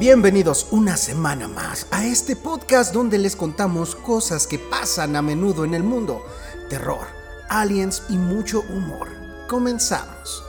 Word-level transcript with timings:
Bienvenidos 0.00 0.68
una 0.70 0.96
semana 0.96 1.46
más 1.46 1.86
a 1.90 2.06
este 2.06 2.34
podcast 2.34 2.94
donde 2.94 3.18
les 3.18 3.36
contamos 3.36 3.94
cosas 3.94 4.46
que 4.46 4.58
pasan 4.58 5.14
a 5.14 5.20
menudo 5.20 5.66
en 5.66 5.74
el 5.74 5.82
mundo. 5.84 6.24
Terror, 6.70 7.06
aliens 7.50 8.04
y 8.08 8.16
mucho 8.16 8.62
humor. 8.70 9.08
Comenzamos. 9.46 10.42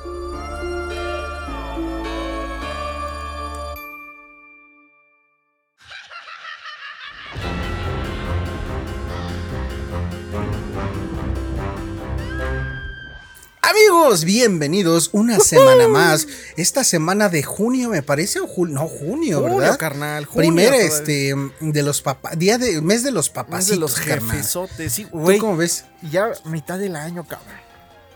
Amigos, 14.12 14.26
bienvenidos 14.26 15.10
una 15.14 15.40
semana 15.40 15.88
más. 15.88 16.28
Esta 16.58 16.84
semana 16.84 17.30
de 17.30 17.44
junio, 17.44 17.88
me 17.88 18.04
parece, 18.04 18.42
o 18.42 18.48
julio, 18.48 18.76
no, 18.76 18.86
junio, 18.90 19.40
Junio, 19.40 19.56
¿verdad? 19.58 19.78
carnal, 19.80 20.26
junio 20.26 20.74
este, 20.74 21.34
de 21.62 21.82
los 21.82 22.02
papás, 22.02 22.38
día 22.38 22.58
de, 22.58 22.82
mes 22.82 23.04
de 23.06 23.12
los 23.12 23.30
papás. 23.30 23.68
de 23.68 23.78
los 23.78 23.96
jefesotes, 23.96 24.92
sí, 24.92 25.06
¿Tú 25.06 25.18
güey. 25.18 25.40
cómo 25.40 25.56
ves? 25.56 25.86
Ya 26.12 26.30
mitad 26.44 26.78
del 26.78 26.98
año, 26.98 27.26
cabrón. 27.26 27.56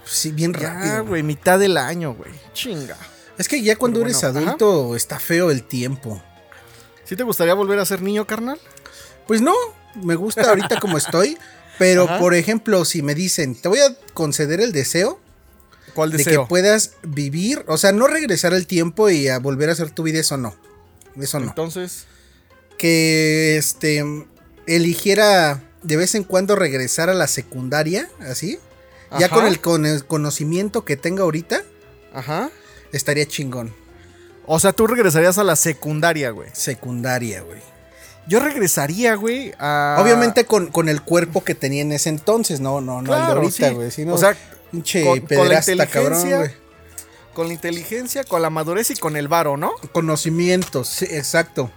Sí, 0.03 0.31
bien 0.31 0.51
Ya, 0.51 0.59
rápido. 0.73 1.05
güey, 1.05 1.23
mitad 1.23 1.59
del 1.59 1.77
año, 1.77 2.13
güey. 2.13 2.31
Chinga. 2.51 2.97
Es 3.37 3.47
que 3.47 3.61
ya 3.63 3.77
cuando 3.77 4.01
eres 4.01 4.21
adulto 4.25 4.97
está 4.97 5.17
feo 5.17 5.49
el 5.49 5.63
tiempo. 5.63 6.21
¿Sí 7.05 7.15
te 7.15 7.23
gustaría 7.23 7.53
volver 7.53 7.79
a 7.79 7.85
ser 7.85 8.01
niño, 8.01 8.27
carnal? 8.27 8.59
Pues 9.27 9.39
no, 9.39 9.53
me 10.03 10.15
gusta 10.15 10.49
ahorita 10.49 10.77
como 10.81 10.97
estoy, 10.97 11.37
pero 11.79 12.03
Ajá. 12.09 12.19
por 12.19 12.33
ejemplo, 12.35 12.83
si 12.83 13.01
me 13.01 13.15
dicen, 13.15 13.55
te 13.55 13.69
voy 13.69 13.79
a 13.79 13.95
conceder 14.13 14.59
el 14.59 14.73
deseo, 14.73 15.21
¿Cuál 15.95 16.11
de 16.11 16.17
deseo? 16.19 16.43
que 16.43 16.49
puedas 16.49 16.91
vivir, 17.01 17.63
o 17.67 17.77
sea, 17.77 17.91
no 17.91 18.05
regresar 18.05 18.53
al 18.53 18.67
tiempo 18.67 19.09
y 19.09 19.27
a 19.29 19.39
volver 19.39 19.69
a 19.69 19.71
hacer 19.71 19.89
tu 19.89 20.03
vida, 20.03 20.19
eso 20.19 20.37
no. 20.37 20.55
Eso 21.19 21.39
no. 21.39 21.47
Entonces, 21.47 22.05
Que 22.77 23.57
este 23.57 24.03
eligiera 24.67 25.61
de 25.83 25.97
vez 25.97 26.15
en 26.15 26.23
cuando 26.23 26.55
regresar 26.55 27.09
a 27.09 27.13
la 27.13 27.27
secundaria, 27.27 28.09
así. 28.19 28.59
Ya 29.19 29.29
con 29.29 29.45
el, 29.47 29.61
con 29.61 29.85
el 29.85 30.03
conocimiento 30.05 30.83
que 30.83 30.97
tenga 30.97 31.23
ahorita, 31.23 31.63
ajá. 32.13 32.49
estaría 32.91 33.25
chingón. 33.25 33.73
O 34.45 34.59
sea, 34.59 34.73
tú 34.73 34.87
regresarías 34.87 35.37
a 35.37 35.43
la 35.43 35.55
secundaria, 35.55 36.31
güey. 36.31 36.49
Secundaria, 36.53 37.41
güey. 37.41 37.59
Yo 38.27 38.39
regresaría, 38.39 39.15
güey, 39.15 39.53
a. 39.59 39.97
Obviamente 40.01 40.45
con, 40.45 40.67
con 40.67 40.89
el 40.89 41.01
cuerpo 41.03 41.43
que 41.43 41.55
tenía 41.55 41.83
en 41.83 41.91
ese 41.93 42.09
entonces, 42.09 42.59
no, 42.59 42.81
no, 42.81 43.01
no 43.01 43.13
el 43.13 43.19
de 43.21 43.25
Claro, 43.25 43.41
ahorita, 43.41 43.69
sí. 43.69 43.73
güey. 43.75 43.91
si 43.91 44.05
no, 44.05 44.15
O 44.15 44.17
sea, 44.17 44.35
pinche 44.75 45.03
con- 45.03 45.19
con 45.19 45.49
la 45.49 45.61
pederasta, 45.61 45.87
cabrón, 45.87 46.13
inteligencia, 46.13 46.37
güey. 46.37 46.51
con 47.33 47.47
la 47.47 47.53
inteligencia, 47.53 48.23
con 48.23 48.41
la 48.41 48.49
madurez 48.49 48.91
y 48.91 48.95
con 48.95 49.15
el 49.17 49.27
varo, 49.27 49.57
¿no? 49.57 49.73
Conocimientos, 49.91 50.87
sí, 50.87 51.05
exacto. 51.09 51.71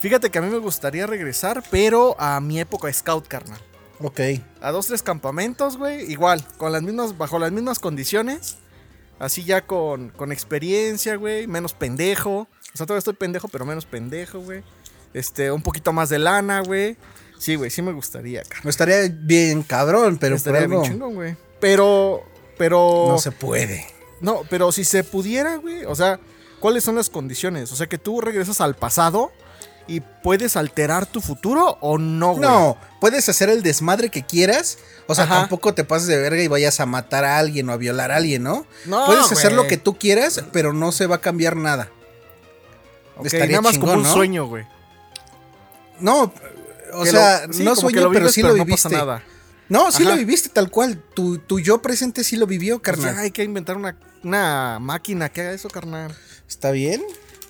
Fíjate 0.00 0.30
que 0.30 0.38
a 0.38 0.42
mí 0.42 0.50
me 0.50 0.58
gustaría 0.58 1.06
regresar, 1.06 1.62
pero 1.70 2.14
a 2.20 2.38
mi 2.40 2.60
época 2.60 2.92
scout, 2.92 3.26
carnal. 3.26 3.58
Ok. 4.00 4.20
A 4.60 4.70
dos, 4.70 4.86
tres 4.88 5.02
campamentos, 5.02 5.78
güey. 5.78 6.10
Igual, 6.10 6.46
con 6.58 6.72
las 6.72 6.82
mismas, 6.82 7.16
bajo 7.16 7.38
las 7.38 7.52
mismas 7.52 7.78
condiciones. 7.78 8.56
Así 9.18 9.44
ya 9.44 9.64
con, 9.64 10.10
con 10.10 10.30
experiencia, 10.32 11.16
güey. 11.16 11.46
Menos 11.46 11.72
pendejo. 11.72 12.40
O 12.40 12.76
sea, 12.76 12.84
todavía 12.84 12.98
estoy 12.98 13.14
pendejo, 13.14 13.48
pero 13.48 13.64
menos 13.64 13.86
pendejo, 13.86 14.40
güey. 14.40 14.62
Este, 15.14 15.50
un 15.50 15.62
poquito 15.62 15.92
más 15.94 16.10
de 16.10 16.18
lana, 16.18 16.60
güey. 16.60 16.98
Sí, 17.38 17.54
güey, 17.54 17.70
sí 17.70 17.80
me 17.80 17.92
gustaría, 17.92 18.42
cara. 18.42 18.60
No 18.64 18.68
estaría 18.70 19.08
bien 19.08 19.62
cabrón, 19.62 20.18
pero 20.18 20.32
por 20.34 20.36
Estaría 20.38 20.60
algo 20.62 20.80
bien 20.80 20.92
chingón, 20.92 21.14
güey. 21.14 21.36
Pero, 21.64 22.22
pero. 22.58 23.06
no 23.08 23.18
se 23.18 23.32
puede. 23.32 23.86
No, 24.20 24.42
pero 24.50 24.70
si 24.70 24.84
se 24.84 25.02
pudiera, 25.02 25.56
güey. 25.56 25.86
O 25.86 25.94
sea, 25.94 26.20
¿cuáles 26.60 26.84
son 26.84 26.94
las 26.96 27.08
condiciones? 27.08 27.72
O 27.72 27.76
sea, 27.76 27.86
que 27.86 27.96
tú 27.96 28.20
regresas 28.20 28.60
al 28.60 28.74
pasado 28.74 29.32
y 29.86 30.00
puedes 30.00 30.58
alterar 30.58 31.06
tu 31.06 31.22
futuro 31.22 31.78
o 31.80 31.96
no, 31.96 32.32
güey. 32.32 32.42
No, 32.42 32.76
puedes 33.00 33.26
hacer 33.30 33.48
el 33.48 33.62
desmadre 33.62 34.10
que 34.10 34.24
quieras. 34.26 34.76
O 35.06 35.14
sea, 35.14 35.24
Ajá. 35.24 35.40
tampoco 35.40 35.72
te 35.72 35.84
pases 35.84 36.06
de 36.08 36.18
verga 36.18 36.42
y 36.42 36.48
vayas 36.48 36.80
a 36.80 36.86
matar 36.86 37.24
a 37.24 37.38
alguien 37.38 37.66
o 37.70 37.72
a 37.72 37.76
violar 37.78 38.12
a 38.12 38.16
alguien, 38.16 38.42
¿no? 38.42 38.66
No, 38.84 39.06
puedes 39.06 39.32
hacer 39.32 39.52
lo 39.52 39.66
que 39.66 39.78
tú 39.78 39.98
quieras, 39.98 40.44
pero 40.52 40.74
no 40.74 40.92
se 40.92 41.06
va 41.06 41.16
a 41.16 41.20
cambiar 41.22 41.56
nada. 41.56 41.88
Ok, 43.16 43.24
estaría 43.26 43.60
nada 43.60 43.70
más 43.70 43.78
como 43.78 43.94
un 43.94 44.02
¿no? 44.02 44.12
sueño, 44.12 44.44
güey. 44.46 44.66
No, 46.00 46.30
o 46.92 47.02
Que 47.04 47.10
sea, 47.10 47.46
lo- 47.46 47.52
sí, 47.54 47.62
no 47.64 47.74
sueño, 47.74 48.00
pero 48.08 48.10
vives, 48.10 48.32
sí 48.34 48.42
lo 48.42 48.48
no 48.48 48.64
viviste. 48.64 48.88
pasa 48.90 48.96
nada. 49.04 49.22
No, 49.68 49.90
sí 49.90 50.02
Ajá. 50.02 50.12
lo 50.12 50.16
viviste 50.18 50.48
tal 50.50 50.70
cual. 50.70 51.02
Tu, 51.14 51.38
tu 51.38 51.58
yo 51.58 51.80
presente 51.80 52.22
sí 52.24 52.36
lo 52.36 52.46
vivió, 52.46 52.80
Pues 52.82 52.96
carnal. 52.98 53.18
hay 53.18 53.30
que 53.30 53.42
inventar 53.44 53.76
una, 53.76 53.96
una 54.22 54.78
máquina 54.80 55.28
que 55.30 55.40
haga 55.40 55.52
eso, 55.52 55.68
carnal. 55.70 56.14
¿Está 56.48 56.70
bien? 56.70 57.02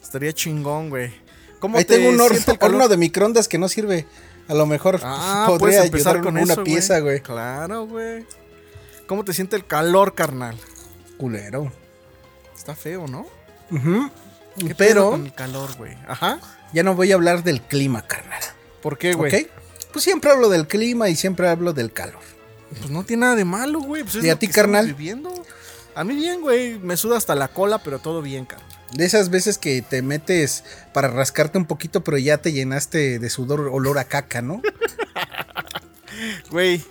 Estaría 0.02 0.32
chingón, 0.32 0.91
güey. 0.91 1.12
¿Cómo 1.58 1.78
Ahí 1.78 1.84
te 1.84 1.97
tengo 1.97 2.10
un 2.10 2.20
horno, 2.20 2.88
de 2.88 2.97
microondas 2.97 3.48
que 3.48 3.58
no 3.58 3.69
sirve. 3.69 4.06
A 4.48 4.54
lo 4.54 4.66
mejor 4.66 5.00
Ah, 5.02 5.47
podría 5.48 5.80
ayudar 5.82 6.20
con 6.22 6.36
una 6.36 6.52
eso, 6.52 6.62
pieza, 6.62 6.98
güey. 7.00 7.20
Claro, 7.20 7.86
güey. 7.86 8.25
¿Cómo 9.06 9.25
te 9.25 9.32
siente 9.32 9.56
el 9.56 9.66
calor, 9.66 10.14
carnal? 10.14 10.56
Culero. 11.16 11.72
Está 12.56 12.75
feo, 12.75 13.06
¿no? 13.08 13.26
Ujú. 13.70 14.10
¿Qué 14.58 14.75
pedo 14.75 14.76
Pero 14.76 15.10
con 15.10 15.26
el 15.26 15.34
calor, 15.34 15.75
güey. 15.76 15.96
Ajá. 16.06 16.38
ya 16.72 16.82
no 16.82 16.94
voy 16.94 17.10
a 17.10 17.14
hablar 17.16 17.42
del 17.42 17.60
clima, 17.60 18.02
carnal. 18.06 18.42
¿Por 18.82 18.98
qué, 18.98 19.14
güey? 19.14 19.48
Pues 19.94 20.03
siempre 20.03 20.32
hablo 20.32 20.49
del 20.49 20.66
clima 20.66 21.09
y 21.09 21.15
siempre 21.15 21.49
hablo 21.49 21.72
del 21.72 21.93
calor. 21.93 22.19
Pues 22.69 22.91
no 22.91 23.05
tiene 23.05 23.21
nada 23.21 23.37
de 23.37 23.44
malo, 23.44 23.78
güey. 23.78 24.03
Pues 24.03 24.16
es 24.16 24.25
¿Y 24.25 24.28
a 24.28 24.37
ti, 24.37 24.49
carnal? 24.49 24.88
Viviendo. 24.88 25.32
A 25.94 26.03
mí 26.03 26.16
bien, 26.16 26.41
güey. 26.41 26.81
Me 26.81 26.97
suda 26.97 27.16
hasta 27.16 27.37
la 27.37 27.47
cola, 27.47 27.78
pero 27.78 28.00
todo 28.00 28.21
bien, 28.21 28.44
carnal. 28.44 28.69
De 28.93 29.05
esas 29.05 29.31
veces 29.31 29.56
que 29.56 29.82
te 29.82 30.03
metes 30.03 30.65
para 30.93 31.06
rascarte 31.06 31.59
un 31.59 31.66
poquito, 31.66 32.03
pero 32.03 32.19
ya 32.19 32.38
te 32.38 32.53
llenaste 32.53 33.21
de 33.21 33.31
sudor, 33.31 33.69
olor 33.72 34.00
a 34.00 34.05
caca, 34.05 34.43
¿no? 34.43 34.60
Güey. 36.50 36.84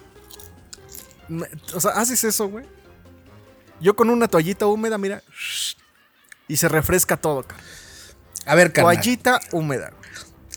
O 1.73 1.81
sea, 1.81 1.91
haces 1.91 2.23
eso, 2.23 2.47
güey. 2.47 2.65
Yo 3.81 3.97
con 3.97 4.09
una 4.09 4.29
toallita 4.29 4.65
húmeda, 4.65 4.97
mira. 4.97 5.23
Y 6.47 6.55
se 6.55 6.69
refresca 6.69 7.17
todo, 7.17 7.43
carnal. 7.43 7.65
A 8.45 8.55
ver, 8.55 8.71
carnal. 8.71 8.95
Toallita 8.95 9.41
húmeda. 9.51 9.91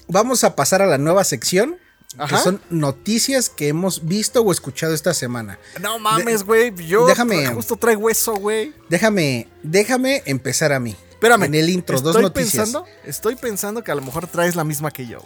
Vamos 0.07 0.45
a 0.45 0.55
pasar 0.55 0.81
a 0.81 0.87
la 0.87 0.99
nueva 0.99 1.25
sección. 1.25 1.79
Ajá. 2.19 2.37
Que 2.37 2.43
son 2.43 2.61
noticias 2.71 3.49
que 3.51 3.69
hemos 3.69 4.07
visto 4.07 4.41
o 4.43 4.51
escuchado 4.53 4.95
esta 4.95 5.13
semana. 5.15 5.59
No 5.81 5.99
mames, 5.99 6.45
güey. 6.45 6.75
Yo 6.87 7.07
déjame- 7.07 7.47
justo 7.55 7.77
traigo 7.77 8.09
eso, 8.09 8.35
güey. 8.37 8.73
Déjame, 8.89 9.49
déjame 9.63 10.23
empezar 10.27 10.73
a 10.73 10.81
mí. 10.81 10.97
Espérame. 11.11 11.45
En 11.45 11.55
el 11.55 11.69
intro, 11.71 11.99
dos 12.01 12.11
estoy 12.15 12.23
noticias. 12.23 12.53
Pensando, 12.69 12.87
estoy 13.05 13.37
pensando 13.37 13.83
que 13.85 13.91
a 13.91 13.95
lo 13.95 14.03
mejor 14.03 14.27
traes 14.27 14.55
la 14.57 14.65
misma 14.65 14.91
que 14.91 15.07
yo. 15.07 15.19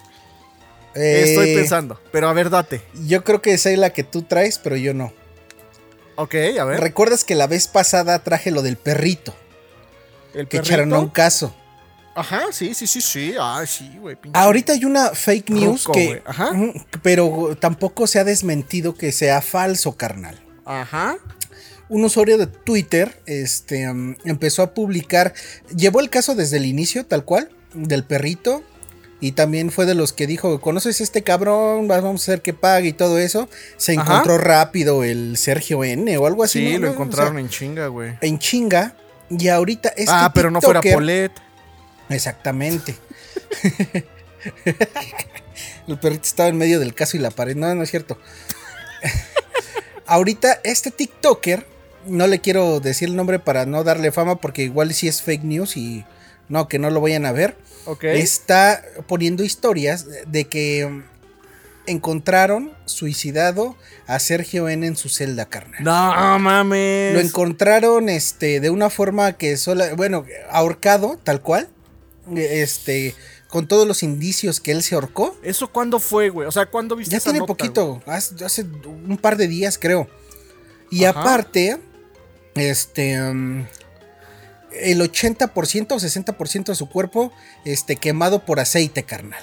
Eh, 0.95 1.25
Estoy 1.29 1.55
pensando. 1.55 2.01
Pero 2.11 2.29
a 2.29 2.33
ver, 2.33 2.51
date. 2.51 2.83
Yo 3.07 3.23
creo 3.23 3.41
que 3.41 3.55
esa 3.55 3.71
es 3.71 3.79
la 3.79 3.91
que 3.91 4.03
tú 4.03 4.23
traes, 4.23 4.59
pero 4.59 4.77
yo 4.77 4.93
no. 4.95 5.13
Ok, 6.17 6.35
a 6.61 6.65
ver. 6.65 6.81
¿Recuerdas 6.81 7.23
que 7.25 7.35
la 7.37 7.47
vez 7.47 7.69
pasada 7.69 8.19
traje 8.25 8.51
lo 8.51 8.63
del 8.63 8.77
perrito? 8.77 9.35
El 10.35 10.49
Que 10.49 10.59
perrito. 10.59 10.75
echaron 10.75 10.93
a 10.95 10.99
un 10.99 11.09
caso. 11.09 11.55
Ajá, 12.15 12.43
sí, 12.51 12.75
sí, 12.75 12.87
sí, 12.87 13.01
sí. 13.01 13.35
Ah, 13.39 13.65
sí, 13.67 13.97
güey. 14.01 14.17
Ahorita 14.33 14.73
hay 14.73 14.85
una 14.85 15.11
fake 15.11 15.51
news 15.51 15.85
Ruco, 15.85 15.93
que. 15.93 16.23
Ajá. 16.27 16.51
Pero 17.03 17.57
tampoco 17.59 18.07
se 18.07 18.19
ha 18.19 18.25
desmentido 18.25 18.95
que 18.95 19.13
sea 19.13 19.41
falso, 19.41 19.97
carnal. 19.97 20.39
Ajá. 20.65 21.17
Un 21.89 22.05
usuario 22.05 22.39
de 22.39 22.47
Twitter 22.47 23.21
este, 23.27 23.89
um, 23.91 24.15
empezó 24.25 24.63
a 24.63 24.75
publicar. 24.75 25.35
Llevó 25.75 26.01
el 26.01 26.11
caso 26.11 26.35
desde 26.35 26.57
el 26.59 26.67
inicio, 26.67 27.05
tal 27.07 27.25
cual, 27.25 27.51
del 27.75 28.05
perrito. 28.05 28.63
Y 29.23 29.33
también 29.33 29.71
fue 29.71 29.87
de 29.87 29.95
los 29.95 30.13
que 30.13 30.27
dijo: 30.27 30.61
¿Conoces 30.61 31.01
a 31.01 31.05
este 31.05 31.23
cabrón? 31.23 31.89
Vamos 31.89 32.23
a 32.23 32.25
hacer 32.25 32.43
que 32.43 32.55
pague 32.55 32.89
y 32.89 32.93
todo 32.93 33.19
eso. 33.19 33.49
Se 33.77 33.93
Ajá. 33.93 34.03
encontró 34.03 34.39
rápido 34.39 35.05
el 35.05 35.37
Sergio 35.37 35.85
N 35.85 36.17
o 36.17 36.27
algo 36.27 36.43
así. 36.43 36.67
Sí, 36.67 36.75
¿no? 36.75 36.87
lo 36.87 36.93
encontraron 36.93 37.33
O 37.33 37.37
sea, 37.37 37.41
en 37.41 37.49
chinga, 37.49 37.87
güey. 37.89 38.13
en 38.21 38.39
chinga. 38.39 38.95
Y 39.29 39.49
ahorita 39.49 39.91
este 39.91 40.11
ah, 40.13 40.33
pero 40.35 40.51
no 40.51 40.61
fuera 40.61 40.81
Polet. 40.81 41.33
Exactamente. 42.11 42.95
el 45.89 45.99
perrito 45.99 46.23
estaba 46.25 46.49
en 46.49 46.59
medio 46.59 46.79
del 46.81 46.95
caso 46.95 47.17
y 47.17 47.21
la 47.21 47.31
pared. 47.31 47.57
No, 47.57 47.75
no 47.75 47.83
es 47.83 47.91
cierto. 47.91 48.19
Ahorita 50.07 50.61
este 50.65 50.91
TikToker, 50.91 51.67
no 52.07 52.27
le 52.27 52.41
quiero 52.41 52.81
decir 52.81 53.09
el 53.09 53.17
nombre 53.17 53.39
para 53.39 53.67
no 53.67 53.85
darle 53.85 54.13
fama 54.13 54.41
porque 54.41 54.63
igual 54.63 54.93
sí 54.93 55.09
es 55.09 55.23
fake 55.23 55.45
news 55.45 55.77
y 55.77 56.05
no, 56.49 56.69
que 56.69 56.79
no 56.79 56.91
lo 56.91 57.01
vayan 57.01 57.27
a 57.27 57.33
ver. 57.33 57.57
Ok. 57.87 58.05
Está 58.05 58.83
poniendo 59.07 59.45
historias 59.45 60.07
de 60.27 60.47
que 60.47 61.05
encontraron 61.87 62.73
suicidado 62.87 63.77
a 64.07 64.19
Sergio 64.19 64.69
N 64.69 64.87
en 64.87 64.97
su 64.97 65.09
celda 65.09 65.47
carnal. 65.47 65.83
No 65.83 66.39
mames. 66.39 67.15
Lo 67.15 67.21
encontraron 67.21 68.09
este 68.09 68.61
de 68.61 68.71
una 68.71 68.91
forma 68.91 69.33
que 69.35 69.57
sola, 69.57 69.95
bueno, 69.95 70.25
ahorcado, 70.51 71.19
tal 71.23 71.41
cual. 71.41 71.69
Este, 72.37 73.15
con 73.49 73.67
todos 73.67 73.87
los 73.87 74.03
indicios 74.03 74.61
que 74.61 74.73
él 74.73 74.83
se 74.83 74.95
ahorcó. 74.95 75.37
¿Eso 75.43 75.69
cuándo 75.69 75.99
fue, 75.99 76.31
güey? 76.31 76.47
O 76.47 76.53
sea, 76.53 76.67
¿cuándo 76.67 76.97
viste 76.97 77.13
Ya 77.13 77.19
esa 77.19 77.31
tiene 77.31 77.41
nota, 77.41 77.49
poquito, 77.49 78.03
hace, 78.07 78.45
hace 78.45 78.63
un 78.63 79.19
par 79.21 79.37
de 79.37 79.49
días, 79.49 79.77
creo. 79.79 80.09
Y 80.91 81.05
Ajá. 81.05 81.21
aparte, 81.21 81.81
este, 82.55 83.21
um, 83.21 83.67
el 84.73 85.01
80% 85.01 85.93
o 85.93 85.99
60% 85.99 86.65
de 86.65 86.75
su 86.75 86.89
cuerpo 86.89 87.33
este, 87.65 87.97
quemado 87.97 88.45
por 88.45 88.61
aceite, 88.61 89.03
carnal. 89.03 89.43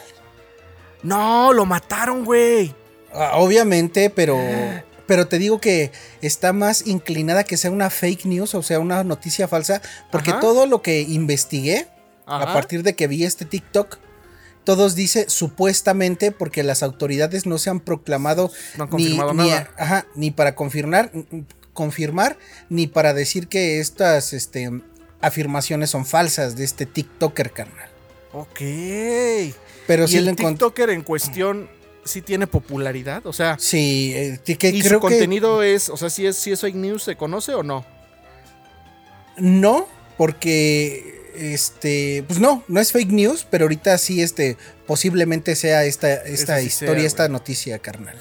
No, 1.04 1.54
lo 1.54 1.66
mataron, 1.66 2.26
güey. 2.26 2.74
Ah, 3.14 3.32
Obviamente, 3.36 4.10
pero, 4.10 4.40
pero 5.06 5.28
te 5.28 5.38
digo 5.38 5.60
que 5.60 5.92
está 6.22 6.54
más 6.54 6.88
inclinada 6.88 7.44
que 7.44 7.58
sea 7.58 7.72
una 7.72 7.90
fake 7.90 8.26
news, 8.26 8.56
o 8.56 8.64
sea, 8.64 8.80
una 8.80 9.04
noticia 9.04 9.48
falsa, 9.48 9.82
porque 10.12 10.32
Ajá. 10.32 10.40
todo 10.40 10.66
lo 10.66 10.82
que 10.82 11.02
investigué 11.02 11.88
a 12.28 12.54
partir 12.54 12.84
de 12.84 12.96
que 12.96 13.08
vi 13.08 13.24
este 13.24 13.46
TikTok, 13.46 13.98
todos 14.64 14.96
dice 14.96 15.30
supuestamente 15.30 16.32
porque 16.32 16.62
las 16.62 16.84
autoridades 16.84 17.46
no 17.46 17.58
se 17.58 17.70
han 17.70 17.80
proclamado 17.80 18.52
No 18.78 18.84
han 18.84 18.90
confirmado 18.90 19.34
ni- 19.34 19.50
nada. 19.50 19.72
ajá, 19.78 20.08
ni 20.14 20.30
para 20.32 20.56
confirmar, 20.56 21.12
confirmar, 21.74 22.38
ni 22.70 22.86
para 22.88 23.14
decir 23.14 23.48
que 23.48 23.80
estas 23.80 24.34
este, 24.34 24.70
afirmaciones 25.22 25.90
son 25.90 26.06
falsas 26.06 26.56
de 26.58 26.66
este 26.66 26.86
TikToker, 26.86 27.52
carnal. 27.52 27.90
Ok. 28.34 28.60
Pero 29.88 30.04
¿Y 30.04 30.08
sí 30.10 30.18
el. 30.18 30.36
TikToker 30.36 30.90
en 30.90 31.02
cuestión 31.04 31.70
sí 32.04 32.22
tiene 32.22 32.46
popularidad? 32.46 33.26
O 33.26 33.32
sea, 33.34 33.56
Sí, 33.58 34.12
eh, 34.16 34.40
que 34.44 34.68
¿y 34.70 34.82
creo 34.82 35.00
su 35.00 35.08
que 35.08 35.14
contenido 35.14 35.64
es, 35.64 35.88
o 35.90 35.96
sea, 35.96 36.10
si 36.10 36.26
es, 36.26 36.36
si 36.36 36.52
es 36.52 36.60
fake 36.60 36.76
news, 36.76 37.04
se 37.04 37.16
conoce 37.16 37.54
o 37.54 37.64
no? 37.64 37.86
No, 39.38 39.88
porque 40.18 41.17
este, 41.38 42.24
pues 42.28 42.40
no, 42.40 42.64
no 42.68 42.80
es 42.80 42.92
fake 42.92 43.12
news, 43.12 43.48
pero 43.50 43.66
ahorita 43.66 43.98
sí 43.98 44.22
este 44.22 44.58
posiblemente 44.86 45.56
sea 45.56 45.86
esta 45.86 46.14
esta 46.14 46.60
sí 46.60 46.68
historia, 46.68 47.00
sea, 47.00 47.08
esta 47.08 47.30
noticia, 47.30 47.80
carnal. 47.80 48.18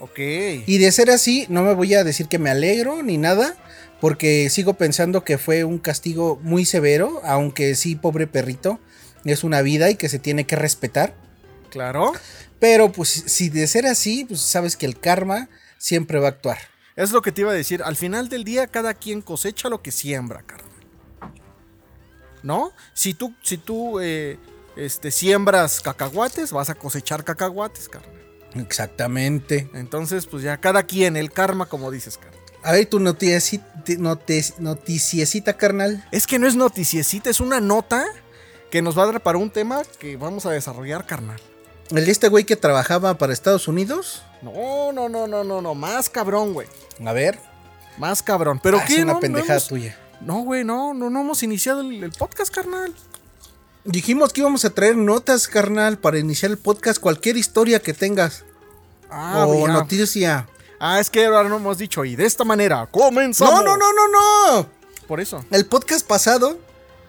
Ok. 0.00 0.18
Y 0.18 0.78
de 0.78 0.92
ser 0.92 1.10
así, 1.10 1.46
no 1.48 1.62
me 1.62 1.74
voy 1.74 1.94
a 1.94 2.04
decir 2.04 2.28
que 2.28 2.38
me 2.38 2.50
alegro 2.50 3.02
ni 3.02 3.16
nada, 3.16 3.56
porque 4.00 4.50
sigo 4.50 4.74
pensando 4.74 5.24
que 5.24 5.38
fue 5.38 5.64
un 5.64 5.78
castigo 5.78 6.38
muy 6.42 6.64
severo, 6.64 7.20
aunque 7.24 7.74
sí, 7.74 7.94
pobre 7.94 8.26
perrito, 8.26 8.80
es 9.24 9.44
una 9.44 9.62
vida 9.62 9.90
y 9.90 9.96
que 9.96 10.08
se 10.08 10.18
tiene 10.18 10.46
que 10.46 10.56
respetar. 10.56 11.14
Claro. 11.70 12.12
Pero 12.60 12.92
pues 12.92 13.08
si 13.26 13.48
de 13.48 13.66
ser 13.66 13.86
así, 13.86 14.24
pues 14.26 14.40
sabes 14.40 14.76
que 14.76 14.86
el 14.86 14.98
karma 14.98 15.48
siempre 15.78 16.18
va 16.18 16.28
a 16.28 16.30
actuar. 16.30 16.58
Es 16.96 17.10
lo 17.10 17.22
que 17.22 17.32
te 17.32 17.40
iba 17.40 17.50
a 17.50 17.54
decir. 17.54 17.82
Al 17.82 17.96
final 17.96 18.28
del 18.28 18.44
día, 18.44 18.68
cada 18.68 18.94
quien 18.94 19.20
cosecha 19.20 19.68
lo 19.68 19.82
que 19.82 19.90
siembra, 19.90 20.42
carnal. 20.42 20.63
¿No? 22.44 22.72
Si 22.92 23.14
tú, 23.14 23.34
si 23.42 23.56
tú 23.58 23.98
eh, 24.00 24.38
este, 24.76 25.10
siembras 25.10 25.80
cacahuates, 25.80 26.52
vas 26.52 26.70
a 26.70 26.74
cosechar 26.76 27.24
cacahuates, 27.24 27.88
carnal. 27.88 28.12
Exactamente. 28.54 29.68
Entonces, 29.74 30.26
pues 30.26 30.42
ya 30.42 30.58
cada 30.58 30.82
quien, 30.84 31.16
el 31.16 31.32
karma, 31.32 31.66
como 31.66 31.90
dices, 31.90 32.18
carnal. 32.18 32.40
A 32.62 32.72
ver, 32.72 32.86
tu 32.86 33.00
noticiecita, 33.00 33.66
notic- 33.98 34.58
noticiecita, 34.58 35.56
carnal. 35.56 36.06
Es 36.12 36.26
que 36.26 36.38
no 36.38 36.46
es 36.46 36.54
noticiecita, 36.54 37.30
es 37.30 37.40
una 37.40 37.60
nota 37.60 38.04
que 38.70 38.82
nos 38.82 38.96
va 38.98 39.04
a 39.04 39.06
dar 39.06 39.22
para 39.22 39.38
un 39.38 39.50
tema 39.50 39.82
que 39.98 40.16
vamos 40.16 40.46
a 40.46 40.50
desarrollar, 40.50 41.06
carnal. 41.06 41.40
El 41.90 42.04
de 42.06 42.12
este 42.12 42.28
güey 42.28 42.44
que 42.44 42.56
trabajaba 42.56 43.16
para 43.18 43.32
Estados 43.32 43.68
Unidos. 43.68 44.22
No, 44.42 44.92
no, 44.92 45.08
no, 45.08 45.26
no, 45.26 45.44
no, 45.44 45.60
no. 45.62 45.74
Más 45.74 46.08
cabrón, 46.10 46.52
güey. 46.54 46.66
A 47.04 47.12
ver. 47.12 47.38
Más 47.98 48.22
cabrón. 48.22 48.60
¿Pero 48.62 48.78
Ah, 48.78 48.84
qué? 48.86 48.96
Es 48.96 49.04
una 49.04 49.14
no, 49.14 49.20
pendejada 49.20 49.54
no, 49.54 49.58
hemos- 49.58 49.68
tuya. 49.68 49.98
No, 50.24 50.40
güey, 50.42 50.64
no, 50.64 50.94
no, 50.94 51.10
no 51.10 51.20
hemos 51.20 51.42
iniciado 51.42 51.80
el, 51.80 52.02
el 52.02 52.10
podcast, 52.12 52.52
carnal. 52.54 52.94
Dijimos 53.84 54.32
que 54.32 54.40
íbamos 54.40 54.64
a 54.64 54.70
traer 54.70 54.96
notas, 54.96 55.46
carnal, 55.46 55.98
para 55.98 56.18
iniciar 56.18 56.50
el 56.50 56.58
podcast. 56.58 56.98
Cualquier 56.98 57.36
historia 57.36 57.80
que 57.80 57.92
tengas. 57.92 58.44
Ah, 59.10 59.44
o 59.46 59.68
noticia. 59.68 60.48
Ah, 60.80 61.00
es 61.00 61.10
que 61.10 61.26
ahora 61.26 61.48
no 61.48 61.56
hemos 61.56 61.78
dicho. 61.78 62.04
Y 62.04 62.16
de 62.16 62.24
esta 62.24 62.44
manera, 62.44 62.86
comenzamos. 62.90 63.52
No, 63.54 63.62
no, 63.62 63.76
no, 63.76 63.92
no, 63.92 64.08
no. 64.62 64.68
Por 65.06 65.20
eso. 65.20 65.44
El 65.50 65.66
podcast 65.66 66.06
pasado 66.06 66.58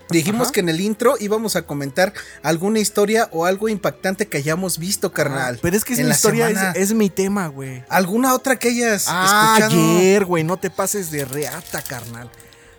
dijimos 0.10 0.44
Ajá. 0.48 0.52
que 0.52 0.60
en 0.60 0.70
el 0.70 0.82
intro 0.82 1.16
íbamos 1.20 1.56
a 1.56 1.64
comentar 1.64 2.14
alguna 2.44 2.80
historia 2.80 3.28
o 3.32 3.46
algo 3.46 3.70
impactante 3.70 4.28
que 4.28 4.38
hayamos 4.38 4.78
visto, 4.78 5.14
carnal. 5.14 5.56
Ah, 5.56 5.60
pero 5.62 5.78
es 5.78 5.86
que 5.86 5.94
es 5.94 6.00
en 6.00 6.06
mi 6.06 6.10
la 6.10 6.16
historia, 6.16 6.72
es 6.76 6.94
mi 6.94 7.10
tema, 7.10 7.48
güey. 7.48 7.84
¿Alguna 7.88 8.34
otra 8.36 8.58
que 8.58 8.68
hayas 8.68 9.06
Ah, 9.08 9.56
escuchado? 9.60 9.82
ayer, 9.98 10.26
güey, 10.26 10.44
no 10.44 10.58
te 10.58 10.70
pases 10.70 11.10
de 11.10 11.24
reata, 11.24 11.82
carnal. 11.82 12.30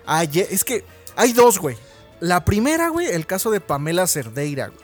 Ayer, 0.06 0.46
es 0.50 0.64
que 0.64 0.84
hay 1.16 1.32
dos, 1.32 1.58
güey. 1.58 1.76
La 2.20 2.44
primera, 2.44 2.88
güey, 2.88 3.08
el 3.08 3.26
caso 3.26 3.50
de 3.50 3.60
Pamela 3.60 4.06
Cerdeira, 4.06 4.68
güey. 4.68 4.80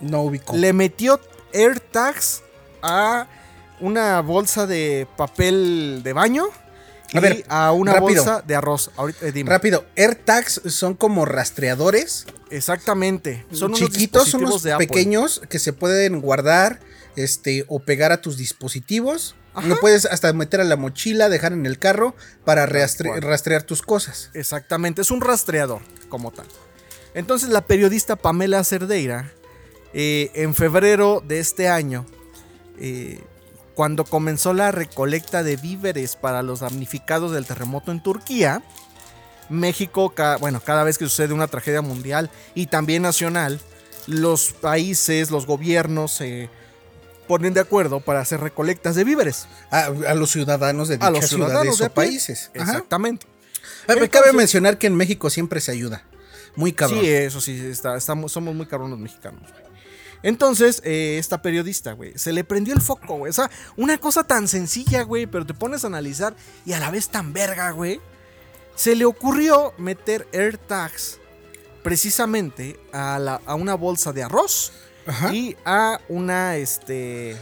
No 0.00 0.22
ubico. 0.22 0.56
Le 0.56 0.72
metió 0.72 1.20
AirTags 1.52 2.42
a 2.82 3.26
una 3.80 4.20
bolsa 4.20 4.66
de 4.66 5.06
papel 5.16 6.00
de 6.02 6.12
baño 6.12 6.46
A 7.14 7.18
y 7.18 7.20
ver, 7.20 7.44
a 7.48 7.72
una 7.72 7.92
rápido. 7.94 8.24
bolsa 8.24 8.42
de 8.46 8.54
arroz. 8.54 8.90
Ahorita, 8.96 9.26
eh, 9.26 9.32
dime. 9.32 9.50
Rápido, 9.50 9.84
AirTags 9.96 10.62
son 10.66 10.94
como 10.94 11.24
rastreadores 11.24 12.26
Exactamente. 12.50 13.44
Son 13.52 13.68
unos 13.74 13.80
chiquitos, 13.80 14.28
son 14.30 14.44
unos 14.44 14.62
de 14.62 14.72
Apple. 14.72 14.86
pequeños 14.86 15.42
que 15.48 15.58
se 15.58 15.72
pueden 15.72 16.20
guardar 16.20 16.80
este, 17.24 17.64
o 17.68 17.80
pegar 17.80 18.12
a 18.12 18.20
tus 18.20 18.36
dispositivos. 18.36 19.34
Ajá. 19.54 19.66
Lo 19.66 19.78
puedes 19.80 20.04
hasta 20.06 20.32
meter 20.32 20.60
a 20.60 20.64
la 20.64 20.76
mochila, 20.76 21.28
dejar 21.28 21.52
en 21.52 21.66
el 21.66 21.78
carro 21.78 22.14
para 22.44 22.66
rastre- 22.66 23.18
rastrear 23.20 23.62
tus 23.64 23.82
cosas. 23.82 24.30
Exactamente, 24.34 25.02
es 25.02 25.10
un 25.10 25.20
rastreador 25.20 25.82
como 26.08 26.30
tal. 26.30 26.46
Entonces 27.14 27.48
la 27.48 27.62
periodista 27.66 28.16
Pamela 28.16 28.62
Cerdeira, 28.64 29.32
eh, 29.94 30.30
en 30.34 30.54
febrero 30.54 31.22
de 31.26 31.40
este 31.40 31.68
año, 31.68 32.06
eh, 32.78 33.20
cuando 33.74 34.04
comenzó 34.04 34.52
la 34.52 34.70
recolecta 34.72 35.42
de 35.42 35.56
víveres 35.56 36.14
para 36.16 36.42
los 36.42 36.60
damnificados 36.60 37.32
del 37.32 37.46
terremoto 37.46 37.90
en 37.90 38.02
Turquía, 38.02 38.62
México, 39.48 40.10
ca- 40.14 40.36
bueno, 40.36 40.60
cada 40.60 40.84
vez 40.84 40.98
que 40.98 41.06
sucede 41.06 41.32
una 41.32 41.46
tragedia 41.48 41.80
mundial 41.80 42.30
y 42.54 42.66
también 42.66 43.02
nacional, 43.02 43.60
los 44.06 44.52
países, 44.52 45.30
los 45.30 45.46
gobiernos 45.46 46.12
se 46.12 46.50
ponen 47.28 47.54
de 47.54 47.60
acuerdo 47.60 48.00
para 48.00 48.20
hacer 48.20 48.40
recolectas 48.40 48.96
de 48.96 49.04
víveres 49.04 49.46
A, 49.70 49.84
a 49.86 50.14
los 50.14 50.30
ciudadanos 50.32 50.88
de 50.88 50.94
a 50.94 50.98
dichas 50.98 51.12
los 51.12 51.28
ciudadanos 51.28 51.76
ciudades 51.76 51.78
de 51.78 51.84
o 51.84 51.86
a 51.86 51.94
países. 51.94 52.50
Ajá. 52.58 52.72
Exactamente. 52.72 53.26
Ah, 53.30 53.68
Me 53.88 53.92
Entonces- 53.94 54.08
cabe 54.10 54.32
mencionar 54.32 54.78
que 54.78 54.86
en 54.88 54.96
México 54.96 55.30
siempre 55.30 55.60
se 55.60 55.70
ayuda. 55.70 56.02
Muy 56.56 56.72
cabrón. 56.72 57.00
Sí, 57.00 57.08
eso 57.08 57.40
sí, 57.40 57.52
está, 57.70 57.96
estamos, 57.96 58.32
somos 58.32 58.54
muy 58.54 58.66
cabrones 58.66 58.98
mexicanos, 58.98 59.42
güey. 59.52 59.68
Entonces, 60.24 60.82
eh, 60.84 61.16
esta 61.20 61.40
periodista, 61.42 61.92
güey, 61.92 62.18
se 62.18 62.32
le 62.32 62.42
prendió 62.42 62.74
el 62.74 62.80
foco, 62.80 63.18
güey. 63.18 63.30
O 63.30 63.32
sea, 63.32 63.48
una 63.76 63.98
cosa 63.98 64.24
tan 64.24 64.48
sencilla, 64.48 65.02
güey, 65.02 65.26
pero 65.26 65.46
te 65.46 65.54
pones 65.54 65.84
a 65.84 65.86
analizar 65.86 66.34
y 66.66 66.72
a 66.72 66.80
la 66.80 66.90
vez 66.90 67.08
tan 67.10 67.32
verga, 67.32 67.70
güey. 67.70 68.00
Se 68.74 68.96
le 68.96 69.04
ocurrió 69.04 69.74
meter 69.78 70.26
AirTags 70.32 71.20
precisamente 71.84 72.78
a, 72.92 73.18
la- 73.18 73.40
a 73.46 73.54
una 73.54 73.74
bolsa 73.74 74.12
de 74.12 74.22
arroz 74.24 74.72
Ajá. 75.08 75.34
y 75.34 75.56
a 75.64 75.98
una, 76.08 76.56
este, 76.56 77.36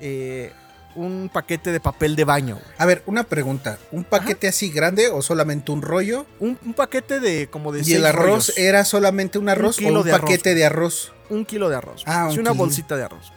eh, 0.00 0.52
un 0.94 1.30
paquete 1.32 1.70
de 1.72 1.80
papel 1.80 2.16
de 2.16 2.24
baño, 2.24 2.56
güey. 2.56 2.66
A 2.78 2.86
ver, 2.86 3.02
una 3.06 3.24
pregunta. 3.24 3.78
¿Un 3.92 4.04
paquete 4.04 4.48
así 4.48 4.70
grande 4.70 5.08
o 5.08 5.22
solamente 5.22 5.70
un 5.72 5.82
rollo? 5.82 6.26
Un, 6.40 6.58
un 6.64 6.74
paquete 6.74 7.20
de 7.20 7.48
como 7.48 7.72
de 7.72 7.80
¿Y 7.80 7.84
seis 7.84 7.96
el 7.96 8.06
arroz 8.06 8.24
rollos. 8.48 8.58
era 8.58 8.84
solamente 8.84 9.38
un 9.38 9.48
arroz 9.48 9.76
kilo 9.76 9.96
o 9.98 10.00
un 10.00 10.04
de 10.06 10.12
arroz, 10.12 10.22
paquete 10.22 10.54
de 10.54 10.64
arroz? 10.64 11.12
un 11.30 11.44
kilo 11.44 11.68
de 11.68 11.76
arroz. 11.76 12.02
Ah, 12.06 12.28
Sí, 12.30 12.34
un 12.36 12.40
una 12.40 12.50
kilo. 12.52 12.64
bolsita 12.64 12.96
de 12.96 13.04
arroz. 13.04 13.32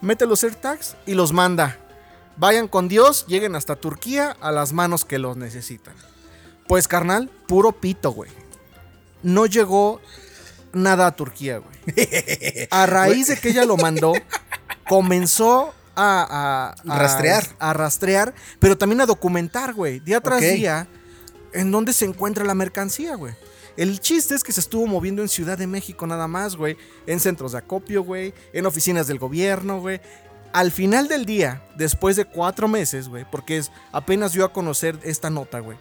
Mete 0.00 0.26
los 0.26 0.42
AirTags 0.44 0.96
y 1.06 1.14
los 1.14 1.32
manda. 1.32 1.78
Vayan 2.36 2.68
con 2.68 2.88
Dios, 2.88 3.26
lleguen 3.26 3.54
hasta 3.56 3.74
Turquía 3.76 4.36
a 4.40 4.52
las 4.52 4.72
manos 4.72 5.04
que 5.04 5.18
los 5.18 5.36
necesitan. 5.36 5.94
Pues, 6.68 6.86
carnal, 6.86 7.30
puro 7.46 7.72
pito, 7.72 8.10
güey. 8.12 8.30
No 9.22 9.46
llegó 9.46 10.00
nada 10.72 11.06
a 11.06 11.16
Turquía, 11.16 11.58
güey. 11.58 11.76
A 12.70 12.86
raíz 12.86 13.28
de 13.28 13.36
que 13.36 13.50
ella 13.50 13.64
lo 13.64 13.76
mandó, 13.76 14.12
comenzó 14.88 15.74
a, 15.96 16.74
a- 16.86 16.92
a- 16.94 16.98
Rastrear. 16.98 17.44
A 17.58 17.72
rastrear, 17.72 18.34
pero 18.58 18.76
también 18.78 19.00
a 19.00 19.06
documentar, 19.06 19.74
güey. 19.74 20.00
Día 20.00 20.20
tras 20.20 20.40
día, 20.56 20.86
en 21.52 21.70
dónde 21.70 21.92
se 21.92 22.04
encuentra 22.04 22.44
la 22.44 22.54
mercancía, 22.54 23.14
güey. 23.16 23.34
El 23.76 24.00
chiste 24.00 24.34
es 24.34 24.42
que 24.42 24.52
se 24.52 24.60
estuvo 24.60 24.86
moviendo 24.86 25.22
en 25.22 25.28
Ciudad 25.28 25.56
de 25.56 25.66
México 25.68 26.06
nada 26.06 26.26
más, 26.26 26.56
güey. 26.56 26.76
En 27.06 27.20
centros 27.20 27.52
de 27.52 27.58
acopio, 27.58 28.02
güey. 28.02 28.34
En 28.52 28.66
oficinas 28.66 29.06
del 29.06 29.18
gobierno, 29.20 29.80
güey. 29.80 30.00
Al 30.52 30.72
final 30.72 31.06
del 31.08 31.26
día, 31.26 31.62
después 31.76 32.16
de 32.16 32.24
cuatro 32.24 32.66
meses, 32.68 33.08
güey, 33.08 33.24
porque 33.30 33.58
es, 33.58 33.70
apenas 33.92 34.32
dio 34.32 34.44
a 34.44 34.52
conocer 34.52 34.98
esta 35.04 35.30
nota, 35.30 35.60
güey. 35.60 35.76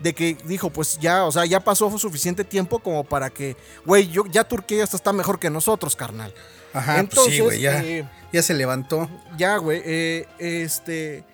De 0.00 0.14
que 0.14 0.36
dijo, 0.44 0.70
pues 0.70 0.98
ya, 1.00 1.24
o 1.24 1.32
sea, 1.32 1.44
ya 1.44 1.60
pasó 1.60 1.96
suficiente 1.98 2.44
tiempo 2.44 2.78
como 2.78 3.04
para 3.04 3.30
que, 3.30 3.56
güey, 3.84 4.08
yo, 4.08 4.24
ya 4.26 4.44
Turquía 4.44 4.84
hasta 4.84 4.96
está 4.96 5.12
mejor 5.12 5.40
que 5.40 5.50
nosotros, 5.50 5.96
carnal. 5.96 6.32
Ajá, 6.72 7.00
Entonces, 7.00 7.24
pues 7.24 7.34
sí, 7.34 7.40
güey, 7.40 7.60
ya, 7.60 7.82
eh, 7.82 8.08
ya 8.32 8.42
se 8.42 8.54
levantó. 8.54 9.08
ya, 9.36 9.56
güey, 9.56 9.82
eh, 9.84 10.26
este, 10.38 11.24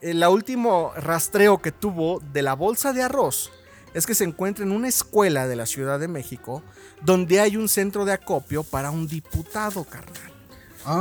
el 0.00 0.24
último 0.24 0.92
rastreo 0.96 1.58
que 1.58 1.72
tuvo 1.72 2.20
de 2.32 2.42
la 2.42 2.54
bolsa 2.54 2.92
de 2.92 3.02
arroz 3.02 3.52
es 3.94 4.06
que 4.06 4.14
se 4.14 4.24
encuentra 4.24 4.64
en 4.64 4.72
una 4.72 4.88
escuela 4.88 5.46
de 5.46 5.56
la 5.56 5.66
Ciudad 5.66 5.98
de 5.98 6.08
México 6.08 6.62
donde 7.02 7.40
hay 7.40 7.56
un 7.56 7.68
centro 7.68 8.04
de 8.04 8.12
acopio 8.12 8.62
para 8.62 8.90
un 8.90 9.06
diputado, 9.06 9.84
carnal. 9.84 10.32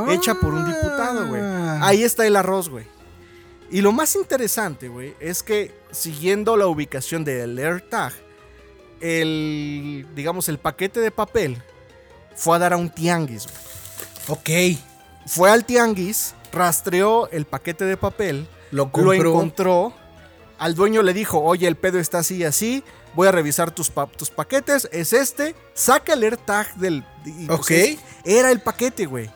Hecha 0.09 0.35
por 0.35 0.53
un 0.53 0.65
diputado, 0.65 1.27
güey. 1.27 1.41
Ah. 1.41 1.79
Ahí 1.81 2.03
está 2.03 2.25
el 2.25 2.35
arroz, 2.35 2.69
güey. 2.69 2.85
Y 3.69 3.81
lo 3.81 3.91
más 3.91 4.15
interesante, 4.15 4.87
güey, 4.87 5.13
es 5.19 5.43
que 5.43 5.73
siguiendo 5.91 6.55
la 6.55 6.67
ubicación 6.67 7.23
del 7.25 7.57
AirTag, 7.59 8.13
el, 9.01 10.05
digamos, 10.15 10.49
el 10.49 10.57
paquete 10.57 10.99
de 10.99 11.11
papel 11.11 11.61
fue 12.35 12.55
a 12.55 12.59
dar 12.59 12.73
a 12.73 12.77
un 12.77 12.89
tianguis. 12.89 13.45
güey. 14.27 14.75
Ok. 14.75 14.79
Fue 15.27 15.49
al 15.51 15.65
tianguis, 15.65 16.33
rastreó 16.51 17.29
el 17.31 17.45
paquete 17.45 17.85
de 17.85 17.97
papel, 17.97 18.47
Lo 18.71 18.89
encontró. 19.31 19.93
Al 20.57 20.73
dueño 20.73 21.03
le 21.03 21.13
dijo, 21.13 21.39
oye, 21.41 21.67
el 21.67 21.75
pedo 21.75 21.99
está 21.99 22.19
así 22.19 22.37
y 22.37 22.43
así. 22.43 22.83
Voy 23.13 23.27
a 23.27 23.31
revisar 23.31 23.71
tus, 23.71 23.89
pa- 23.89 24.07
tus 24.07 24.29
paquetes. 24.29 24.87
Es 24.91 25.13
este. 25.13 25.55
Saca 25.73 26.13
el 26.13 26.23
AirTag 26.23 26.73
del. 26.75 27.03
y, 27.25 27.45
pues, 27.45 27.59
Ok. 27.59 27.71
era 28.25 28.51
el 28.51 28.59
paquete, 28.61 29.05
güey. 29.05 29.29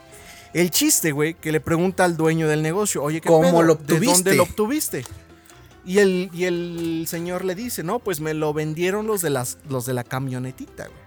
El 0.53 0.69
chiste, 0.69 1.11
güey, 1.11 1.33
que 1.35 1.51
le 1.51 1.61
pregunta 1.61 2.03
al 2.03 2.17
dueño 2.17 2.47
del 2.47 2.61
negocio, 2.61 3.01
oye, 3.03 3.21
¿qué 3.21 3.27
¿Cómo 3.27 3.43
pedo? 3.43 3.61
lo 3.63 3.75
¿De 3.75 3.81
obtuviste? 3.81 4.13
dónde 4.13 4.35
lo 4.35 4.43
obtuviste? 4.43 5.05
Y 5.85 5.99
el, 5.99 6.29
y 6.33 6.43
el 6.45 7.05
señor 7.07 7.43
le 7.45 7.55
dice, 7.55 7.83
no, 7.83 7.99
pues 7.99 8.19
me 8.19 8.33
lo 8.33 8.53
vendieron 8.53 9.07
los 9.07 9.21
de, 9.21 9.29
las, 9.29 9.57
los 9.69 9.85
de 9.85 9.93
la 9.93 10.03
camionetita, 10.03 10.87
güey. 10.87 11.01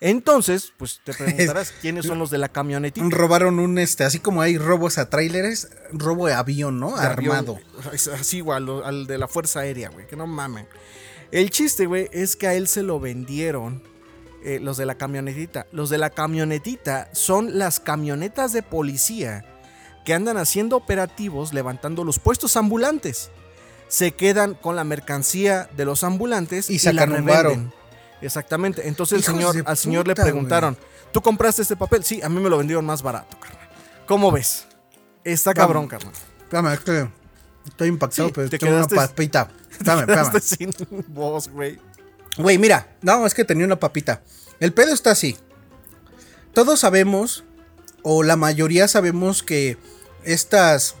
Entonces, 0.00 0.72
pues 0.76 1.00
te 1.04 1.12
preguntarás 1.12 1.72
quiénes 1.80 2.06
son 2.06 2.20
los 2.20 2.30
de 2.30 2.38
la 2.38 2.48
camionetita. 2.48 3.04
Robaron 3.10 3.58
un, 3.58 3.78
este, 3.78 4.04
así 4.04 4.20
como 4.20 4.42
hay 4.42 4.56
robos 4.56 4.96
a 4.96 5.10
tráileres, 5.10 5.70
robo 5.92 6.28
de 6.28 6.34
avión, 6.34 6.78
¿no? 6.78 6.96
de 6.96 7.02
Armado. 7.02 7.58
Así 7.92 8.38
igual, 8.38 8.68
al, 8.68 8.84
al 8.84 9.06
de 9.08 9.18
la 9.18 9.26
Fuerza 9.26 9.60
Aérea, 9.60 9.90
güey, 9.90 10.06
que 10.06 10.14
no 10.14 10.26
mamen. 10.28 10.68
El 11.32 11.50
chiste, 11.50 11.86
güey, 11.86 12.08
es 12.12 12.36
que 12.36 12.46
a 12.46 12.54
él 12.54 12.68
se 12.68 12.84
lo 12.84 13.00
vendieron 13.00 13.82
eh, 14.44 14.60
los 14.60 14.76
de 14.76 14.86
la 14.86 14.96
camionetita. 14.96 15.66
Los 15.72 15.90
de 15.90 15.98
la 15.98 16.10
camionetita 16.10 17.08
son 17.12 17.58
las 17.58 17.80
camionetas 17.80 18.52
de 18.52 18.62
policía 18.62 19.44
que 20.04 20.14
andan 20.14 20.36
haciendo 20.38 20.76
operativos 20.76 21.52
levantando 21.52 22.04
los 22.04 22.18
puestos 22.18 22.56
ambulantes. 22.56 23.30
Se 23.88 24.12
quedan 24.12 24.54
con 24.54 24.76
la 24.76 24.84
mercancía 24.84 25.68
de 25.76 25.84
los 25.84 26.04
ambulantes 26.04 26.68
Y 26.70 26.76
y, 26.76 26.92
la 26.92 27.04
un. 27.04 27.72
Exactamente. 28.20 28.88
Entonces 28.88 29.18
el 29.18 29.24
señor, 29.24 29.62
al 29.64 29.76
señor 29.76 30.06
le 30.08 30.14
preguntaron, 30.14 30.76
¿tú 31.12 31.20
compraste 31.22 31.62
este 31.62 31.76
papel? 31.76 32.04
Sí, 32.04 32.20
a 32.22 32.28
mí 32.28 32.40
me 32.40 32.50
lo 32.50 32.58
vendieron 32.58 32.84
más 32.84 33.02
barato, 33.02 33.38
carnal. 33.38 33.68
¿Cómo 34.06 34.30
ves? 34.32 34.66
Está 35.24 35.54
cabrón, 35.54 35.86
carnal. 35.88 36.12
Espérame, 36.40 36.72
es 36.72 36.80
que 36.80 37.08
estoy 37.66 37.88
impactado, 37.88 38.28
Sí, 38.28 38.32
pero 38.34 38.48
te 38.50 38.58
tengo 38.58 38.74
una 38.76 38.86
quedaste- 38.86 38.96
papita. 38.96 39.48
Espérame, 39.70 40.00
espérame. 40.00 40.40
Sin 40.40 40.74
voz, 41.08 41.48
güey. 41.48 41.78
Güey, 42.38 42.56
mira, 42.56 42.96
no, 43.02 43.26
es 43.26 43.34
que 43.34 43.44
tenía 43.44 43.66
una 43.66 43.80
papita. 43.80 44.22
El 44.60 44.72
pedo 44.72 44.94
está 44.94 45.10
así. 45.10 45.36
Todos 46.54 46.80
sabemos, 46.80 47.44
o 48.02 48.22
la 48.22 48.36
mayoría 48.36 48.88
sabemos 48.88 49.42
que 49.42 49.76
estas 50.24 50.94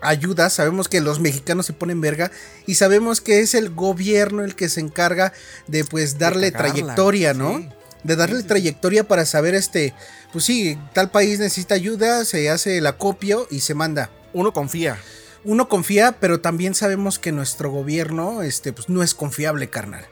ayudas, 0.00 0.52
sabemos 0.52 0.88
que 0.88 1.00
los 1.00 1.20
mexicanos 1.20 1.66
se 1.66 1.72
ponen 1.72 2.00
verga 2.00 2.30
y 2.66 2.74
sabemos 2.76 3.20
que 3.20 3.40
es 3.40 3.54
el 3.54 3.70
gobierno 3.70 4.44
el 4.44 4.54
que 4.54 4.68
se 4.68 4.80
encarga 4.80 5.32
de 5.68 5.84
pues 5.84 6.18
darle 6.18 6.52
cagarla, 6.52 6.72
trayectoria, 6.72 7.34
¿no? 7.34 7.58
sí. 7.58 7.68
De 8.02 8.16
darle 8.16 8.42
trayectoria 8.42 9.06
para 9.06 9.24
saber 9.26 9.54
este, 9.54 9.94
pues 10.32 10.44
sí, 10.44 10.76
tal 10.92 11.12
país 11.12 11.38
necesita 11.38 11.76
ayuda, 11.76 12.24
se 12.24 12.50
hace 12.50 12.78
el 12.78 12.86
acopio 12.88 13.46
y 13.48 13.60
se 13.60 13.74
manda. 13.74 14.10
Uno 14.32 14.52
confía. 14.52 14.98
Uno 15.44 15.68
confía, 15.68 16.16
pero 16.18 16.40
también 16.40 16.74
sabemos 16.74 17.20
que 17.20 17.30
nuestro 17.30 17.70
gobierno, 17.70 18.42
este, 18.42 18.72
pues 18.72 18.88
no 18.88 19.04
es 19.04 19.14
confiable, 19.14 19.70
carnal. 19.70 20.04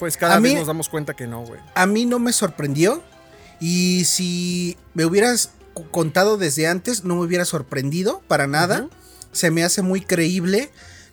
Pues 0.00 0.16
cada 0.16 0.34
A 0.36 0.40
vez 0.40 0.52
mí- 0.54 0.58
nos 0.58 0.66
damos 0.66 0.88
cuenta 0.88 1.14
que 1.14 1.28
no, 1.28 1.44
güey. 1.46 1.60
a 1.76 1.86
mí 1.86 2.06
no 2.06 2.18
me 2.18 2.32
sorprendió. 2.32 3.02
Y 3.60 4.04
si 4.06 4.76
me 4.94 5.04
hubieras 5.04 5.50
contado 5.92 6.38
desde 6.38 6.66
antes, 6.66 7.04
no 7.04 7.14
me 7.16 7.22
hubiera 7.26 7.44
sorprendido 7.44 8.22
para 8.26 8.46
nada. 8.48 8.88
Se 9.32 9.50
me 9.52 9.62
hace 9.62 9.82
muy 9.82 10.00
creíble. 10.00 10.70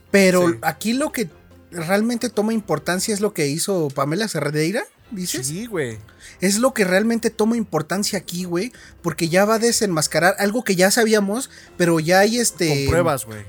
Pero 0.10 0.48
Sí. 0.50 0.56
aquí 0.62 0.94
lo 0.94 1.12
que 1.12 1.30
realmente 1.70 2.30
toma 2.30 2.54
importancia 2.54 3.14
es 3.14 3.20
lo 3.20 3.34
que 3.34 3.48
hizo 3.48 3.90
Pamela 3.94 4.30
Cerdeira, 4.30 4.86
dices. 5.12 5.48
Sí, 5.48 5.66
güey. 5.66 5.98
Es 6.42 6.58
lo 6.58 6.74
que 6.74 6.84
realmente 6.84 7.30
toma 7.30 7.58
importancia 7.58 8.20
aquí, 8.20 8.44
güey. 8.44 8.72
Porque 9.02 9.30
ya 9.30 9.46
va 9.46 9.56
a 9.56 9.60
desenmascarar 9.60 10.36
algo 10.40 10.64
que 10.64 10.76
ya 10.76 10.92
sabíamos, 10.92 11.50
pero 11.78 12.00
ya 12.00 12.20
hay 12.20 12.38
este. 12.38 12.86
Con 12.86 12.92
pruebas, 12.92 13.26
güey. 13.26 13.44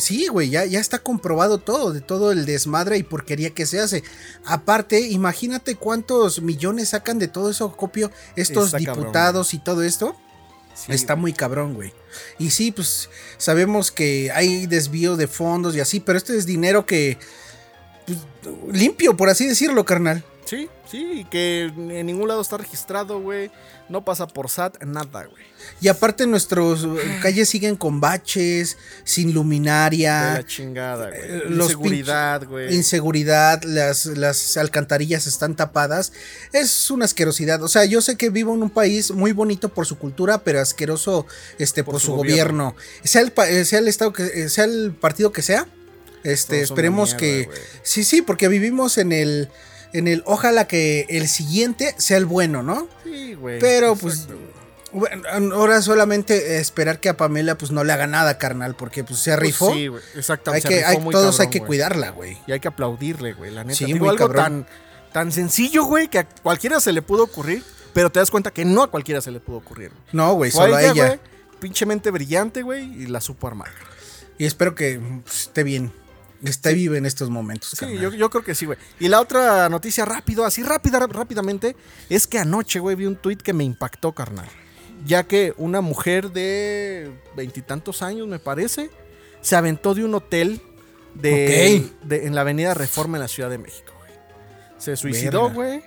Sí, 0.00 0.28
güey, 0.28 0.50
ya, 0.50 0.64
ya 0.64 0.80
está 0.80 0.98
comprobado 1.00 1.58
todo, 1.58 1.92
de 1.92 2.00
todo 2.00 2.32
el 2.32 2.46
desmadre 2.46 2.98
y 2.98 3.02
porquería 3.02 3.50
que 3.50 3.66
se 3.66 3.80
hace. 3.80 4.02
Aparte, 4.44 5.00
imagínate 5.00 5.76
cuántos 5.76 6.40
millones 6.40 6.90
sacan 6.90 7.18
de 7.18 7.28
todo 7.28 7.50
eso 7.50 7.76
copio 7.76 8.10
estos 8.36 8.66
Está 8.66 8.78
cabrón, 8.78 9.04
diputados 9.04 9.54
y 9.54 9.58
todo 9.58 9.82
esto. 9.82 10.16
Sí, 10.74 10.92
está 10.92 11.16
muy 11.16 11.32
cabrón, 11.32 11.74
güey. 11.74 11.94
Y 12.38 12.50
sí, 12.50 12.70
pues 12.70 13.08
sabemos 13.38 13.90
que 13.90 14.30
hay 14.30 14.66
desvío 14.66 15.16
de 15.16 15.26
fondos 15.26 15.74
y 15.74 15.80
así, 15.80 16.00
pero 16.00 16.18
este 16.18 16.36
es 16.36 16.44
dinero 16.44 16.84
que... 16.84 17.16
pues, 18.06 18.18
limpio, 18.72 19.16
por 19.16 19.30
así 19.30 19.46
decirlo, 19.46 19.84
carnal. 19.86 20.22
Sí, 20.46 20.68
sí, 20.88 21.10
y 21.20 21.24
que 21.24 21.64
en 21.64 22.06
ningún 22.06 22.28
lado 22.28 22.40
está 22.40 22.56
registrado, 22.56 23.20
güey. 23.20 23.50
No 23.88 24.04
pasa 24.04 24.26
por 24.28 24.48
SAT, 24.48 24.82
nada, 24.84 25.24
güey. 25.24 25.44
Y 25.80 25.88
aparte 25.88 26.24
nuestras 26.26 26.86
calles 27.20 27.48
siguen 27.48 27.74
con 27.76 28.00
baches, 28.00 28.78
sin 29.02 29.28
De 29.28 29.34
luminaria. 29.34 30.34
la 30.34 30.46
chingada, 30.46 31.08
güey. 31.10 31.20
eh, 31.20 31.42
Inseguridad, 31.50 32.44
güey. 32.46 32.74
inseguridad, 32.74 33.62
las, 33.64 34.06
las 34.06 34.56
alcantarillas 34.56 35.26
están 35.26 35.56
tapadas. 35.56 36.12
Es 36.52 36.90
una 36.92 37.06
asquerosidad. 37.06 37.60
O 37.64 37.68
sea, 37.68 37.84
yo 37.84 38.00
sé 38.00 38.16
que 38.16 38.30
vivo 38.30 38.54
en 38.54 38.62
un 38.62 38.70
país 38.70 39.10
muy 39.10 39.32
bonito 39.32 39.68
por 39.68 39.84
su 39.86 39.98
cultura, 39.98 40.38
pero 40.44 40.60
asqueroso 40.60 41.26
este, 41.58 41.82
por, 41.82 41.94
Por 41.94 42.00
su 42.00 42.06
su 42.08 42.14
gobierno. 42.14 42.76
Sea, 43.02 43.22
el, 43.22 43.32
eh, 43.48 43.64
sea 43.64 43.80
el 43.80 43.88
estado 43.88 44.12
que 44.12 44.24
eh, 44.24 44.48
sea 44.48 44.64
el 44.64 44.94
partido 44.94 45.32
que 45.32 45.42
sea. 45.42 45.66
Este, 46.22 46.56
Todos 46.58 46.70
esperemos 46.70 47.14
que. 47.14 47.48
Sí, 47.82 48.04
sí, 48.04 48.22
porque 48.22 48.46
vivimos 48.46 48.98
en 48.98 49.10
el. 49.12 49.48
En 49.98 50.08
el. 50.08 50.22
Ojalá 50.26 50.66
que 50.66 51.06
el 51.08 51.28
siguiente 51.28 51.94
sea 51.98 52.16
el 52.18 52.26
bueno, 52.26 52.62
¿no? 52.62 52.88
Sí, 53.04 53.34
güey. 53.34 53.58
Pero 53.58 53.96
pues. 53.96 54.26
Bueno, 54.92 55.22
ahora 55.54 55.82
solamente 55.82 56.58
esperar 56.58 57.00
que 57.00 57.08
a 57.10 57.16
Pamela 57.16 57.58
pues 57.58 57.70
no 57.70 57.84
le 57.84 57.92
haga 57.92 58.06
nada, 58.06 58.38
carnal, 58.38 58.74
porque 58.76 59.04
pues 59.04 59.18
se 59.20 59.30
Pues 59.32 59.40
rifó. 59.40 59.72
sí, 59.74 59.88
güey. 59.88 60.02
Exacto. 60.14 60.52
hay 60.52 60.62
se 60.62 60.68
que, 60.68 60.76
rifó 60.76 60.88
hay- 60.88 60.98
muy 61.00 61.12
todos 61.12 61.38
hay 61.40 61.48
que 61.50 61.58
güey. 61.58 61.66
cuidarla, 61.66 62.10
güey. 62.10 62.38
Y 62.46 62.52
hay 62.52 62.60
que 62.60 62.68
aplaudirle, 62.68 63.34
güey, 63.34 63.50
la 63.50 63.64
neta. 63.64 63.76
Sí, 63.76 63.84
Digo, 63.86 63.98
muy 63.98 64.08
algo 64.10 64.26
cabrón. 64.28 64.64
tan, 64.64 64.66
tan 65.12 65.32
sencillo, 65.32 65.84
güey, 65.84 66.08
que 66.08 66.20
a 66.20 66.28
cualquiera 66.28 66.80
se 66.80 66.92
le 66.92 67.02
pudo 67.02 67.24
ocurrir, 67.24 67.62
pero 67.92 68.10
te 68.10 68.20
das 68.20 68.30
cuenta 68.30 68.50
que 68.52 68.64
no 68.64 68.82
a 68.84 68.90
cualquiera 68.90 69.20
se 69.20 69.30
le 69.32 69.40
pudo 69.40 69.56
ocurrir. 69.58 69.90
güey. 69.90 70.02
No, 70.12 70.32
güey, 70.34 70.50
Fue 70.50 70.62
solo 70.62 70.76
a 70.76 70.82
ella. 70.82 71.06
güey, 71.08 71.20
pinchemente 71.60 72.10
brillante, 72.10 72.62
güey, 72.62 72.84
y 73.02 73.06
la 73.06 73.20
supo 73.20 73.48
armar. 73.48 73.68
Y 74.38 74.46
espero 74.46 74.74
que 74.74 74.98
pues, 75.24 75.40
esté 75.42 75.62
bien. 75.62 75.92
Esté 76.44 76.74
viva 76.74 76.96
en 76.98 77.06
estos 77.06 77.30
momentos. 77.30 77.70
Sí, 77.78 77.98
yo, 77.98 78.12
yo 78.12 78.30
creo 78.30 78.44
que 78.44 78.54
sí, 78.54 78.66
güey. 78.66 78.78
Y 79.00 79.08
la 79.08 79.20
otra 79.20 79.68
noticia 79.68 80.04
rápido, 80.04 80.44
así 80.44 80.62
rápida, 80.62 80.98
ráp- 81.00 81.12
rápidamente, 81.12 81.76
es 82.08 82.26
que 82.26 82.38
anoche, 82.38 82.78
güey, 82.78 82.96
vi 82.96 83.06
un 83.06 83.16
tuit 83.16 83.40
que 83.42 83.52
me 83.52 83.64
impactó, 83.64 84.12
carnal. 84.12 84.46
Ya 85.04 85.24
que 85.24 85.54
una 85.56 85.80
mujer 85.80 86.30
de 86.32 87.10
veintitantos 87.36 88.02
años, 88.02 88.26
me 88.28 88.38
parece, 88.38 88.90
se 89.40 89.56
aventó 89.56 89.94
de 89.94 90.04
un 90.04 90.14
hotel 90.14 90.60
de, 91.14 91.90
de- 92.02 92.26
en 92.26 92.34
la 92.34 92.42
avenida 92.42 92.74
Reforma 92.74 93.16
en 93.16 93.22
la 93.22 93.28
Ciudad 93.28 93.48
de 93.50 93.58
México, 93.58 93.92
güey. 93.98 94.12
Se 94.78 94.96
suicidó, 94.96 95.50
güey. 95.50 95.82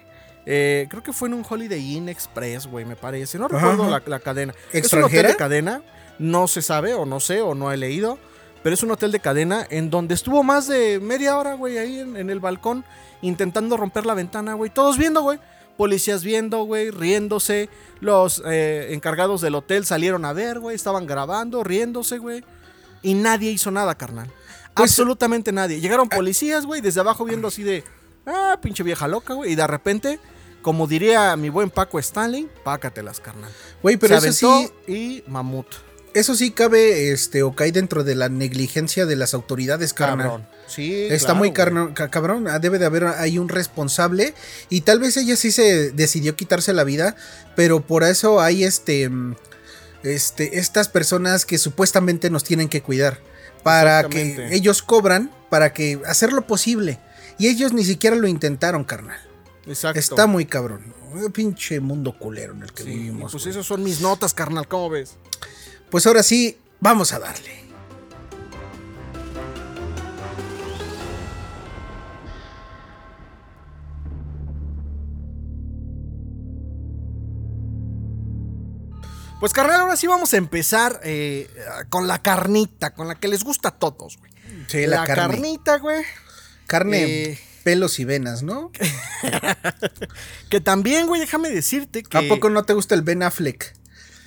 Eh, 0.46 0.88
creo 0.90 1.04
que 1.04 1.14
fue 1.14 1.28
en 1.28 1.36
un 1.36 1.46
Holiday 1.48 1.96
Inn 1.96 2.10
Express, 2.10 2.66
güey, 2.66 2.86
me 2.86 2.96
parece. 2.96 3.38
No 3.38 3.48
recuerdo 3.48 3.88
la, 3.90 4.02
la 4.06 4.20
cadena. 4.20 4.54
Es 4.54 4.92
un 4.94 5.04
hotel 5.04 5.20
¿Extranjera? 5.26 5.30
de 5.30 5.36
cadena. 5.36 5.84
No 6.18 6.48
se 6.48 6.62
sabe, 6.62 6.94
o 6.96 7.06
no 7.06 7.20
sé, 7.20 7.42
o 7.42 7.54
no 7.54 7.72
he 7.72 7.78
leído. 7.78 8.18
Pero 8.64 8.74
es 8.74 8.84
un 8.84 8.92
hotel 8.92 9.12
de 9.12 9.20
cadena 9.20 9.66
en 9.70 9.90
donde 9.90 10.14
estuvo 10.16 10.44
más 10.44 10.68
de 10.68 11.00
media 11.00 11.38
hora, 11.38 11.54
güey, 11.54 11.78
ahí 11.78 12.00
en, 12.00 12.18
en 12.18 12.30
el 12.30 12.40
balcón, 12.40 12.84
intentando 13.22 13.78
romper 13.78 14.06
la 14.06 14.14
ventana, 14.14 14.54
güey. 14.54 14.70
Todos 14.70 14.98
viendo, 14.98 15.22
güey. 15.22 15.40
Policías 15.78 16.24
viendo, 16.26 16.64
güey, 16.64 16.92
riéndose. 16.92 17.70
Los 18.02 18.44
eh, 18.46 18.90
encargados 18.92 19.40
del 19.40 19.56
hotel 19.56 19.86
salieron 19.86 20.26
a 20.26 20.34
ver, 20.34 20.60
güey. 20.60 20.76
Estaban 20.76 21.06
grabando, 21.08 21.64
riéndose, 21.64 22.18
güey. 22.18 22.44
Y 23.02 23.14
nadie 23.14 23.52
hizo 23.52 23.72
nada, 23.72 23.96
carnal. 23.96 24.28
Pues- 24.74 24.92
Absolutamente 24.92 25.54
nadie. 25.54 25.80
Llegaron 25.80 26.10
policías, 26.10 26.66
güey, 26.66 26.82
desde 26.82 27.00
abajo 27.00 27.24
viendo 27.24 27.48
así 27.48 27.64
de. 27.64 27.84
Ah, 28.26 28.60
pinche 28.62 28.84
vieja 28.84 29.08
loca, 29.08 29.34
güey. 29.34 29.54
Y 29.54 29.56
de 29.56 29.66
repente, 29.68 30.20
como 30.62 30.86
diría 30.86 31.36
mi 31.38 31.48
buen 31.48 31.70
Paco 31.70 31.98
Stanley, 31.98 32.50
pácatelas, 32.66 33.22
carnal. 33.22 33.52
Güey, 33.82 33.96
pero 33.96 34.20
Se 34.20 34.28
eso 34.30 34.68
sí, 34.86 34.92
y 34.94 35.24
mamut. 35.28 35.68
Eso 36.14 36.36
sí 36.36 36.52
cabe, 36.52 37.12
este, 37.12 37.44
o 37.44 37.54
cae 37.56 37.72
dentro 37.72 38.04
de 38.04 38.16
la 38.16 38.30
negligencia 38.30 39.06
de 39.06 39.16
las 39.16 39.34
autoridades, 39.34 39.94
carnal. 39.94 40.28
Cabrón. 40.28 40.48
Sí, 40.68 41.04
Está 41.10 41.28
claro, 41.28 41.36
muy 41.40 41.52
carno- 41.52 41.94
ca- 41.94 42.10
cabrón, 42.10 42.48
ah, 42.48 42.60
debe 42.60 42.78
de 42.80 42.86
haber 42.86 43.06
ahí 43.06 43.38
un 43.40 43.50
responsable 43.50 44.34
y 44.70 44.82
tal 44.82 45.00
vez 45.00 45.18
ella 45.18 45.36
sí 45.36 45.52
se 45.52 45.92
decidió 45.92 46.36
quitarse 46.36 46.74
la 46.74 46.84
vida, 46.84 47.16
pero 47.56 47.82
por 47.82 48.04
eso 48.04 48.40
hay 48.40 48.64
este, 48.64 49.10
este, 50.04 50.60
estas 50.60 50.88
personas 50.88 51.46
que 51.46 51.58
supuestamente 51.58 52.30
nos 52.30 52.44
tienen 52.44 52.70
que 52.70 52.82
cuidar 52.82 53.20
para 53.64 54.04
que 54.10 54.50
ellos 54.56 54.82
cobran 54.84 55.32
para 55.50 55.74
que 55.74 56.00
hacer 56.06 56.32
lo 56.34 56.46
posible 56.46 57.00
y 57.40 57.48
ellos 57.48 57.74
ni 57.74 57.84
siquiera 57.84 58.16
lo 58.16 58.28
intentaron, 58.28 58.84
carnal. 58.84 59.18
Exacto. 59.66 60.00
Está 60.00 60.28
muy 60.28 60.46
cabrón, 60.46 60.94
Un 61.14 61.32
pinche 61.32 61.80
mundo 61.80 62.16
culero 62.18 62.54
en 62.54 62.62
el 62.64 62.72
que 62.72 62.84
Sí, 62.84 62.90
vivimos. 62.90 63.32
pues 63.32 63.44
güey. 63.44 63.52
esas 63.56 63.66
son 63.66 63.84
mis 63.84 64.02
notas, 64.02 64.34
carnal. 64.36 64.68
¿Cómo 64.68 64.90
ves? 64.90 65.16
Pues 65.90 66.06
ahora 66.06 66.22
sí, 66.22 66.58
vamos 66.80 67.14
a 67.14 67.20
darle. 67.20 67.60
Pues 79.40 79.54
carnal, 79.54 79.80
ahora 79.80 79.96
sí 79.96 80.06
vamos 80.06 80.34
a 80.34 80.38
empezar 80.38 81.00
eh, 81.04 81.50
con 81.90 82.08
la 82.08 82.22
carnita, 82.22 82.94
con 82.94 83.08
la 83.08 83.16
que 83.16 83.30
les 83.30 83.44
gusta 83.44 83.70
a 83.70 83.72
todos, 83.72 84.18
güey. 84.18 84.32
Sí, 84.68 84.86
la, 84.86 84.98
la 84.98 85.08
carnita, 85.08 85.78
güey. 85.78 86.04
Carne, 86.68 87.04
eh, 87.04 87.40
pelos 87.64 88.00
y 88.00 88.06
venas, 88.06 88.44
¿no? 88.44 88.72
que 90.50 90.60
también, 90.60 91.08
güey, 91.08 91.22
déjame 91.22 91.50
decirte 91.50 92.04
que... 92.04 92.18
¿A 92.18 92.28
poco 92.28 92.50
no 92.50 92.64
te 92.64 92.74
gusta 92.74 92.96
el 92.96 93.02
Ben 93.02 93.24
Affleck? 93.24 93.79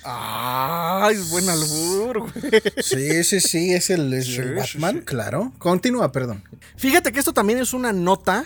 Ay, 0.05 1.15
es 1.15 1.29
buen 1.29 1.47
albur, 1.49 2.19
güey. 2.19 2.61
Sí, 2.81 3.23
sí, 3.23 3.39
sí, 3.39 3.73
es 3.73 3.89
el, 3.89 4.13
es 4.13 4.25
Sí, 4.25 4.35
el 4.37 4.47
sí, 4.49 4.75
Batman, 4.75 4.95
sí. 4.99 5.05
claro. 5.05 5.53
Continúa, 5.59 6.11
perdón. 6.11 6.43
Fíjate 6.77 7.11
que 7.11 7.19
esto 7.19 7.33
también 7.33 7.59
es 7.59 7.73
una 7.73 7.93
nota 7.93 8.45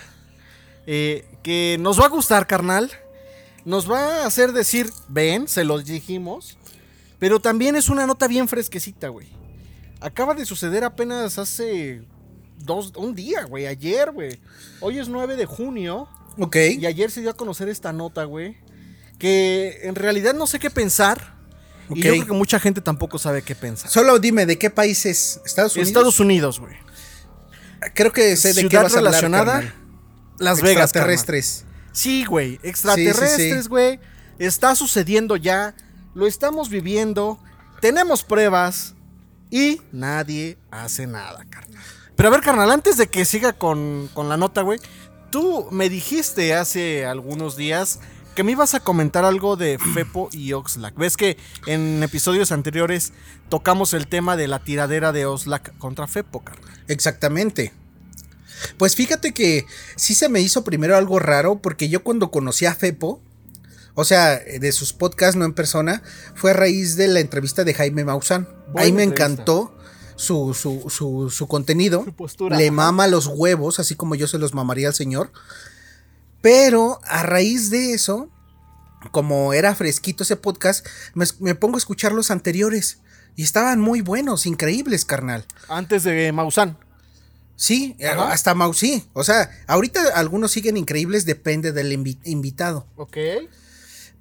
eh, 0.85 1.25
que 1.43 1.77
nos 1.79 1.99
va 1.99 2.05
a 2.05 2.09
gustar, 2.09 2.47
carnal. 2.47 2.91
Nos 3.65 3.89
va 3.91 4.23
a 4.23 4.25
hacer 4.27 4.53
decir, 4.53 4.89
ven, 5.09 5.47
se 5.47 5.63
los 5.63 5.85
dijimos. 5.85 6.57
Pero 7.19 7.39
también 7.39 7.75
es 7.75 7.89
una 7.89 8.05
nota 8.05 8.27
bien 8.27 8.47
fresquecita, 8.47 9.07
güey. 9.09 9.27
Acaba 9.99 10.35
de 10.35 10.45
suceder 10.45 10.83
apenas 10.83 11.37
hace 11.39 12.03
dos, 12.59 12.93
un 12.95 13.15
día, 13.15 13.43
güey, 13.45 13.65
ayer, 13.65 14.11
güey. 14.11 14.39
Hoy 14.79 14.99
es 14.99 15.09
9 15.09 15.35
de 15.35 15.45
junio 15.45 16.07
Ok. 16.37 16.55
y 16.79 16.85
ayer 16.85 17.09
se 17.09 17.21
dio 17.21 17.31
a 17.31 17.35
conocer 17.35 17.67
esta 17.69 17.91
nota, 17.91 18.23
güey. 18.25 18.57
Que 19.17 19.79
en 19.83 19.95
realidad 19.95 20.35
no 20.35 20.45
sé 20.45 20.59
qué 20.59 20.69
pensar. 20.69 21.35
Y 21.89 22.01
yo 22.01 22.11
creo 22.11 22.25
que 22.25 22.33
mucha 22.33 22.59
gente 22.59 22.81
tampoco 22.81 23.17
sabe 23.17 23.41
qué 23.41 23.55
pensar. 23.55 23.89
Solo 23.89 24.19
dime, 24.19 24.45
¿de 24.45 24.57
qué 24.57 24.69
país 24.69 25.05
es? 25.05 25.39
¿Estados 25.45 25.75
Unidos? 25.75 25.87
Estados 25.87 26.19
Unidos, 26.19 26.59
güey. 26.59 26.75
Creo 27.93 28.11
que 28.11 28.35
sé 28.35 28.53
de 28.53 28.63
qué 28.63 28.69
Ciudad 28.69 28.83
vas 28.83 28.95
a 28.95 28.97
hablar, 28.97 29.13
relacionada, 29.13 29.53
carnal. 29.53 29.73
Las 30.39 30.61
Vegas, 30.61 30.91
carnal. 30.91 31.13
Extraterrestres. 31.13 31.65
Sí, 31.91 32.25
güey. 32.25 32.51
Sí, 32.51 32.59
sí, 32.61 32.67
Extraterrestres, 32.69 33.63
sí. 33.63 33.69
güey. 33.69 33.99
Está 34.39 34.75
sucediendo 34.75 35.35
ya. 35.35 35.75
Lo 36.13 36.27
estamos 36.27 36.69
viviendo. 36.69 37.39
Tenemos 37.81 38.23
pruebas. 38.23 38.95
Y 39.49 39.81
nadie 39.91 40.57
hace 40.71 41.07
nada, 41.07 41.45
carnal. 41.49 41.81
Pero 42.15 42.29
a 42.29 42.31
ver, 42.31 42.41
carnal, 42.41 42.71
antes 42.71 42.97
de 42.97 43.07
que 43.07 43.23
siga 43.23 43.53
con, 43.53 44.09
con 44.13 44.27
la 44.27 44.37
nota, 44.37 44.61
güey. 44.61 44.79
Tú 45.31 45.67
me 45.71 45.89
dijiste 45.89 46.53
hace 46.55 47.05
algunos 47.05 47.55
días 47.57 47.99
que 48.37 48.43
me 48.43 48.51
ibas 48.51 48.75
a 48.75 48.79
comentar 48.81 49.25
algo 49.25 49.55
de 49.55 49.79
Fepo 49.95 50.29
y 50.31 50.53
Oxlack. 50.53 50.95
Ves 50.95 51.17
que 51.17 51.37
en 51.65 52.03
episodios 52.03 52.51
anteriores 52.51 53.11
tocamos 53.49 53.95
el 53.95 54.05
tema 54.05 54.37
de 54.37 54.47
la 54.47 54.59
tiradera 54.63 55.11
de 55.11 55.25
Oxlack 55.25 55.75
contra 55.79 56.05
Fepo, 56.05 56.41
carnal. 56.43 56.71
Exactamente. 56.87 57.73
Pues 58.77 58.95
fíjate 58.95 59.33
que 59.33 59.65
sí 59.95 60.13
se 60.13 60.29
me 60.29 60.39
hizo 60.39 60.63
primero 60.63 60.95
algo 60.95 61.17
raro 61.17 61.63
porque 61.63 61.89
yo 61.89 62.03
cuando 62.03 62.29
conocí 62.29 62.67
a 62.67 62.75
Fepo, 62.75 63.23
o 63.95 64.03
sea, 64.03 64.37
de 64.37 64.71
sus 64.71 64.93
podcasts, 64.93 65.35
no 65.35 65.43
en 65.43 65.53
persona, 65.53 66.03
fue 66.35 66.51
a 66.51 66.53
raíz 66.53 66.95
de 66.95 67.07
la 67.07 67.21
entrevista 67.21 67.63
de 67.63 67.73
Jaime 67.73 68.05
Maussan. 68.05 68.47
Buena 68.71 68.81
Ahí 68.85 68.91
me 68.91 69.01
entrevista. 69.01 69.31
encantó 69.33 69.75
su, 70.15 70.53
su, 70.53 70.91
su, 70.91 71.31
su 71.31 71.47
contenido. 71.47 72.03
Su 72.05 72.13
postura, 72.13 72.55
Le 72.55 72.65
ajá. 72.67 72.71
mama 72.75 73.07
los 73.07 73.25
huevos, 73.25 73.79
así 73.79 73.95
como 73.95 74.13
yo 74.13 74.27
se 74.27 74.37
los 74.37 74.53
mamaría 74.53 74.89
al 74.89 74.93
señor. 74.93 75.31
Pero 76.41 76.99
a 77.03 77.23
raíz 77.23 77.69
de 77.69 77.93
eso, 77.93 78.29
como 79.11 79.53
era 79.53 79.75
fresquito 79.75 80.23
ese 80.23 80.35
podcast, 80.35 80.85
me, 81.13 81.25
me 81.39 81.55
pongo 81.55 81.75
a 81.75 81.79
escuchar 81.79 82.11
los 82.11 82.31
anteriores. 82.31 82.99
Y 83.35 83.43
estaban 83.43 83.79
muy 83.79 84.01
buenos, 84.01 84.45
increíbles, 84.47 85.05
carnal. 85.05 85.45
Antes 85.69 86.03
de 86.03 86.31
Maussan. 86.31 86.77
Sí, 87.55 87.95
eh, 87.99 88.07
Ajá. 88.07 88.31
hasta 88.31 88.53
Mau, 88.53 88.73
sí. 88.73 89.07
O 89.13 89.23
sea, 89.23 89.49
ahorita 89.67 89.99
algunos 90.15 90.51
siguen 90.51 90.77
increíbles, 90.77 91.25
depende 91.25 91.71
del 91.71 91.91
invi- 91.91 92.19
invitado. 92.23 92.87
Ok. 92.95 93.17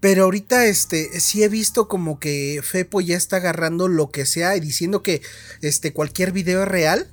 Pero 0.01 0.25
ahorita, 0.25 0.67
este, 0.67 1.21
sí 1.21 1.43
he 1.43 1.49
visto 1.49 1.89
como 1.89 2.19
que 2.19 2.61
Fepo 2.63 3.01
ya 3.01 3.17
está 3.17 3.37
agarrando 3.37 3.89
lo 3.89 4.11
que 4.11 4.25
sea 4.27 4.57
y 4.57 4.61
diciendo 4.61 5.03
que 5.03 5.23
este, 5.63 5.93
cualquier 5.93 6.33
video 6.33 6.63
es 6.63 6.69
real, 6.69 7.11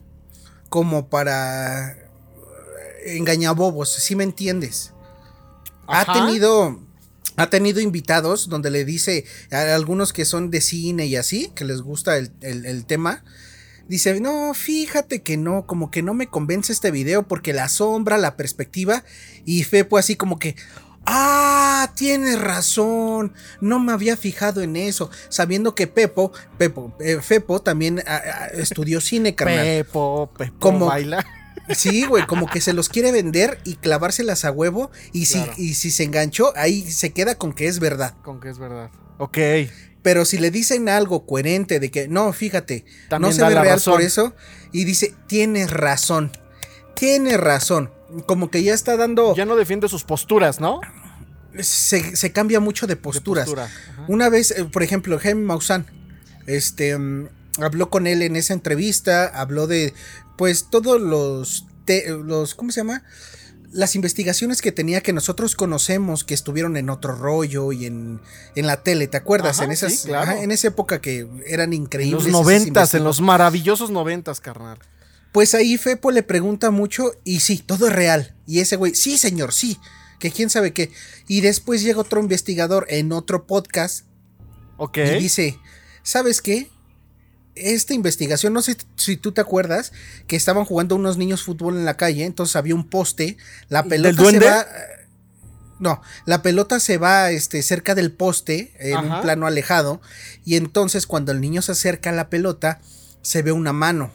como 0.69 1.09
para 1.09 1.91
eh, 1.91 3.17
engañabobos, 3.17 3.93
si 3.93 4.15
me 4.15 4.23
entiendes. 4.23 4.92
Ha 5.87 6.05
tenido. 6.27 6.79
Ha 7.35 7.49
tenido 7.49 7.81
invitados 7.81 8.47
donde 8.47 8.69
le 8.69 8.85
dice 8.85 9.25
a 9.51 9.73
algunos 9.73 10.13
que 10.13 10.23
son 10.23 10.51
de 10.51 10.61
cine 10.61 11.07
y 11.07 11.15
así, 11.15 11.51
que 11.55 11.65
les 11.65 11.81
gusta 11.81 12.17
el, 12.17 12.31
el- 12.41 12.65
el 12.67 12.85
tema. 12.85 13.23
Dice, 13.87 14.19
no, 14.21 14.53
fíjate 14.53 15.23
que 15.23 15.35
no, 15.35 15.65
como 15.65 15.89
que 15.89 16.03
no 16.03 16.13
me 16.13 16.27
convence 16.27 16.71
este 16.71 16.91
video 16.91 17.27
porque 17.27 17.51
la 17.51 17.69
sombra, 17.69 18.17
la 18.19 18.37
perspectiva. 18.37 19.03
Y 19.45 19.63
Fepo 19.63 19.97
así 19.97 20.15
como 20.15 20.37
que, 20.37 20.55
ah, 21.07 21.91
tienes 21.95 22.39
razón, 22.39 23.33
no 23.61 23.79
me 23.79 23.93
había 23.93 24.15
fijado 24.15 24.61
en 24.61 24.75
eso. 24.75 25.09
Sabiendo 25.29 25.73
que 25.75 25.87
Pepo, 25.87 26.31
Pepo, 26.59 26.95
eh, 26.99 27.17
Fepo 27.21 27.61
también 27.61 28.03
ah, 28.05 28.21
ah, 28.25 28.47
estudió 28.53 29.01
cine, 29.01 29.33
carnal. 29.33 29.65
Pepo, 29.65 30.31
Pepo 30.37 30.59
Como- 30.59 30.85
baila. 30.85 31.25
Sí, 31.69 32.05
güey, 32.05 32.25
como 32.27 32.47
que 32.47 32.59
se 32.61 32.73
los 32.73 32.89
quiere 32.89 33.11
vender 33.11 33.59
y 33.63 33.75
clavárselas 33.75 34.43
a 34.45 34.51
huevo. 34.51 34.91
Y 35.13 35.25
si, 35.27 35.35
Claro. 35.39 35.53
y 35.57 35.73
si 35.75 35.91
se 35.91 36.03
enganchó, 36.03 36.51
ahí 36.57 36.89
se 36.91 37.11
queda 37.13 37.35
con 37.35 37.53
que 37.53 37.67
es 37.67 37.79
verdad. 37.79 38.15
Con 38.23 38.39
que 38.39 38.49
es 38.49 38.57
verdad. 38.59 38.89
Ok. 39.17 39.37
Pero 40.01 40.25
si 40.25 40.37
le 40.37 40.51
dicen 40.51 40.89
algo 40.89 41.25
coherente 41.25 41.79
de 41.79 41.89
que 41.89 42.07
no, 42.09 42.33
fíjate, 42.33 42.83
También 43.09 43.29
no 43.29 43.35
se 43.35 43.41
ve 43.43 43.49
real 43.61 43.75
razón. 43.75 43.93
por 43.93 44.01
eso, 44.01 44.35
y 44.73 44.83
dice, 44.83 45.13
tienes 45.27 45.71
razón, 45.71 46.31
tienes 46.95 47.39
razón. 47.39 47.89
Como 48.25 48.51
que 48.51 48.61
ya 48.63 48.73
está 48.73 48.97
dando, 48.97 49.33
Ya 49.35 49.45
no 49.45 49.55
defiende 49.55 49.87
sus 49.87 50.03
posturas, 50.03 50.59
¿no? 50.59 50.81
se, 51.59 52.15
se 52.17 52.31
cambia 52.33 52.59
mucho 52.59 52.87
de 52.87 52.95
De 52.95 53.01
posturas. 53.01 53.45
postura. 53.45 53.65
Ajá. 53.65 54.05
Una 54.09 54.27
vez, 54.27 54.51
eh, 54.51 54.65
por 54.65 54.83
ejemplo, 54.83 55.17
Jaime 55.19 55.41
Maussan, 55.43 55.85
este, 56.47 56.97
mm, 56.97 57.29
habló 57.61 57.89
con 57.89 58.05
él 58.07 58.21
en 58.23 58.35
esa 58.35 58.53
entrevista, 58.53 59.27
habló 59.27 59.67
de, 59.67 59.93
pues, 60.37 60.67
todos 60.69 61.01
los, 61.01 61.65
te- 61.85 62.09
los, 62.09 62.55
¿cómo 62.55 62.71
se 62.71 62.81
llama? 62.81 63.03
Las 63.71 63.95
investigaciones 63.95 64.61
que 64.61 64.71
tenía 64.71 65.01
que 65.01 65.13
nosotros 65.13 65.55
conocemos, 65.55 66.23
que 66.23 66.33
estuvieron 66.35 66.77
en 66.77 66.89
otro 66.91 67.15
rollo 67.15 67.71
y 67.71 67.85
en, 67.87 68.21
en 68.55 68.67
la 68.67 68.83
tele, 68.83 69.07
¿te 69.07 69.17
acuerdas? 69.17 69.57
Ajá, 69.57 69.65
en 69.65 69.71
esas, 69.71 69.93
sí, 69.93 70.07
claro. 70.09 70.31
ajá, 70.31 70.43
en 70.43 70.51
esa 70.51 70.67
época 70.67 71.01
que 71.01 71.27
eran 71.47 71.73
En 71.73 71.81
increíbles. 71.83 72.13
los 72.25 72.27
esas 72.27 72.33
noventas, 72.41 72.93
en 72.93 73.03
los 73.03 73.19
maravillosos 73.21 73.89
noventas, 73.89 74.39
carnal. 74.41 74.77
Pues 75.31 75.55
ahí 75.55 75.77
Fepo 75.79 76.11
le 76.11 76.21
pregunta 76.21 76.69
mucho 76.69 77.13
y 77.23 77.39
sí, 77.39 77.57
todo 77.65 77.87
es 77.87 77.93
real. 77.93 78.35
Y 78.45 78.59
ese 78.59 78.75
güey, 78.75 78.93
sí, 78.93 79.17
señor, 79.17 79.51
sí. 79.53 79.79
Que 80.19 80.29
quién 80.31 80.51
sabe 80.51 80.71
qué. 80.73 80.91
Y 81.27 81.41
después 81.41 81.81
llega 81.81 81.99
otro 81.99 82.19
investigador 82.21 82.85
en 82.89 83.11
otro 83.11 83.47
podcast 83.47 84.05
Ok. 84.77 84.99
y 84.99 85.19
dice, 85.19 85.57
¿sabes 86.03 86.41
qué? 86.43 86.69
Esta 87.55 87.93
investigación, 87.93 88.53
no 88.53 88.61
sé 88.61 88.77
si 88.95 89.17
tú 89.17 89.31
te 89.31 89.41
acuerdas, 89.41 89.91
que 90.27 90.35
estaban 90.35 90.65
jugando 90.65 90.95
unos 90.95 91.17
niños 91.17 91.43
fútbol 91.43 91.77
en 91.77 91.85
la 91.85 91.97
calle, 91.97 92.25
entonces 92.25 92.55
había 92.55 92.75
un 92.75 92.89
poste, 92.89 93.37
la 93.69 93.83
pelota 93.83 94.23
se 94.23 94.39
va... 94.39 94.65
No, 95.79 96.01
la 96.25 96.41
pelota 96.41 96.79
se 96.79 96.97
va 96.97 97.31
este, 97.31 97.61
cerca 97.61 97.93
del 97.93 98.11
poste, 98.11 98.73
en 98.79 98.95
Ajá. 98.95 99.15
un 99.15 99.21
plano 99.21 99.47
alejado, 99.47 100.01
y 100.45 100.55
entonces 100.55 101.05
cuando 101.07 101.31
el 101.31 101.41
niño 101.41 101.61
se 101.61 101.73
acerca 101.73 102.11
a 102.11 102.13
la 102.13 102.29
pelota, 102.29 102.79
se 103.21 103.41
ve 103.41 103.51
una 103.51 103.73
mano. 103.73 104.11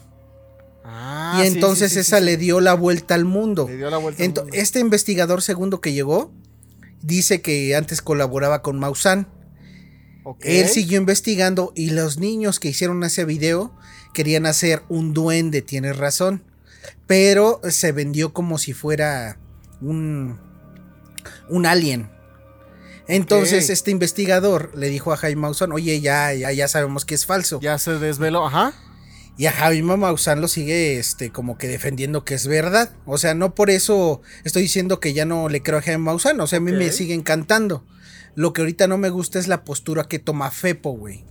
Ah, 0.84 1.40
y 1.42 1.46
entonces 1.46 1.90
sí, 1.90 1.96
sí, 1.96 2.00
esa 2.00 2.20
le 2.20 2.38
dio 2.38 2.60
la 2.60 2.74
vuelta 2.74 3.14
al 3.14 3.24
mundo. 3.24 3.66
Le 3.68 3.76
dio 3.76 3.90
la 3.90 3.98
vuelta. 3.98 4.22
al 4.22 4.28
mundo. 4.28 4.46
este 4.52 4.80
investigador 4.80 5.42
segundo 5.42 5.80
que 5.80 5.92
llegó 5.92 6.32
dice 7.02 7.42
que 7.42 7.76
antes 7.76 8.02
colaboraba 8.02 8.62
con 8.62 8.78
Maussan. 8.78 9.28
Él 10.40 10.68
siguió 10.68 10.98
investigando 10.98 11.72
y 11.74 11.90
los 11.90 12.18
niños 12.18 12.60
que 12.60 12.68
hicieron 12.68 13.02
ese 13.04 13.24
video 13.24 13.74
querían 14.12 14.46
hacer 14.46 14.82
un 14.88 15.14
duende, 15.14 15.62
tienes 15.62 15.96
razón. 15.96 16.42
Pero 17.06 17.60
se 17.68 17.92
vendió 17.92 18.32
como 18.32 18.58
si 18.58 18.72
fuera 18.72 19.38
un, 19.80 20.38
un 21.48 21.66
alien. 21.66 22.10
Entonces 23.06 23.70
este 23.70 23.90
investigador 23.90 24.70
le 24.76 24.88
dijo 24.88 25.12
a 25.12 25.16
Jaime 25.16 25.40
Maussan, 25.40 25.72
oye, 25.72 26.00
ya, 26.00 26.34
ya, 26.34 26.52
ya 26.52 26.68
sabemos 26.68 27.06
que 27.06 27.14
es 27.14 27.24
falso. 27.24 27.58
Ya 27.60 27.78
se 27.78 27.98
desveló. 27.98 28.46
Ajá. 28.46 28.74
Y 29.38 29.46
a 29.46 29.52
Jaime 29.52 29.96
Maussan 29.96 30.40
lo 30.40 30.48
sigue 30.48 30.98
este, 30.98 31.30
como 31.30 31.56
que 31.56 31.68
defendiendo 31.68 32.24
que 32.24 32.34
es 32.34 32.46
verdad. 32.46 32.90
O 33.06 33.18
sea, 33.18 33.34
no 33.34 33.54
por 33.54 33.70
eso 33.70 34.20
estoy 34.44 34.62
diciendo 34.62 35.00
que 35.00 35.14
ya 35.14 35.24
no 35.24 35.48
le 35.48 35.62
creo 35.62 35.78
a 35.78 35.82
Jaime 35.82 36.04
Maussan. 36.04 36.40
O 36.40 36.46
sea, 36.46 36.58
a 36.58 36.60
mí 36.60 36.72
me 36.72 36.92
sigue 36.92 37.14
encantando. 37.14 37.84
Lo 38.38 38.52
que 38.52 38.60
ahorita 38.60 38.86
no 38.86 38.98
me 38.98 39.10
gusta 39.10 39.40
es 39.40 39.48
la 39.48 39.64
postura 39.64 40.04
que 40.04 40.20
toma 40.20 40.52
Fepo, 40.52 40.92
güey. 40.92 41.24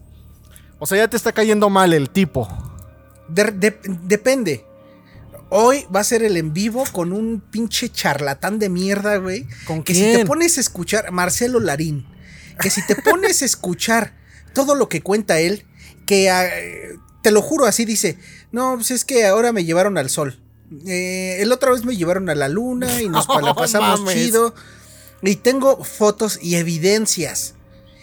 O 0.77 0.85
sea, 0.85 0.97
ya 0.97 1.07
te 1.07 1.15
está 1.15 1.31
cayendo 1.31 1.69
mal 1.69 1.93
el 1.93 2.09
tipo. 2.09 2.49
De- 3.29 3.51
de- 3.51 3.79
depende. 4.03 4.65
Hoy 5.49 5.85
va 5.95 6.01
a 6.01 6.03
ser 6.03 6.21
el 6.21 6.35
en 6.35 6.51
vivo 6.51 6.83
con 6.91 7.13
un 7.13 7.39
pinche 7.39 7.87
charlatán 7.89 8.59
de 8.59 8.67
mierda, 8.67 9.15
güey. 9.17 9.47
¿Con 9.65 9.83
Que 9.83 9.93
si 9.93 10.01
te 10.01 10.25
pones 10.25 10.57
a 10.57 10.59
escuchar, 10.59 11.11
Marcelo 11.13 11.61
Larín, 11.61 12.05
que 12.59 12.69
si 12.69 12.85
te 12.85 12.97
pones 12.97 13.41
a 13.41 13.45
escuchar 13.45 14.13
todo 14.53 14.75
lo 14.75 14.89
que 14.89 15.01
cuenta 15.01 15.39
él, 15.39 15.65
que 16.05 16.29
ah, 16.29 16.45
te 17.21 17.31
lo 17.31 17.41
juro, 17.41 17.65
así 17.67 17.85
dice, 17.85 18.17
no, 18.51 18.73
pues 18.75 18.91
es 18.91 19.05
que 19.05 19.25
ahora 19.25 19.53
me 19.53 19.63
llevaron 19.63 19.97
al 19.97 20.09
sol. 20.09 20.41
Eh, 20.85 21.37
el 21.39 21.53
otra 21.53 21.71
vez 21.71 21.85
me 21.85 21.95
llevaron 21.95 22.29
a 22.29 22.35
la 22.35 22.49
luna 22.49 23.01
y 23.01 23.07
nos 23.07 23.25
la 23.41 23.53
pasamos 23.53 24.01
mames. 24.01 24.15
chido. 24.15 24.53
Y 25.21 25.35
tengo 25.37 25.83
fotos 25.83 26.39
y 26.41 26.55
evidencias. 26.55 27.55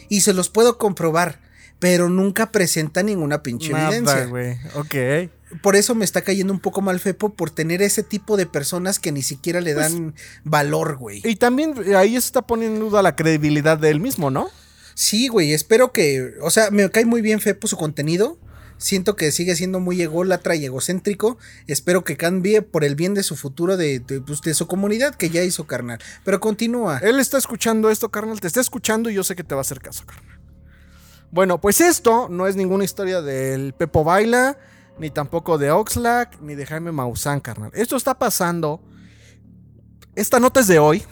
Y 0.09 0.21
se 0.23 0.33
los 0.35 0.49
puedo 0.49 0.79
comprobar. 0.79 1.41
pero 1.81 2.09
nunca 2.09 2.51
presenta 2.51 3.03
ninguna 3.03 3.43
pinche 3.43 3.71
Nada, 3.71 3.89
evidencia. 3.95 4.25
güey. 4.27 4.57
Ok. 4.75 5.31
Por 5.61 5.77
eso 5.77 5.95
me 5.95 6.05
está 6.07 6.23
cayendo 6.23 6.53
un 6.53 6.61
poco 6.61 6.81
mal 6.81 6.99
Fepo 6.99 7.35
por 7.35 7.51
tener 7.51 7.83
ese 7.83 8.03
tipo 8.03 8.37
de 8.39 8.47
personas 8.47 8.99
que 8.99 9.13
ni 9.13 9.23
siquiera 9.23 9.61
le 9.61 9.75
Pues 9.75 9.93
dan 9.93 10.15
valor, 10.45 10.97
güey. 10.97 11.21
Y 11.25 11.37
también 11.37 11.75
eh, 11.85 11.95
ahí 11.95 12.17
está 12.17 12.43
poniendo 12.43 12.77
en 12.81 12.91
duda 12.91 13.03
la 13.03 13.17
credibilidad 13.17 13.77
de 13.77 13.91
él 13.91 14.01
mismo, 14.01 14.31
¿no? 14.31 14.49
Sí, 14.95 15.29
güey, 15.29 15.53
espero 15.53 15.93
que, 15.93 16.35
o 16.41 16.51
sea, 16.51 16.71
me 16.71 16.89
cae 16.91 17.05
muy 17.05 17.21
bien 17.21 17.41
Fepo 17.41 17.67
su 17.69 17.77
contenido. 17.77 18.39
Siento 18.85 19.17
que 19.17 19.33
sigue 19.33 19.57
siendo 19.57 19.81
muy 19.81 20.03
ególatra 20.03 20.57
y 20.57 20.67
egocéntrico. 20.67 21.39
Espero 21.67 22.05
que 22.05 22.19
cambie 22.19 22.61
por 22.61 22.85
el 22.85 22.97
bien 22.97 23.15
de 23.15 23.23
su 23.23 23.35
futuro, 23.35 23.79
de, 23.79 24.03
pues, 24.27 24.43
de 24.43 24.53
su 24.53 24.67
comunidad 24.67 25.15
que 25.15 25.31
ya 25.31 25.43
hizo 25.43 25.67
carnal. 25.67 26.01
Pero 26.23 26.39
continúa. 26.39 26.99
Él 26.99 27.19
está 27.19 27.39
escuchando 27.39 27.89
esto, 27.89 28.11
carnal. 28.11 28.41
Te 28.41 28.47
está 28.47 28.61
escuchando 28.61 29.09
y 29.09 29.15
yo 29.15 29.25
sé 29.25 29.37
que 29.37 29.43
te 29.43 29.55
va 29.55 29.61
a 29.61 29.63
hacer 29.63 29.81
caso, 29.81 30.05
carnal. 30.05 30.39
Bueno, 31.31 31.63
pues 31.63 31.81
esto 31.81 32.29
no 32.29 32.47
es 32.47 32.57
ninguna 32.57 32.85
historia 32.85 33.23
del 33.23 33.73
Pepo 33.73 34.05
Baila, 34.05 34.59
ni 34.99 35.09
tampoco 35.09 35.57
de 35.57 35.71
Oxlack, 35.71 36.43
ni 36.43 36.55
de 36.55 36.67
Jaime 36.67 36.93
Maussan, 36.93 37.41
carnal. 37.41 37.71
Esto 37.73 37.97
está 37.97 38.19
pasando. 38.19 38.83
Esta 40.15 40.41
nota 40.41 40.61
es 40.61 40.67
de 40.67 40.79
hoy, 40.79 41.03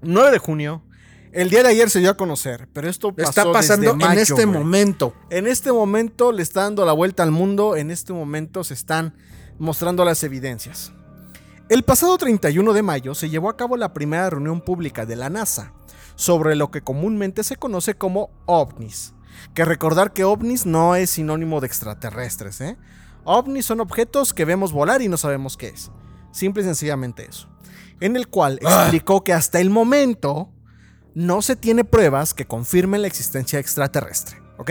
9 0.00 0.30
de 0.30 0.38
junio. 0.38 0.84
El 1.32 1.48
día 1.48 1.62
de 1.62 1.70
ayer 1.70 1.88
se 1.88 2.00
dio 2.00 2.10
a 2.10 2.16
conocer, 2.16 2.68
pero 2.74 2.90
esto 2.90 3.14
pasó 3.14 3.30
Está 3.30 3.50
pasando 3.52 3.94
desde 3.94 3.96
mayo, 3.96 4.12
en 4.12 4.18
este 4.18 4.46
momento. 4.46 5.14
En 5.30 5.46
este 5.46 5.72
momento 5.72 6.30
le 6.30 6.42
está 6.42 6.62
dando 6.62 6.84
la 6.84 6.92
vuelta 6.92 7.22
al 7.22 7.30
mundo, 7.30 7.74
en 7.76 7.90
este 7.90 8.12
momento 8.12 8.64
se 8.64 8.74
están 8.74 9.14
mostrando 9.58 10.04
las 10.04 10.22
evidencias. 10.24 10.92
El 11.70 11.84
pasado 11.84 12.18
31 12.18 12.72
de 12.74 12.82
mayo 12.82 13.14
se 13.14 13.30
llevó 13.30 13.48
a 13.48 13.56
cabo 13.56 13.78
la 13.78 13.94
primera 13.94 14.28
reunión 14.28 14.60
pública 14.60 15.06
de 15.06 15.16
la 15.16 15.30
NASA 15.30 15.72
sobre 16.16 16.54
lo 16.54 16.70
que 16.70 16.82
comúnmente 16.82 17.44
se 17.44 17.56
conoce 17.56 17.94
como 17.94 18.30
ovnis. 18.44 19.14
Que 19.54 19.64
recordar 19.64 20.12
que 20.12 20.24
ovnis 20.24 20.66
no 20.66 20.96
es 20.96 21.08
sinónimo 21.10 21.60
de 21.62 21.66
extraterrestres, 21.66 22.60
¿eh? 22.60 22.76
Ovnis 23.24 23.64
son 23.64 23.80
objetos 23.80 24.34
que 24.34 24.44
vemos 24.44 24.72
volar 24.72 25.00
y 25.00 25.08
no 25.08 25.16
sabemos 25.16 25.56
qué 25.56 25.68
es. 25.68 25.90
Simple 26.32 26.62
y 26.62 26.66
sencillamente 26.66 27.26
eso. 27.26 27.48
En 28.00 28.16
el 28.16 28.28
cual 28.28 28.58
Ah. 28.66 28.82
explicó 28.82 29.24
que 29.24 29.32
hasta 29.32 29.60
el 29.60 29.70
momento 29.70 30.50
no 31.14 31.42
se 31.42 31.56
tiene 31.56 31.84
pruebas 31.84 32.34
que 32.34 32.46
confirmen 32.46 33.02
la 33.02 33.08
existencia 33.08 33.58
extraterrestre, 33.58 34.40
¿ok? 34.58 34.70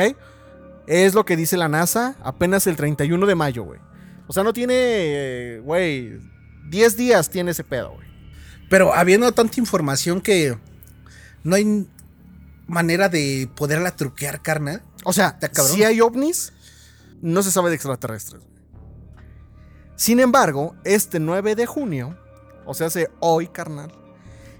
Es 0.87 1.13
lo 1.13 1.25
que 1.25 1.37
dice 1.37 1.57
la 1.57 1.67
NASA 1.67 2.15
apenas 2.23 2.67
el 2.67 2.75
31 2.75 3.25
de 3.25 3.35
mayo, 3.35 3.63
güey. 3.63 3.79
O 4.27 4.33
sea, 4.33 4.43
no 4.43 4.53
tiene, 4.53 5.59
güey, 5.63 6.19
10 6.69 6.97
días 6.97 7.29
tiene 7.29 7.51
ese 7.51 7.63
pedo, 7.63 7.93
güey. 7.93 8.07
Pero 8.69 8.93
habiendo 8.93 9.31
tanta 9.33 9.59
información 9.59 10.21
que 10.21 10.57
no 11.43 11.55
hay 11.55 11.87
manera 12.67 13.09
de 13.09 13.49
poderla 13.55 13.95
truquear, 13.95 14.41
carnal. 14.41 14.81
O 15.03 15.13
sea, 15.13 15.37
si 15.53 15.83
hay 15.83 15.99
ovnis, 16.01 16.53
no 17.21 17.43
se 17.43 17.51
sabe 17.51 17.69
de 17.69 17.75
extraterrestres. 17.75 18.43
güey. 18.43 18.51
Sin 19.95 20.19
embargo, 20.19 20.75
este 20.83 21.19
9 21.19 21.55
de 21.55 21.65
junio, 21.65 22.17
o 22.65 22.73
sea, 22.73 22.87
hace 22.87 23.11
hoy, 23.19 23.47
carnal, 23.47 23.91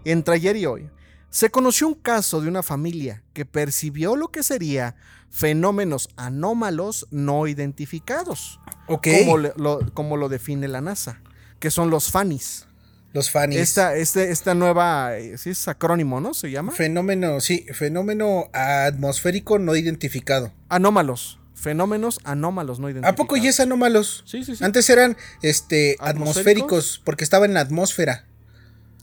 entre 0.03 0.35
ayer 0.35 0.55
y 0.57 0.65
hoy, 0.65 0.89
se 1.31 1.49
conoció 1.49 1.87
un 1.87 1.95
caso 1.95 2.41
de 2.41 2.47
una 2.47 2.61
familia 2.61 3.23
que 3.33 3.45
percibió 3.45 4.15
lo 4.15 4.27
que 4.27 4.43
sería 4.43 4.95
fenómenos 5.31 6.09
anómalos 6.17 7.07
no 7.09 7.47
identificados, 7.47 8.59
Ok. 8.87 9.07
como, 9.25 9.37
lo, 9.37 9.79
como 9.93 10.17
lo 10.17 10.29
define 10.29 10.67
la 10.67 10.81
NASA, 10.81 11.21
que 11.59 11.71
son 11.71 11.89
los 11.89 12.11
FANIS. 12.11 12.67
Los 13.13 13.29
fanis. 13.29 13.57
Esta, 13.59 13.95
este, 13.95 14.31
esta 14.31 14.53
nueva, 14.53 15.17
eh, 15.17 15.37
sí 15.37 15.49
es 15.49 15.67
acrónimo, 15.67 16.21
¿no? 16.21 16.33
Se 16.33 16.49
llama. 16.49 16.71
Fenómeno, 16.71 17.41
sí, 17.41 17.65
fenómeno 17.73 18.49
atmosférico 18.53 19.59
no 19.59 19.75
identificado. 19.75 20.53
Anómalos. 20.69 21.37
Fenómenos 21.53 22.19
anómalos 22.23 22.79
no 22.79 22.87
identificados. 22.89 23.13
¿A 23.13 23.15
poco 23.17 23.37
ya 23.37 23.49
es 23.49 23.59
anómalos? 23.59 24.23
Sí, 24.25 24.43
sí, 24.43 24.55
sí. 24.55 24.63
Antes 24.63 24.89
eran 24.89 25.15
este 25.41 25.95
atmosféricos 25.99 27.01
porque 27.03 27.23
estaba 27.23 27.45
en 27.45 27.53
la 27.53 27.59
atmósfera. 27.59 28.25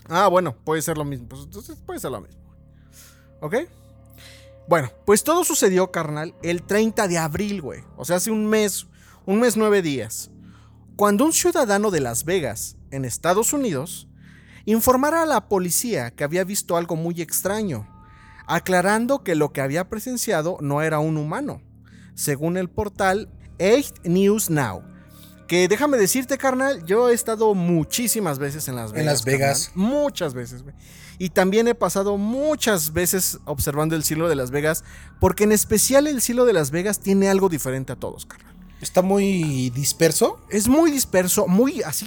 Ah, 0.09 0.29
bueno, 0.29 0.57
puede 0.65 0.83
ser 0.83 0.97
lo 0.97 1.05
mismo. 1.05 1.29
Pues 1.29 1.43
entonces 1.43 1.77
puede 1.85 2.01
ser 2.01 2.11
lo 2.11 2.21
mismo. 2.21 2.41
¿Ok? 3.41 3.57
Bueno, 4.69 4.91
pues 5.07 5.25
todo 5.25 5.45
sucedió, 5.45 5.91
carnal, 5.91 6.35
el 6.43 6.63
30 6.63 7.09
de 7.09 7.19
abril, 7.19 7.63
güey. 7.63 7.83
O 7.97 8.05
sea, 8.05 8.17
hace 8.17 8.31
un 8.31 8.47
mes, 8.47 8.87
un 9.25 9.41
mes 9.41 9.57
nueve 9.57 9.81
días. 9.81 10.31
Cuando 10.97 11.25
un 11.25 11.33
ciudadano 11.33 11.91
de 11.91 12.01
Las 12.01 12.25
Vegas, 12.25 12.77
en 12.91 13.05
Estados 13.05 13.53
Unidos, 13.53 14.09
informara 14.65 15.23
a 15.23 15.27
la 15.27 15.49
policía 15.49 16.11
que 16.11 16.25
había 16.25 16.45
visto 16.45 16.77
algo 16.77 16.97
muy 16.97 17.23
extraño, 17.23 17.89
aclarando 18.47 19.23
que 19.23 19.35
lo 19.35 19.53
que 19.53 19.61
había 19.61 19.89
presenciado 19.89 20.59
no 20.61 20.83
era 20.83 20.99
un 20.99 21.17
humano, 21.17 21.63
según 22.15 22.57
el 22.57 22.69
portal 22.69 23.31
8 23.61 24.03
News 24.05 24.51
Now. 24.51 24.83
Que 25.49 25.67
déjame 25.67 25.97
decirte, 25.97 26.37
carnal, 26.37 26.85
yo 26.85 27.09
he 27.09 27.15
estado 27.15 27.55
muchísimas 27.55 28.39
veces 28.39 28.69
en 28.69 28.77
Las 28.77 28.93
Vegas. 28.93 29.01
En 29.01 29.07
Las 29.07 29.25
Vegas. 29.25 29.69
carnal. 29.75 29.91
Muchas 29.91 30.35
veces, 30.35 30.63
güey. 30.63 30.75
Y 31.19 31.31
también 31.31 31.67
he 31.67 31.75
pasado 31.75 32.19
muchas 32.19 32.93
veces 32.93 33.39
observando 33.47 33.97
el 33.97 34.05
cielo 34.05 34.29
de 34.29 34.37
Las 34.37 34.51
Vegas, 34.51 34.85
porque 35.19 35.45
en 35.45 35.53
especial 35.53 36.07
el 36.07 36.21
cielo 36.21 36.45
de 36.45 36.53
Las 36.53 36.71
Vegas 36.71 37.01
tiene 37.01 37.29
algo 37.29 37.49
diferente 37.49 37.93
a 37.93 37.97
todos, 37.97 38.27
carnal. 38.27 38.55
Está 38.83 39.03
muy 39.03 39.71
disperso. 39.71 40.39
Es 40.51 40.69
muy 40.69 40.91
disperso, 40.91 41.49
muy 41.49 41.83
así. 41.83 42.07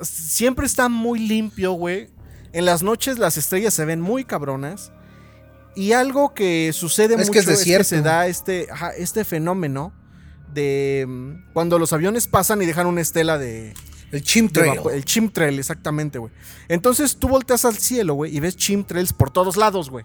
Siempre 0.00 0.64
está 0.64 0.88
muy 0.88 1.18
limpio, 1.18 1.72
güey. 1.72 2.10
En 2.52 2.64
las 2.64 2.82
noches 2.82 3.18
las 3.18 3.36
estrellas 3.36 3.74
se 3.74 3.84
ven 3.84 4.00
muy 4.00 4.24
cabronas. 4.24 4.92
Y 5.74 5.92
algo 5.92 6.32
que 6.32 6.70
sucede 6.72 7.14
Es 7.14 7.20
mucho 7.20 7.32
que 7.32 7.38
es 7.40 7.48
es 7.48 7.64
que 7.64 7.84
se 7.84 8.02
da 8.02 8.26
este, 8.28 8.68
ajá, 8.70 8.90
este 8.90 9.24
fenómeno 9.24 9.92
de 10.52 11.04
mm, 11.08 11.52
cuando 11.52 11.78
los 11.78 11.92
aviones 11.92 12.26
pasan 12.28 12.60
y 12.62 12.66
dejan 12.66 12.86
una 12.86 13.00
estela 13.00 13.38
de, 13.38 13.74
El 14.10 14.22
chimtrail. 14.22 14.80
el 14.92 15.04
chimtrail, 15.04 15.58
exactamente, 15.58 16.18
güey. 16.18 16.32
Entonces 16.68 17.16
tú 17.16 17.28
volteas 17.28 17.64
al 17.64 17.76
cielo, 17.76 18.14
güey, 18.14 18.36
y 18.36 18.40
ves 18.40 18.56
chimtrails 18.56 19.12
por 19.12 19.30
todos 19.30 19.56
lados, 19.56 19.90
güey. 19.90 20.04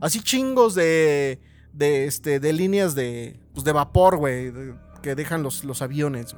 Así 0.00 0.20
chingos 0.20 0.74
de, 0.74 1.40
de, 1.72 2.06
este, 2.06 2.40
de 2.40 2.52
líneas 2.52 2.94
de, 2.94 3.38
pues, 3.54 3.64
de 3.64 3.72
vapor, 3.72 4.16
güey, 4.16 4.50
de- 4.50 4.74
que 5.02 5.14
dejan 5.16 5.42
los, 5.42 5.64
los 5.64 5.82
aviones. 5.82 6.36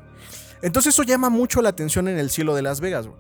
Entonces 0.63 0.95
eso 0.95 1.03
llama 1.03 1.29
mucho 1.29 1.61
la 1.61 1.69
atención 1.69 2.09
en 2.09 2.19
el 2.19 2.31
cielo 2.31 2.55
de 2.55 2.63
Las 2.63 2.81
Vegas, 2.81 3.07
güey. 3.07 3.19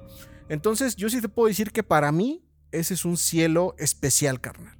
Entonces 0.48 0.96
yo 0.96 1.08
sí 1.10 1.20
te 1.20 1.28
puedo 1.28 1.48
decir 1.48 1.70
que 1.70 1.82
para 1.82 2.12
mí 2.12 2.42
ese 2.72 2.94
es 2.94 3.04
un 3.04 3.16
cielo 3.18 3.74
especial, 3.78 4.40
carnal. 4.40 4.76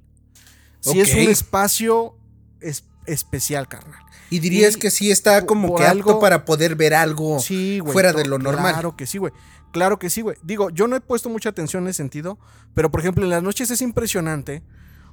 Sí 0.79 0.99
es 0.99 1.11
Ok. 1.13 1.19
un 1.23 1.29
espacio 1.31 2.17
es- 2.61 2.85
especial, 3.07 3.67
carnal. 3.67 3.99
Y 4.29 4.39
dirías 4.39 4.75
Y 4.75 4.79
que 4.79 4.91
sí 4.91 5.11
está 5.11 5.45
como 5.45 5.69
por 5.69 5.79
que 5.81 5.87
apto 5.87 6.09
algo- 6.09 6.19
para 6.19 6.45
poder 6.45 6.75
ver 6.75 6.93
algo 6.93 7.39
Sí, 7.39 7.79
güey. 7.79 7.93
fuera 7.93 8.11
de 8.13 8.25
lo 8.25 8.39
normal. 8.39 8.73
Claro 8.73 8.95
que 8.97 9.05
sí, 9.05 9.17
güey. 9.19 9.31
Claro 9.71 9.99
que 9.99 10.09
sí, 10.09 10.21
güey. 10.21 10.37
Digo, 10.41 10.69
yo 10.69 10.87
no 10.87 10.95
he 10.95 11.01
puesto 11.01 11.29
mucha 11.29 11.49
atención 11.49 11.83
en 11.83 11.89
ese 11.89 11.97
sentido, 11.97 12.37
pero 12.73 12.89
por 12.91 13.01
ejemplo, 13.01 13.23
en 13.23 13.29
las 13.29 13.43
noches 13.43 13.69
es 13.71 13.81
impresionante 13.81 14.63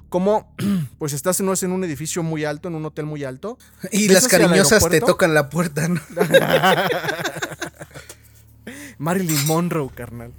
cómo, 0.09 0.53
pues 0.99 1.13
estás 1.13 1.39
en, 1.39 1.45
no 1.47 1.53
es 1.53 1.63
en 1.63 1.71
un 1.71 1.83
edificio 1.83 2.23
muy 2.23 2.45
alto, 2.45 2.67
en 2.69 2.75
un 2.75 2.85
hotel 2.85 3.05
muy 3.05 3.23
alto. 3.23 3.57
Y 3.91 4.07
¿Ves 4.07 4.23
las 4.23 4.27
cariñosas 4.27 4.87
te 4.89 5.01
tocan 5.01 5.33
la 5.33 5.49
puerta, 5.49 5.87
¿no? 5.87 6.01
Marilyn 8.97 9.45
Monroe, 9.47 9.89
carnal. 9.93 10.33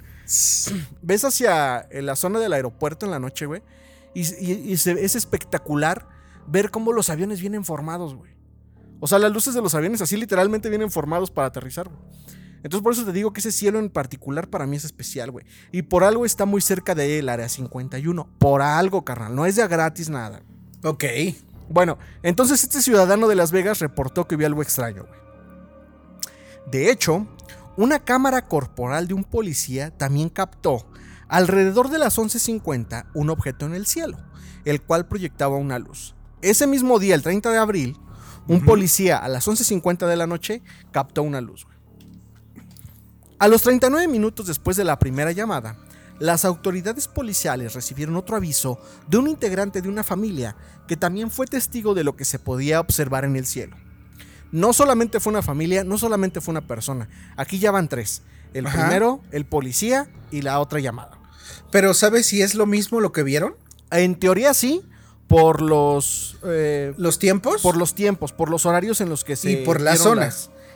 Ves 1.01 1.23
hacia 1.23 1.81
eh, 1.91 2.01
la 2.01 2.15
zona 2.15 2.39
del 2.39 2.53
aeropuerto 2.53 3.05
en 3.05 3.11
la 3.11 3.19
noche, 3.19 3.45
güey, 3.45 3.61
y, 4.15 4.21
y- 4.43 4.71
y 4.73 4.77
se- 4.77 5.03
es 5.05 5.15
espectacular 5.15 6.07
ver 6.47 6.71
cómo 6.71 6.93
los 6.93 7.09
aviones 7.09 7.41
vienen 7.41 7.65
formados, 7.65 8.15
güey. 8.15 8.31
O 8.99 9.07
sea, 9.07 9.19
las 9.19 9.31
luces 9.31 9.53
de 9.53 9.61
los 9.61 9.75
aviones 9.75 10.01
así 10.01 10.17
literalmente 10.17 10.69
vienen 10.69 10.91
formados 10.91 11.31
para 11.31 11.47
aterrizar, 11.47 11.89
güey. 11.89 11.99
Entonces 12.63 12.81
por 12.81 12.93
eso 12.93 13.05
te 13.05 13.11
digo 13.11 13.31
que 13.31 13.41
ese 13.41 13.51
cielo 13.51 13.77
en 13.77 13.91
particular 13.91 14.49
para 14.49 14.65
mí 14.65 14.75
es 14.75 14.85
especial, 14.85 15.29
güey. 15.29 15.45
Y 15.71 15.83
por 15.83 16.03
algo 16.03 16.25
está 16.25 16.45
muy 16.45 16.61
cerca 16.61 16.95
del 16.95 17.29
área 17.29 17.47
51. 17.47 18.27
Por 18.39 18.63
algo, 18.63 19.05
carnal. 19.05 19.35
No 19.35 19.45
es 19.45 19.55
de 19.55 19.67
gratis 19.67 20.09
nada. 20.09 20.41
Ok. 20.83 21.03
Bueno, 21.69 21.99
entonces 22.23 22.63
este 22.63 22.81
ciudadano 22.81 23.27
de 23.27 23.35
Las 23.35 23.51
Vegas 23.51 23.79
reportó 23.79 24.27
que 24.27 24.35
vio 24.35 24.47
algo 24.47 24.63
extraño, 24.63 25.03
güey. 25.03 25.19
De 26.71 26.89
hecho, 26.89 27.27
una 27.77 27.99
cámara 27.99 28.47
corporal 28.47 29.07
de 29.07 29.13
un 29.13 29.23
policía 29.25 29.91
también 29.91 30.29
captó 30.29 30.87
alrededor 31.27 31.89
de 31.89 31.99
las 31.99 32.17
11:50 32.17 33.11
un 33.13 33.29
objeto 33.29 33.67
en 33.67 33.75
el 33.75 33.85
cielo, 33.85 34.17
el 34.63 34.81
cual 34.81 35.07
proyectaba 35.07 35.57
una 35.57 35.77
luz. 35.77 36.14
Ese 36.45 36.67
mismo 36.67 36.99
día, 36.99 37.15
el 37.15 37.23
30 37.23 37.49
de 37.49 37.57
abril, 37.57 37.97
un 38.47 38.63
policía 38.63 39.17
a 39.17 39.27
las 39.27 39.47
11:50 39.47 40.05
de 40.05 40.15
la 40.15 40.27
noche 40.27 40.61
captó 40.91 41.23
una 41.23 41.41
luz. 41.41 41.65
A 43.39 43.47
los 43.47 43.63
39 43.63 44.07
minutos 44.07 44.45
después 44.45 44.77
de 44.77 44.83
la 44.83 44.99
primera 44.99 45.31
llamada, 45.31 45.75
las 46.19 46.45
autoridades 46.45 47.07
policiales 47.07 47.73
recibieron 47.73 48.15
otro 48.15 48.35
aviso 48.35 48.79
de 49.07 49.17
un 49.17 49.27
integrante 49.27 49.81
de 49.81 49.89
una 49.89 50.03
familia 50.03 50.55
que 50.87 50.95
también 50.95 51.31
fue 51.31 51.47
testigo 51.47 51.95
de 51.95 52.03
lo 52.03 52.15
que 52.15 52.25
se 52.25 52.37
podía 52.37 52.79
observar 52.79 53.25
en 53.25 53.37
el 53.37 53.47
cielo. 53.47 53.75
No 54.51 54.71
solamente 54.71 55.19
fue 55.19 55.31
una 55.31 55.41
familia, 55.41 55.83
no 55.83 55.97
solamente 55.97 56.41
fue 56.41 56.51
una 56.51 56.67
persona. 56.67 57.09
Aquí 57.37 57.57
ya 57.57 57.71
van 57.71 57.89
tres. 57.89 58.21
El 58.53 58.67
Ajá. 58.67 58.81
primero, 58.81 59.19
el 59.31 59.45
policía 59.45 60.11
y 60.29 60.43
la 60.43 60.59
otra 60.59 60.79
llamada. 60.79 61.17
Pero 61.71 61.95
¿sabes 61.95 62.27
si 62.27 62.43
es 62.43 62.53
lo 62.53 62.67
mismo 62.67 63.01
lo 63.01 63.11
que 63.11 63.23
vieron? 63.23 63.55
En 63.89 64.13
teoría 64.13 64.53
sí, 64.53 64.83
por 65.27 65.61
los... 65.61 66.37
eh, 66.43 66.93
¿Los 66.97 67.17
tiempos? 67.19 67.61
por 67.61 67.77
los 67.77 67.95
tiempos, 67.95 68.31
por 68.31 68.49
los 68.49 68.65
horarios 68.65 69.01
en 69.01 69.09
los 69.09 69.23
que 69.23 69.35
se... 69.35 69.51
Y 69.51 69.55
por 69.65 69.81
las- 69.81 69.99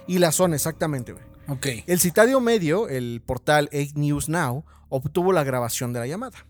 y 0.07 0.17
la 0.17 0.31
zona, 0.31 0.55
exactamente, 0.55 1.11
güey. 1.13 1.23
Ok. 1.47 1.67
El 1.87 1.99
citadio 1.99 2.39
medio, 2.39 2.87
el 2.89 3.21
portal 3.25 3.69
8 3.71 3.91
News 3.95 4.27
Now, 4.29 4.65
obtuvo 4.89 5.33
la 5.33 5.43
grabación 5.43 5.93
de 5.93 5.99
la 5.99 6.07
llamada. 6.07 6.45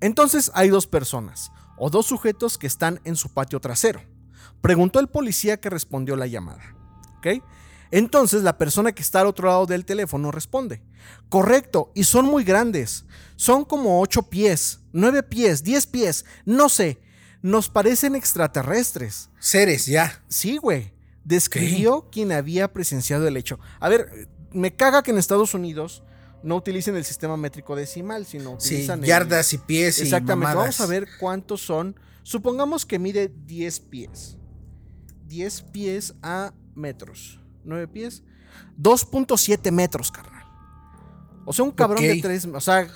Entonces 0.00 0.50
hay 0.54 0.68
dos 0.70 0.86
personas, 0.86 1.52
o 1.76 1.90
dos 1.90 2.06
sujetos 2.06 2.56
que 2.58 2.66
están 2.66 3.00
en 3.04 3.16
su 3.16 3.28
patio 3.32 3.60
trasero. 3.60 4.00
Preguntó 4.60 5.00
el 5.00 5.08
policía 5.08 5.58
que 5.60 5.70
respondió 5.70 6.16
la 6.16 6.26
llamada. 6.26 6.62
¿Ok? 7.18 7.42
Entonces 7.90 8.42
la 8.42 8.56
persona 8.56 8.92
que 8.92 9.02
está 9.02 9.20
al 9.20 9.26
otro 9.26 9.48
lado 9.48 9.66
del 9.66 9.84
teléfono 9.84 10.30
responde. 10.30 10.82
Correcto, 11.28 11.90
y 11.94 12.04
son 12.04 12.26
muy 12.26 12.44
grandes. 12.44 13.04
Son 13.36 13.64
como 13.64 14.00
8 14.00 14.22
pies, 14.24 14.79
9 14.92 15.22
pies, 15.22 15.62
10 15.62 15.86
pies, 15.86 16.24
no 16.44 16.68
sé. 16.68 16.98
Nos 17.42 17.68
parecen 17.68 18.14
extraterrestres. 18.16 19.30
Seres, 19.38 19.86
ya. 19.86 20.22
Sí, 20.28 20.56
güey. 20.58 20.92
Describió 21.24 22.08
quien 22.10 22.32
había 22.32 22.72
presenciado 22.72 23.26
el 23.28 23.36
hecho. 23.36 23.58
A 23.78 23.88
ver, 23.88 24.28
me 24.52 24.74
caga 24.74 25.02
que 25.02 25.10
en 25.10 25.18
Estados 25.18 25.54
Unidos 25.54 26.02
no 26.42 26.56
utilicen 26.56 26.96
el 26.96 27.04
sistema 27.04 27.36
métrico 27.36 27.76
decimal, 27.76 28.26
sino 28.26 28.56
Sí, 28.60 28.74
utilizan 28.74 29.00
el- 29.00 29.06
yardas 29.06 29.52
y 29.52 29.58
pies 29.58 29.98
y 29.98 30.02
Exactamente. 30.02 30.46
mamadas. 30.48 30.78
Vamos 30.78 30.80
a 30.80 30.86
ver 30.86 31.08
cuántos 31.18 31.60
son. 31.62 31.94
Supongamos 32.22 32.84
que 32.86 32.98
mide 32.98 33.32
10 33.46 33.80
pies. 33.80 34.36
10 35.26 35.62
pies 35.62 36.14
a 36.22 36.52
metros. 36.74 37.40
9 37.64 37.86
pies. 37.88 38.22
2.7 38.76 39.70
metros, 39.70 40.10
carnal. 40.10 40.44
O 41.44 41.52
sea, 41.52 41.64
un 41.64 41.70
cabrón 41.72 42.02
de 42.02 42.20
3. 42.20 42.46
O 42.46 42.60
sea, 42.60 42.88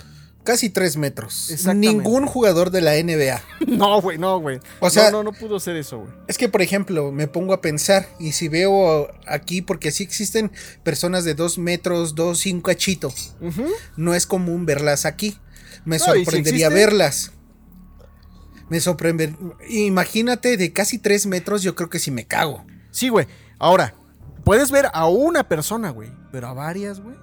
Casi 0.45 0.69
tres 0.69 0.95
metros. 0.95 1.51
Ningún 1.75 2.27
jugador 2.27 2.69
de 2.69 2.79
la 2.79 2.91
NBA. 2.93 3.41
no, 3.67 3.99
güey, 3.99 4.17
no, 4.19 4.39
güey. 4.39 4.59
O 4.79 4.89
sea- 4.89 5.09
no, 5.11 5.23
no, 5.23 5.31
no 5.31 5.37
pudo 5.37 5.59
ser 5.59 5.75
eso, 5.75 5.97
güey. 5.99 6.11
Es 6.27 6.37
que, 6.37 6.47
por 6.47 6.61
ejemplo, 6.61 7.11
me 7.11 7.27
pongo 7.27 7.51
a 7.53 7.61
pensar 7.61 8.07
y 8.19 8.31
si 8.33 8.47
veo 8.47 9.09
aquí, 9.27 9.61
porque 9.63 9.91
sí 9.91 10.03
existen 10.03 10.51
personas 10.83 11.25
de 11.25 11.33
dos 11.33 11.57
metros, 11.57 12.13
dos, 12.15 12.39
cinco 12.39 12.69
cachito. 12.69 13.11
Ujú. 13.41 13.65
No 13.97 14.13
es 14.13 14.27
común 14.27 14.65
verlas 14.65 15.05
aquí. 15.05 15.37
Me 15.83 15.97
No, 15.97 16.15
y 16.15 16.19
si 16.19 16.25
sorprendería 16.25 16.69
verlas. 16.69 17.31
Me 18.69 18.79
sorprende. 18.79 19.35
Imagínate 19.69 20.57
de 20.57 20.73
casi 20.73 20.97
tres 20.99 21.25
metros, 21.25 21.63
yo 21.63 21.75
creo 21.75 21.89
que 21.89 21.99
sí 21.99 22.11
me 22.11 22.25
cago. 22.25 22.65
Sí, 22.91 23.09
güey. 23.09 23.27
Ahora, 23.59 23.95
puedes 24.43 24.69
ver 24.71 24.87
a 24.93 25.07
una 25.07 25.47
persona, 25.47 25.89
güey, 25.89 26.11
pero 26.31 26.47
a 26.47 26.53
varias, 26.53 26.99
güey. 27.01 27.15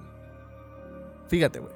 Fíjate, 1.29 1.61
güey. 1.61 1.73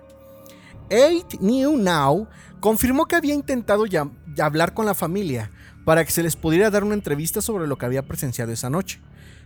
8 0.91 1.39
New 1.41 1.77
Now 1.77 2.29
confirmó 2.61 3.07
que 3.07 3.17
había 3.17 3.35
intentado 3.35 3.87
ya- 3.87 4.11
ya 4.35 4.47
hablar 4.47 4.75
con 4.75 4.87
la 4.87 4.95
familia 4.95 5.51
para 5.85 6.05
que 6.05 6.11
se 6.11 6.23
les 6.23 6.37
pudiera 6.37 6.71
dar 6.71 6.85
una 6.85 6.95
entrevista 6.95 7.41
sobre 7.41 7.67
lo 7.67 7.79
que 7.79 7.87
había 7.87 8.07
presenciado 8.07 8.53
esa 8.53 8.71
noche. 8.71 9.01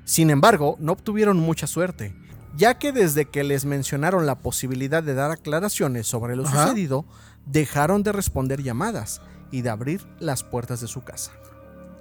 Sin 0.04 0.30
embargo, 0.30 0.76
no 0.80 0.92
obtuvieron 0.92 1.38
mucha 1.38 1.66
suerte, 1.66 2.14
ya 2.56 2.78
que 2.78 2.92
desde 2.92 3.26
que 3.26 3.44
les 3.44 3.64
mencionaron 3.64 4.26
la 4.26 4.38
posibilidad 4.40 5.02
de 5.02 5.14
dar 5.14 5.30
aclaraciones 5.30 6.06
sobre 6.06 6.36
lo 6.36 6.46
Ajá. 6.46 6.62
sucedido, 6.64 7.04
dejaron 7.46 8.02
de 8.02 8.12
responder 8.12 8.62
llamadas 8.62 9.20
y 9.50 9.62
de 9.62 9.70
abrir 9.70 10.06
las 10.18 10.42
puertas 10.42 10.80
de 10.80 10.86
su 10.88 11.02
casa. 11.02 11.32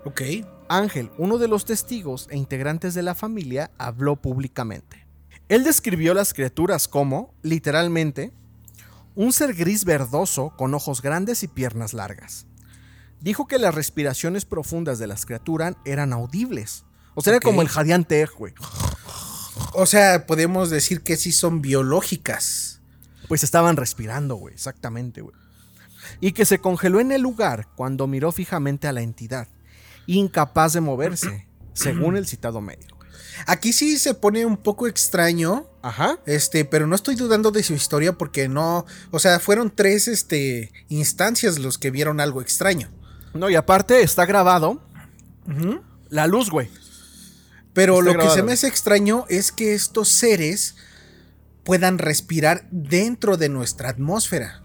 Ok. 0.05 0.21
Ángel, 0.69 1.11
uno 1.17 1.37
de 1.37 1.47
los 1.47 1.65
testigos 1.65 2.27
e 2.31 2.37
integrantes 2.37 2.93
de 2.93 3.03
la 3.03 3.15
familia, 3.15 3.71
habló 3.77 4.15
públicamente. 4.15 5.05
Él 5.49 5.63
describió 5.63 6.13
las 6.13 6.33
criaturas 6.33 6.87
como, 6.87 7.33
literalmente, 7.41 8.31
un 9.15 9.33
ser 9.33 9.53
gris 9.53 9.85
verdoso 9.85 10.53
con 10.57 10.73
ojos 10.73 11.01
grandes 11.01 11.43
y 11.43 11.47
piernas 11.47 11.93
largas. 11.93 12.45
Dijo 13.21 13.47
que 13.47 13.59
las 13.59 13.75
respiraciones 13.75 14.45
profundas 14.45 14.99
de 14.99 15.07
las 15.07 15.25
criaturas 15.25 15.75
eran 15.85 16.13
audibles. 16.13 16.85
O 17.15 17.21
sea, 17.21 17.33
era 17.33 17.39
como 17.41 17.61
el 17.61 17.67
Jadian 17.67 18.05
Tej, 18.05 18.29
güey. 18.37 18.53
O 19.73 19.85
sea, 19.85 20.25
podemos 20.25 20.69
decir 20.69 21.01
que 21.01 21.17
sí 21.17 21.31
son 21.31 21.61
biológicas. 21.61 22.81
Pues 23.27 23.43
estaban 23.43 23.77
respirando, 23.77 24.35
güey, 24.35 24.53
exactamente, 24.53 25.21
güey. 25.21 25.35
Y 26.21 26.31
que 26.31 26.45
se 26.45 26.59
congeló 26.59 26.99
en 26.99 27.11
el 27.11 27.21
lugar 27.21 27.67
cuando 27.75 28.07
miró 28.07 28.31
fijamente 28.31 28.87
a 28.87 28.93
la 28.93 29.01
entidad, 29.01 29.47
incapaz 30.07 30.73
de 30.73 30.81
moverse, 30.81 31.47
según 31.73 32.15
el 32.17 32.25
citado 32.25 32.61
medio. 32.61 32.98
Aquí 33.45 33.73
sí 33.73 33.97
se 33.97 34.13
pone 34.13 34.45
un 34.45 34.57
poco 34.57 34.87
extraño. 34.87 35.67
Ajá. 35.81 36.19
Este, 36.25 36.65
pero 36.65 36.87
no 36.87 36.95
estoy 36.95 37.15
dudando 37.15 37.51
de 37.51 37.63
su 37.63 37.73
historia 37.73 38.13
porque 38.13 38.47
no. 38.47 38.85
O 39.11 39.19
sea, 39.19 39.39
fueron 39.39 39.71
tres 39.73 40.07
este, 40.07 40.71
instancias 40.89 41.59
los 41.59 41.77
que 41.77 41.91
vieron 41.91 42.19
algo 42.19 42.41
extraño. 42.41 42.89
No, 43.33 43.49
y 43.49 43.55
aparte 43.55 44.01
está 44.01 44.25
grabado 44.25 44.81
la 46.09 46.27
luz, 46.27 46.49
güey. 46.49 46.69
Pero 47.73 47.99
Está 47.99 48.11
lo 48.11 48.19
que 48.19 48.29
se 48.29 48.43
me 48.43 48.53
hace 48.53 48.67
extraño 48.67 49.25
es 49.29 49.51
que 49.51 49.73
estos 49.73 50.09
seres 50.09 50.75
puedan 51.63 51.97
respirar 51.97 52.67
dentro 52.71 53.37
de 53.37 53.49
nuestra 53.49 53.89
atmósfera. 53.89 54.63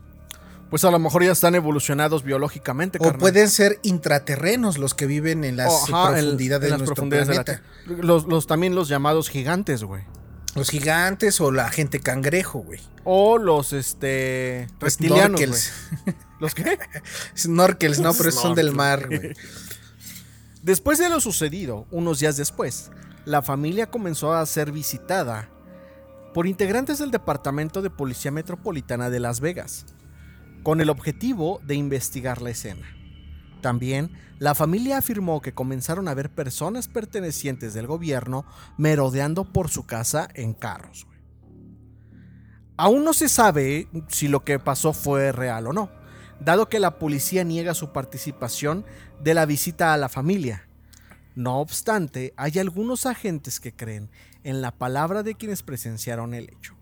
Pues 0.74 0.82
a 0.82 0.90
lo 0.90 0.98
mejor 0.98 1.22
ya 1.22 1.30
están 1.30 1.54
evolucionados 1.54 2.24
biológicamente, 2.24 2.98
O 2.98 3.02
carnal. 3.04 3.20
pueden 3.20 3.48
ser 3.48 3.78
intraterrenos 3.84 4.76
los 4.76 4.92
que 4.92 5.06
viven 5.06 5.44
en 5.44 5.56
las 5.56 5.70
O, 5.72 5.84
ajá, 5.94 6.10
profundidades 6.14 6.56
en 6.56 6.60
de 6.64 6.68
las 6.70 6.78
nuestro 6.80 6.94
profundidades 6.96 7.28
de 7.28 7.34
la. 7.94 8.02
Los, 8.02 8.26
los- 8.26 8.48
también 8.48 8.74
los 8.74 8.88
llamados 8.88 9.28
gigantes, 9.30 9.84
güey. 9.84 10.02
Los 10.56 10.70
gigantes 10.70 11.40
o 11.40 11.52
la 11.52 11.68
gente 11.68 12.00
cangrejo, 12.00 12.58
güey. 12.58 12.80
O 13.04 13.38
los, 13.38 13.72
este, 13.72 14.66
reptilianos, 14.80 15.40
güey. 15.46 16.16
¿Los 16.40 16.56
qué? 16.56 16.76
Snorkels, 17.38 18.00
no, 18.00 18.12
pero 18.12 18.32
son 18.32 18.56
del 18.56 18.72
mar, 18.72 19.06
güey. 19.06 19.32
Después 20.64 20.98
de 20.98 21.08
lo 21.08 21.20
sucedido, 21.20 21.86
unos 21.92 22.18
días 22.18 22.36
después, 22.36 22.90
la 23.26 23.42
familia 23.42 23.92
comenzó 23.92 24.34
a 24.34 24.44
ser 24.44 24.72
visitada 24.72 25.48
por 26.34 26.48
integrantes 26.48 26.98
del 26.98 27.12
Departamento 27.12 27.80
de 27.80 27.90
Policía 27.90 28.32
Metropolitana 28.32 29.08
de 29.08 29.20
Las 29.20 29.38
Vegas, 29.38 29.86
con 30.64 30.80
el 30.80 30.90
objetivo 30.90 31.60
de 31.62 31.76
investigar 31.76 32.42
la 32.42 32.50
escena. 32.50 32.88
También, 33.60 34.10
la 34.38 34.54
familia 34.54 34.98
afirmó 34.98 35.40
que 35.40 35.54
comenzaron 35.54 36.08
a 36.08 36.14
ver 36.14 36.30
personas 36.30 36.88
pertenecientes 36.88 37.72
del 37.74 37.86
gobierno 37.86 38.44
merodeando 38.76 39.44
por 39.44 39.68
su 39.68 39.86
casa 39.86 40.28
en 40.34 40.54
carros. 40.54 41.06
Aún 42.76 43.04
no 43.04 43.12
se 43.12 43.28
sabe 43.28 43.88
si 44.08 44.26
lo 44.26 44.42
que 44.42 44.58
pasó 44.58 44.92
fue 44.92 45.30
real 45.30 45.68
o 45.68 45.72
no, 45.72 45.90
dado 46.40 46.68
que 46.68 46.80
la 46.80 46.98
policía 46.98 47.44
niega 47.44 47.74
su 47.74 47.92
participación 47.92 48.84
de 49.22 49.34
la 49.34 49.46
visita 49.46 49.92
a 49.92 49.96
la 49.96 50.08
familia. 50.08 50.66
No 51.36 51.60
obstante, 51.60 52.32
hay 52.36 52.58
algunos 52.58 53.06
agentes 53.06 53.60
que 53.60 53.74
creen 53.74 54.10
en 54.42 54.60
la 54.60 54.72
palabra 54.72 55.22
de 55.22 55.34
quienes 55.34 55.62
presenciaron 55.62 56.34
el 56.34 56.50
hecho. 56.50 56.74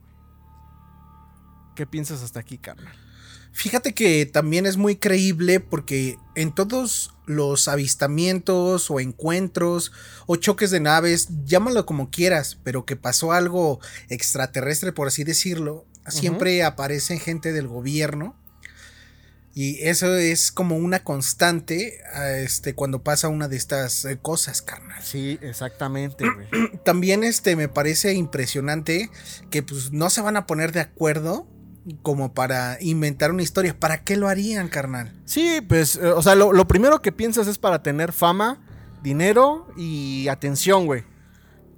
¿Qué 1.74 1.86
piensas 1.86 2.22
hasta 2.22 2.40
aquí, 2.40 2.58
carnal? 2.58 3.11
Fíjate 3.52 3.94
que 3.94 4.24
también 4.26 4.64
es 4.64 4.76
muy 4.76 4.96
creíble 4.96 5.60
porque 5.60 6.18
en 6.34 6.54
todos 6.54 7.14
los 7.26 7.68
avistamientos 7.68 8.90
o 8.90 8.98
encuentros 8.98 9.92
o 10.26 10.36
choques 10.36 10.70
de 10.70 10.80
naves, 10.80 11.28
llámalo 11.44 11.84
como 11.86 12.10
quieras, 12.10 12.58
pero 12.64 12.86
que 12.86 12.96
pasó 12.96 13.32
algo 13.32 13.78
extraterrestre, 14.08 14.92
por 14.92 15.08
así 15.08 15.22
decirlo, 15.22 15.84
siempre 16.08 16.62
aparecen 16.62 17.20
gente 17.20 17.52
del 17.52 17.68
gobierno. 17.68 18.36
Y 19.54 19.86
eso 19.86 20.16
es 20.16 20.50
como 20.50 20.78
una 20.78 21.04
constante 21.04 22.00
ah, 22.14 22.30
este, 22.30 22.74
cuando 22.74 23.02
pasa 23.02 23.28
una 23.28 23.48
de 23.48 23.56
estas 23.56 24.06
eh, 24.06 24.18
cosas, 24.20 24.62
carnal. 24.62 25.02
Sí, 25.02 25.38
exactamente, 25.42 26.24
güey. 26.24 26.70
También 26.84 27.22
este, 27.22 27.54
me 27.54 27.68
parece 27.68 28.14
impresionante 28.14 29.10
que 29.50 29.62
pues 29.62 29.92
no 29.92 30.08
se 30.08 30.22
van 30.22 30.38
a 30.38 30.46
poner 30.46 30.72
de 30.72 30.80
acuerdo 30.80 31.46
como 32.02 32.32
para 32.32 32.78
inventar 32.80 33.30
una 33.30 33.42
historia. 33.42 33.78
¿Para 33.78 34.04
qué 34.04 34.16
lo 34.16 34.28
harían, 34.28 34.68
carnal? 34.68 35.12
Sí, 35.24 35.60
pues, 35.66 35.96
eh, 35.96 36.12
o 36.12 36.22
sea, 36.22 36.34
lo, 36.34 36.52
lo 36.52 36.66
primero 36.68 37.02
que 37.02 37.12
piensas 37.12 37.46
es 37.46 37.58
para 37.58 37.82
tener 37.82 38.12
fama, 38.12 38.60
dinero 39.02 39.66
y 39.76 40.28
atención, 40.28 40.86
güey. 40.86 41.04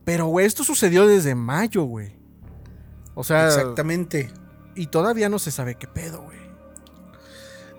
Pero, 0.05 0.27
güey, 0.27 0.47
esto 0.47 0.65
sucedió 0.65 1.07
desde 1.07 1.35
mayo, 1.35 1.85
güey. 1.85 2.15
O 3.15 3.25
sea, 3.25 3.47
Exactamente. 3.47 4.31
y 4.75 4.89
todavía 4.89 5.29
no 5.29 5.39
se 5.39 5.51
sabe 5.51 5.77
qué 5.77 5.87
pedo, 5.87 6.23
güey. 6.23 6.39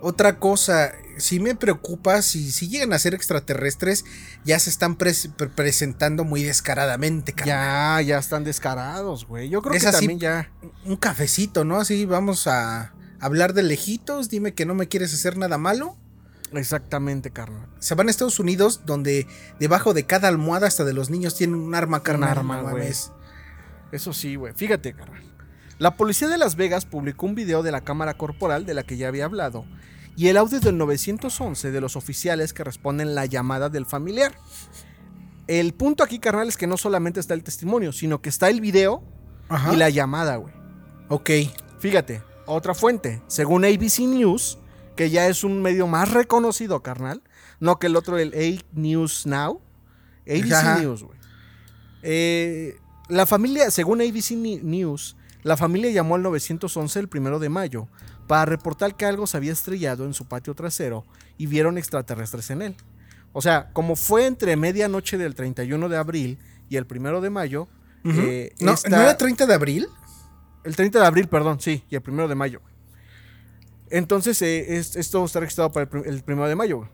Otra 0.01 0.37
cosa, 0.39 0.91
sí 1.17 1.39
me 1.39 1.55
preocupa 1.55 2.21
si, 2.21 2.51
si 2.51 2.67
llegan 2.67 2.93
a 2.93 2.99
ser 2.99 3.13
extraterrestres, 3.15 4.05
ya 4.43 4.59
se 4.59 4.69
están 4.69 4.97
pres- 4.97 5.31
pre- 5.33 5.49
presentando 5.49 6.23
muy 6.23 6.43
descaradamente, 6.43 7.33
carnal. 7.33 8.03
Ya, 8.05 8.07
ya 8.15 8.17
están 8.19 8.43
descarados, 8.43 9.25
güey. 9.25 9.49
Yo 9.49 9.61
creo 9.61 9.73
Es 9.73 9.81
que 9.83 9.89
así- 9.89 9.97
también 9.99 10.19
ya. 10.19 10.51
Un 10.85 10.97
cafecito, 10.97 11.63
¿no? 11.63 11.77
Así 11.77 12.05
vamos 12.05 12.45
a 12.45 12.93
hablar 13.19 13.53
de 13.53 13.63
lejitos, 13.63 14.29
dime 14.29 14.53
que 14.53 14.65
no 14.65 14.75
me 14.75 14.87
quieres 14.87 15.13
hacer 15.13 15.37
nada 15.37 15.57
malo. 15.57 15.97
Exactamente, 16.53 17.31
carnal. 17.31 17.67
Se 17.79 17.95
van 17.95 18.07
a 18.07 18.11
Estados 18.11 18.39
Unidos, 18.39 18.81
donde 18.85 19.25
debajo 19.59 19.93
de 19.95 20.05
cada 20.05 20.27
almohada 20.27 20.67
hasta 20.67 20.83
de 20.83 20.93
los 20.93 21.09
niños 21.09 21.35
tienen 21.35 21.55
un 21.55 21.73
arma, 21.73 22.03
carnal. 22.03 22.29
arma, 22.29 22.61
no 22.61 22.69
güey. 22.69 22.93
Eso 23.91 24.13
sí, 24.13 24.35
güey. 24.35 24.53
Fíjate, 24.53 24.93
carnal. 24.93 25.23
La 25.77 25.97
policía 25.97 26.27
de 26.29 26.37
Las 26.37 26.55
Vegas 26.55 26.85
publicó 26.85 27.25
un 27.25 27.35
video 27.35 27.61
de 27.61 27.71
la 27.71 27.81
cámara 27.81 28.13
corporal 28.13 28.65
de 28.65 28.73
la 28.73 28.83
que 28.83 28.97
ya 28.97 29.09
había 29.09 29.25
hablado 29.25 29.65
y 30.15 30.29
el 30.29 30.37
audio 30.37 30.59
del 30.59 30.77
911 30.77 31.71
de 31.71 31.81
los 31.81 31.95
oficiales 31.95 32.53
que 32.53 32.63
responden 32.63 33.15
la 33.15 33.25
llamada 33.25 33.69
del 33.69 33.85
familiar. 33.85 34.33
El 35.47 35.73
punto 35.73 36.03
aquí, 36.03 36.19
carnal, 36.19 36.47
es 36.47 36.57
que 36.57 36.67
no 36.67 36.77
solamente 36.77 37.19
está 37.19 37.33
el 37.33 37.43
testimonio, 37.43 37.91
sino 37.91 38.21
que 38.21 38.29
está 38.29 38.49
el 38.49 38.61
video 38.61 39.03
y 39.71 39.75
la 39.75 39.89
llamada, 39.89 40.37
güey. 40.37 40.53
Ok. 41.09 41.29
Fíjate, 41.79 42.23
otra 42.45 42.73
fuente, 42.73 43.21
según 43.27 43.65
ABC 43.65 43.99
News, 43.99 44.57
que 44.95 45.09
ya 45.09 45.27
es 45.27 45.43
un 45.43 45.61
medio 45.61 45.85
más 45.87 46.11
reconocido, 46.11 46.81
carnal, 46.81 47.21
no 47.59 47.77
que 47.77 47.87
el 47.87 47.95
otro, 47.95 48.17
el 48.17 48.33
A 48.33 48.63
News 48.73 49.25
Now. 49.25 49.61
ABC 50.27 50.79
News, 50.79 51.03
güey. 51.03 51.19
Eh, 52.01 52.77
la 53.09 53.25
familia, 53.25 53.69
según 53.69 54.01
ABC 54.01 54.31
News, 54.31 55.15
la 55.45 55.57
familia 55.57 55.91
llamó 55.91 56.15
al 56.15 56.23
911 56.23 56.99
el 56.99 57.07
primero 57.07 57.37
de 57.37 57.49
mayo 57.49 57.87
para 58.25 58.45
reportar 58.45 58.95
que 58.95 59.05
algo 59.05 59.27
se 59.27 59.37
había 59.37 59.53
estrellado 59.53 60.05
en 60.05 60.15
su 60.15 60.25
patio 60.25 60.55
trasero 60.55 61.05
y 61.37 61.45
vieron 61.45 61.77
extraterrestres 61.77 62.49
en 62.49 62.63
él. 62.63 62.75
O 63.31 63.43
sea, 63.43 63.69
como 63.71 63.95
fue 63.95 64.25
entre 64.25 64.55
medianoche 64.55 65.19
del 65.19 65.35
31 65.35 65.87
de 65.87 65.97
abril 65.97 66.39
y 66.67 66.77
el 66.77 66.87
primero 66.87 67.21
de 67.21 67.29
mayo. 67.29 67.67
Eh, 68.05 68.55
no, 68.59 68.73
¿No 68.89 69.01
era 69.01 69.17
30 69.17 69.45
de 69.45 69.53
abril? 69.53 69.87
El 70.63 70.75
30 70.75 70.99
de 70.99 71.05
abril, 71.05 71.27
perdón, 71.27 71.61
sí, 71.61 71.83
y 71.91 71.95
el 71.95 72.01
primero 72.01 72.27
de 72.27 72.33
mayo. 72.33 72.61
Entonces, 73.91 74.41
eh, 74.41 74.77
esto 74.77 75.25
está 75.25 75.41
registrado 75.41 75.71
para 75.71 75.87
el, 76.05 76.23
primero 76.23 76.47
de 76.47 76.55
mayo. 76.55 76.89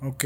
Ok. 0.00 0.24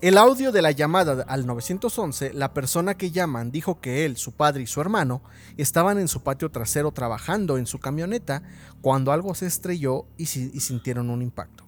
El 0.00 0.16
audio 0.16 0.52
de 0.52 0.62
la 0.62 0.70
llamada 0.70 1.24
al 1.26 1.44
911, 1.44 2.32
la 2.32 2.54
persona 2.54 2.96
que 2.96 3.10
llaman 3.10 3.50
dijo 3.50 3.80
que 3.80 4.04
él, 4.04 4.16
su 4.16 4.30
padre 4.30 4.62
y 4.62 4.66
su 4.68 4.80
hermano 4.80 5.22
estaban 5.56 5.98
en 5.98 6.06
su 6.06 6.22
patio 6.22 6.52
trasero 6.52 6.92
trabajando 6.92 7.58
en 7.58 7.66
su 7.66 7.80
camioneta 7.80 8.44
cuando 8.80 9.10
algo 9.10 9.34
se 9.34 9.46
estrelló 9.46 10.06
y, 10.16 10.26
sintieron 10.26 11.10
un 11.10 11.20
impacto. 11.20 11.64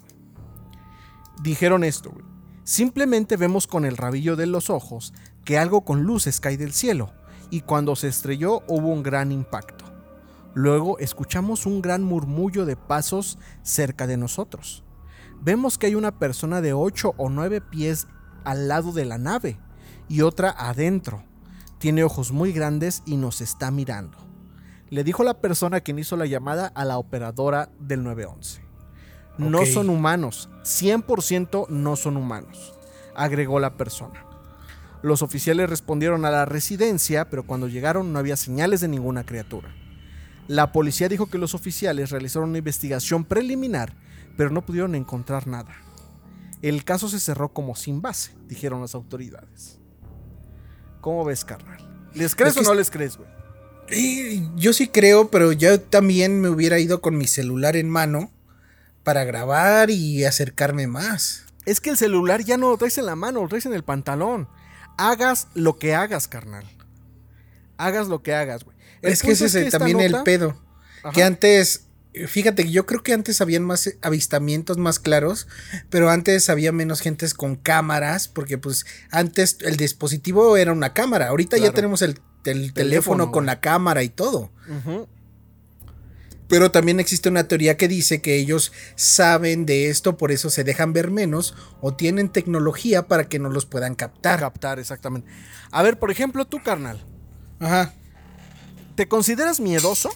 Dijeron 1.43 1.83
esto, 1.83 2.13
Simplemente 2.63 3.37
vemos 3.37 3.67
con 3.67 3.85
el 3.85 3.97
rabillo 3.97 4.37
de 4.37 4.47
los 4.47 4.71
ojos 4.71 5.13
que 5.45 5.59
algo 5.59 5.85
con 5.85 6.05
luces 6.05 6.39
cae 6.39 6.57
del 6.57 6.73
cielo 6.73 7.13
y 7.51 7.63
cuando 7.63 7.97
se 7.97 8.07
estrelló 8.07 8.63
hubo 8.69 8.93
un 8.93 9.03
gran 9.03 9.33
impacto. 9.33 9.87
Luego 10.55 11.01
escuchamos 11.01 11.67
un 11.67 11.83
gran 11.83 12.05
murmullo 12.05 12.65
de 12.65 12.77
pasos 12.77 13.39
cerca 13.65 14.07
de 14.07 14.17
nosotros. 14.17 14.85
Vemos 15.43 15.79
que 15.79 15.87
hay 15.87 15.97
una 15.97 16.17
persona 16.17 16.61
de 16.61 16.75
8 16.75 17.15
o 17.17 17.29
9 17.29 17.61
pies 17.61 18.07
al 18.45 18.69
lado 18.69 18.93
de 18.93 19.05
la 19.05 19.19
nave 19.19 19.59
y 20.09 20.23
otra 20.23 20.51
adentro. 20.51 21.23
Tiene 21.79 22.05
ojos 22.05 22.33
muy 22.33 22.53
grandes 22.53 23.03
y 23.07 23.17
nos 23.17 23.41
está 23.41 23.71
mirando. 23.71 24.19
Le 24.91 25.05
dijo 25.05 25.23
la 25.23 25.41
persona 25.41 25.81
quien 25.81 25.99
hizo 25.99 26.17
la 26.17 26.27
llamada 26.27 26.67
a 26.75 26.85
la 26.85 26.99
operadora 26.99 27.71
del 27.79 28.03
911. 28.03 28.63
No 29.39 29.65
son 29.65 29.89
humanos, 29.89 30.51
100% 30.65 31.69
no 31.69 31.97
son 31.97 32.17
humanos, 32.17 32.75
agregó 33.15 33.61
la 33.61 33.77
persona. 33.77 34.27
Los 35.03 35.23
oficiales 35.23 35.71
respondieron 35.71 36.25
a 36.27 36.31
la 36.31 36.45
residencia, 36.45 37.31
pero 37.31 37.47
cuando 37.47 37.69
llegaron 37.69 38.13
no 38.13 38.19
había 38.19 38.37
señales 38.37 38.81
de 38.83 38.89
ninguna 38.89 39.25
criatura. 39.25 39.75
La 40.47 40.73
policía 40.73 41.09
dijo 41.09 41.31
que 41.31 41.39
los 41.39 41.55
oficiales 41.55 42.11
realizaron 42.11 42.51
una 42.51 42.59
investigación 42.59 43.25
preliminar, 43.25 43.95
pero 44.37 44.51
no 44.51 44.63
pudieron 44.63 44.95
encontrar 44.95 45.47
nada. 45.47 45.71
El 46.63 46.85
caso 46.85 47.09
se 47.09 47.21
cerró 47.21 47.53
como 47.53 47.75
sin 47.75 48.03
base, 48.03 48.33
dijeron 48.47 48.81
las 48.81 48.95
autoridades. 48.95 49.79
¿Cómo 51.01 51.25
ves, 51.25 51.45
carnal? 51.45 51.79
¿Les 52.15 52.35
crees 52.35 52.57
o 52.57 52.63
no 52.63 52.75
les 52.75 52.91
crees, 52.91 53.17
güey? 53.17 53.31
yo 54.55 54.73
sí 54.73 54.87
creo, 54.87 55.31
pero 55.31 55.51
yo 55.51 55.81
también 55.81 56.41
me 56.41 56.49
hubiera 56.49 56.79
ido 56.79 57.01
con 57.01 57.19
mi 57.19 57.27
celular 57.27 57.75
en 57.75 57.91
mano 57.91 58.31
para 59.03 59.25
grabar 59.25 59.91
y 59.91 60.25
acercarme 60.25 60.87
más. 60.87 61.45
Es 61.67 61.81
que 61.81 61.91
el 61.91 61.97
celular 61.97 62.43
ya 62.45 62.57
no 62.57 62.71
lo 62.71 62.77
traes 62.77 62.99
en 62.99 63.07
la 63.07 63.17
mano, 63.17 63.43
lo 63.43 63.49
traes 63.49 63.67
en 63.67 63.75
el 63.75 63.83
pantalón. 63.83 64.49
Hagas 64.97 65.49
lo 65.55 65.79
que 65.79 65.95
hagas, 65.95 66.29
carnal. 66.29 66.65
Hagas 67.79 68.09
lo 68.09 68.23
que 68.23 68.35
hagas, 68.35 68.65
güey. 68.65 68.77
Es 69.03 69.23
que 69.23 69.33
ese 69.33 69.67
es 69.67 69.73
también 69.73 70.01
el 70.01 70.23
pedo. 70.23 70.57
Que 71.13 71.23
antes 71.23 71.87
Fíjate, 72.27 72.69
yo 72.69 72.87
creo 72.87 73.05
que 73.05 73.13
antes 73.13 73.41
habían 73.41 73.65
más 73.65 73.95
avistamientos 74.03 74.79
más 74.79 74.99
claros, 74.99 75.47
pero 75.91 76.11
antes 76.11 76.51
había 76.51 76.73
menos 76.73 77.01
gentes 77.01 77.35
con 77.35 77.55
cámaras, 77.55 78.27
porque 78.27 78.59
pues 78.59 78.85
antes 79.13 79.59
el 79.61 79.77
dispositivo 79.77 80.57
era 80.57 80.73
una 80.73 80.93
cámara, 80.93 81.29
ahorita 81.29 81.57
ya 81.59 81.73
tenemos 81.73 82.03
el, 82.03 82.21
teléfono, 82.43 83.31
con 83.31 83.47
la 83.47 83.61
cámara 83.61 84.03
y 84.03 84.09
todo. 84.09 84.51
Pero 86.49 86.73
también 86.73 86.99
existe 86.99 87.29
una 87.29 87.47
teoría 87.47 87.77
que 87.77 87.87
dice 87.87 88.21
que 88.21 88.35
ellos 88.37 88.73
saben 88.97 89.65
de 89.65 89.89
esto, 89.89 90.17
por 90.17 90.33
eso 90.33 90.51
se 90.51 90.65
dejan 90.65 90.93
ver 90.93 91.13
menos 91.13 91.55
o 91.81 91.95
tienen 91.95 92.29
tecnología 92.29 93.07
para 93.07 93.29
que 93.29 93.39
no 93.39 93.51
los 93.51 93.67
puedan 93.67 93.95
captar. 93.95 94.41
Captar, 94.41 94.81
exactamente. 94.81 95.31
A 95.71 95.85
ver, 95.85 96.01
por 96.01 96.11
ejemplo, 96.11 96.45
tú, 96.45 96.61
carnal. 96.61 97.01
Ajá. 97.61 97.95
¿Te 98.97 99.07
consideras 99.07 99.61
miedoso? 99.61 100.11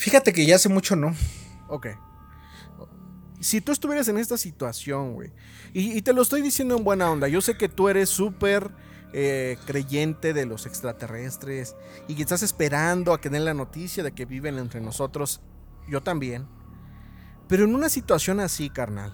Fíjate 0.00 0.32
que 0.32 0.46
ya 0.46 0.56
hace 0.56 0.70
mucho 0.70 0.96
no. 0.96 1.14
Ok. 1.68 1.88
Si 3.38 3.60
tú 3.60 3.70
estuvieras 3.70 4.08
en 4.08 4.16
esta 4.16 4.38
situación, 4.38 5.12
güey, 5.12 5.30
y, 5.74 6.00
te 6.00 6.14
lo 6.14 6.22
estoy 6.22 6.40
diciendo 6.40 6.74
en 6.74 6.84
buena 6.84 7.10
onda, 7.10 7.28
yo 7.28 7.42
sé 7.42 7.58
que 7.58 7.68
tú 7.68 7.90
eres 7.90 8.08
súper 8.08 8.70
eh, 9.12 9.58
creyente 9.66 10.32
de 10.32 10.46
los 10.46 10.64
extraterrestres 10.64 11.76
y 12.08 12.14
que 12.14 12.22
estás 12.22 12.42
esperando 12.42 13.12
a 13.12 13.20
que 13.20 13.28
den 13.28 13.44
la 13.44 13.52
noticia 13.52 14.02
de 14.02 14.12
que 14.12 14.24
viven 14.24 14.56
entre 14.56 14.80
nosotros, 14.80 15.42
yo 15.86 16.02
también. 16.02 16.48
Pero 17.46 17.64
en 17.64 17.74
una 17.74 17.90
situación 17.90 18.40
así, 18.40 18.70
carnal, 18.70 19.12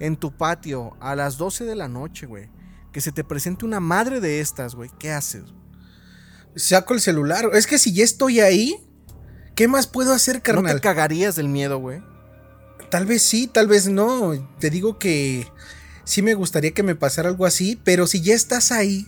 en 0.00 0.16
tu 0.16 0.34
patio, 0.34 0.96
a 1.00 1.14
las 1.14 1.36
12 1.36 1.66
de 1.66 1.74
la 1.74 1.88
noche, 1.88 2.24
güey, 2.24 2.48
que 2.90 3.02
se 3.02 3.12
te 3.12 3.22
presente 3.22 3.66
una 3.66 3.80
madre 3.80 4.18
de 4.18 4.40
estas, 4.40 4.74
güey, 4.74 4.88
¿qué 4.98 5.12
haces? 5.12 5.44
Saco 6.56 6.94
el 6.94 7.00
celular. 7.00 7.50
Es 7.52 7.66
que 7.66 7.76
si 7.76 7.92
ya 7.92 8.04
estoy 8.04 8.40
ahí, 8.40 8.88
¿Qué 9.54 9.68
más 9.68 9.86
puedo 9.86 10.12
hacer, 10.12 10.42
carnal? 10.42 10.64
¿No 10.64 10.74
te 10.74 10.80
cagarías 10.80 11.36
del 11.36 11.48
miedo, 11.48 11.78
güey? 11.78 12.02
Tal 12.90 13.06
vez 13.06 13.22
sí, 13.22 13.46
tal 13.46 13.66
vez 13.66 13.88
no. 13.88 14.32
Te 14.58 14.70
digo 14.70 14.98
que 14.98 15.46
sí 16.04 16.22
me 16.22 16.34
gustaría 16.34 16.72
que 16.72 16.82
me 16.82 16.94
pasara 16.94 17.28
algo 17.28 17.46
así, 17.46 17.80
pero 17.84 18.06
si 18.06 18.22
ya 18.22 18.34
estás 18.34 18.72
ahí, 18.72 19.06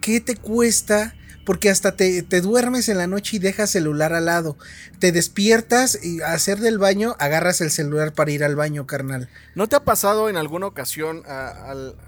¿qué 0.00 0.20
te 0.20 0.36
cuesta? 0.36 1.14
Porque 1.44 1.70
hasta 1.70 1.96
te, 1.96 2.22
duermes 2.40 2.88
en 2.88 2.98
la 2.98 3.06
noche 3.06 3.36
y 3.36 3.40
dejas 3.40 3.70
celular 3.70 4.12
al 4.12 4.26
lado. 4.26 4.58
Te 4.98 5.12
despiertas 5.12 5.98
y 6.02 6.20
a 6.20 6.32
hacer 6.32 6.58
del 6.58 6.78
baño, 6.78 7.16
agarras 7.18 7.60
el 7.60 7.70
celular 7.70 8.12
para 8.12 8.30
ir 8.32 8.44
al 8.44 8.54
baño, 8.54 8.86
carnal. 8.86 9.30
¿No 9.54 9.66
te 9.66 9.76
ha 9.76 9.84
pasado 9.84 10.28
en 10.28 10.36
alguna 10.36 10.66
ocasión, 10.66 11.22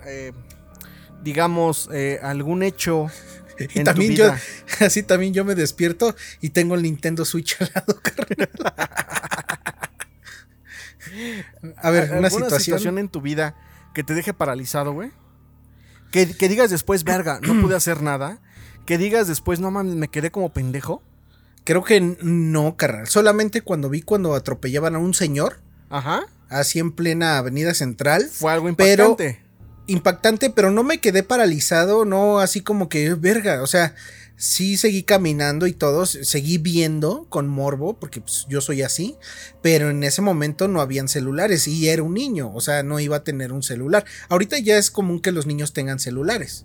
eh, 0.07 0.33
digamos, 1.23 1.89
eh, 1.93 2.21
algún 2.23 2.63
hecho 2.63 3.11
y 3.75 3.85
también 3.85 4.15
yo, 4.15 4.33
así 4.81 5.03
también 5.03 5.35
yo 5.35 5.45
me 5.45 5.55
despierto 5.55 6.17
y 6.41 6.49
tengo 6.51 6.75
el 6.75 6.83
Nintendo 6.83 7.25
Switch 7.25 7.57
al 7.61 7.71
lado, 7.75 8.01
A 11.77 11.91
ver, 11.91 12.13
una 12.13 12.31
situación? 12.31 12.99
en 12.99 13.09
tu 13.09 13.21
vida 13.21 13.57
que 13.95 14.05
te 14.05 14.15
deje 14.15 14.33
paralizado, 14.33 14.93
güey. 14.93 15.11
Que, 16.13 16.27
digas 16.27 16.71
después, 16.71 17.05
verga, 17.05 17.41
no 17.43 17.61
pude 17.61 17.77
hacer 17.77 18.03
nada. 18.03 18.41
Que 18.87 18.97
digas 18.97 19.29
después, 19.29 19.61
no 19.61 19.71
mames, 19.71 19.95
me 19.95 20.09
quedé 20.09 20.31
como 20.31 20.53
pendejo. 20.53 21.03
Creo 21.65 21.85
que 21.85 22.01
no, 22.01 22.77
carnal. 22.77 23.09
Solamente 23.09 23.63
cuando 23.63 23.91
vi 23.91 24.03
cuando 24.03 24.35
atropellaban 24.35 24.95
a 24.95 24.99
un 24.99 25.15
señor. 25.15 25.61
Ajá. 25.89 26.27
Así 26.49 26.79
en 26.79 26.93
plena 26.93 27.39
avenida 27.39 27.75
central. 27.75 28.29
Fue 28.31 28.53
algo 28.53 28.69
impactante 28.69 29.50
impactante, 29.91 30.51
pero 30.51 30.71
no 30.71 30.83
me 30.83 30.99
quedé 30.99 31.23
paralizado, 31.23 32.05
no 32.05 32.39
así 32.39 32.61
como 32.61 32.89
que, 32.89 33.15
verga, 33.15 33.63
o 33.63 33.67
sea, 33.67 33.95
sí 34.37 34.79
seguí 34.79 35.03
caminando 35.03 35.67
y 35.67 35.73
todo, 35.73 36.07
seguí 36.07 36.57
viendo 36.57 37.27
con 37.29 37.47
morbo, 37.47 37.99
porque 37.99 38.23
pues, 38.23 38.47
yo 38.49 38.61
soy 38.61 38.83
así, 38.83 39.17
pero 39.61 39.91
en 39.91 40.03
ese 40.03 40.23
momento 40.23 40.67
no 40.67 40.81
habían 40.81 41.09
celulares 41.09 41.69
y 41.69 41.89
era 41.89 42.03
un 42.03 42.15
niño, 42.15 42.51
o 42.55 42.61
sea, 42.61 42.83
no 42.83 43.01
iba 43.01 43.17
a 43.17 43.25
tener 43.25 43.53
un 43.53 43.63
celular. 43.63 44.07
Ahorita 44.31 44.59
ya 44.59 44.79
es 44.79 44.91
común 44.91 45.21
que 45.21 45.33
los 45.33 45.47
niños 45.47 45.75
tengan 45.75 45.99
celulares. 45.99 46.65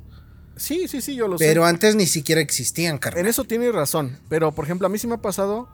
Sí, 0.55 0.87
sí, 0.87 1.01
sí, 1.01 1.15
yo 1.15 1.27
lo 1.27 1.37
sé. 1.37 1.45
Pero 1.45 1.65
antes 1.65 1.95
ni 1.95 2.05
siquiera 2.05 2.39
existían, 2.39 2.97
carnal. 2.97 3.21
En 3.21 3.27
eso 3.27 3.43
tienes 3.43 3.73
razón, 3.75 4.19
pero 4.29 4.53
por 4.53 4.63
ejemplo, 4.63 4.87
a 4.87 4.89
mí 4.89 4.97
sí 4.97 5.07
me 5.07 5.15
ha 5.15 5.21
pasado 5.21 5.67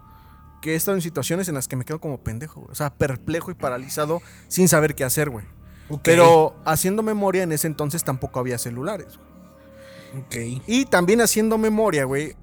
que 0.64 0.74
he 0.74 0.76
estado 0.76 0.98
en 0.98 1.02
situaciones 1.02 1.48
en 1.50 1.56
las 1.56 1.68
que 1.68 1.76
me 1.76 1.86
quedo 1.86 2.00
como 2.00 2.24
pendejo, 2.24 2.68
o 2.70 2.76
sea, 2.76 2.94
perplejo 2.96 3.52
y 3.52 3.54
paralizado 3.54 4.24
sin 4.48 4.68
saber 4.68 4.96
qué 4.96 5.04
hacer, 5.04 5.30
güey. 5.30 5.46
Pero 6.04 6.56
haciendo 6.66 7.04
memoria, 7.04 7.44
en 7.44 7.52
ese 7.52 7.68
entonces 7.68 8.04
tampoco 8.04 8.40
había 8.40 8.58
celulares. 8.58 9.20
Ok. 10.18 10.36
Y 10.68 10.86
también 10.86 11.22
haciendo 11.22 11.58
memoria, 11.58 12.06
güey, 12.06 12.36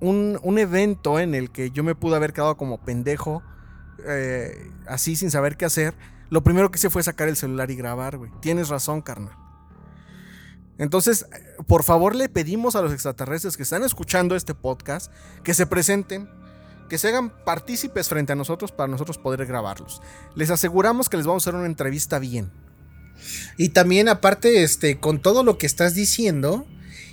un, 0.00 0.58
evento 0.58 1.18
en 1.18 1.34
el 1.34 1.50
que 1.50 1.70
yo 1.70 1.84
me 1.84 1.94
pude 1.94 2.16
haber 2.16 2.32
quedado 2.32 2.56
como 2.56 2.78
pendejo, 2.78 3.42
eh, 4.06 4.70
así 4.86 5.16
sin 5.16 5.30
saber 5.30 5.56
qué 5.56 5.64
hacer, 5.64 5.94
lo 6.30 6.42
primero 6.42 6.70
que 6.70 6.78
hice 6.78 6.90
fue 6.90 7.02
sacar 7.02 7.28
el 7.28 7.36
celular 7.36 7.70
y 7.70 7.76
grabar, 7.76 8.16
güey. 8.16 8.30
Tienes 8.40 8.68
razón, 8.68 9.02
carnal. 9.02 9.34
Entonces, 10.78 11.26
por 11.66 11.82
favor, 11.82 12.14
le 12.14 12.28
pedimos 12.28 12.74
a 12.74 12.80
los 12.80 12.92
extraterrestres 12.92 13.56
que 13.56 13.64
están 13.64 13.82
escuchando 13.82 14.34
este 14.34 14.54
podcast 14.54 15.12
que 15.42 15.52
se 15.52 15.66
presenten, 15.66 16.30
que 16.88 16.96
se 16.96 17.08
hagan 17.08 17.30
partícipes 17.44 18.08
frente 18.08 18.32
a 18.32 18.36
nosotros 18.36 18.72
para 18.72 18.88
nosotros 18.88 19.18
poder 19.18 19.44
grabarlos. 19.44 20.00
Les 20.34 20.50
aseguramos 20.50 21.08
que 21.10 21.18
les 21.18 21.26
vamos 21.26 21.42
a 21.42 21.50
hacer 21.50 21.58
una 21.58 21.66
entrevista 21.66 22.18
bien. 22.18 22.50
Y 23.56 23.70
también 23.70 24.08
aparte, 24.08 24.62
este, 24.62 24.98
con 24.98 25.20
todo 25.20 25.44
lo 25.44 25.58
que 25.58 25.66
estás 25.66 25.94
diciendo, 25.94 26.66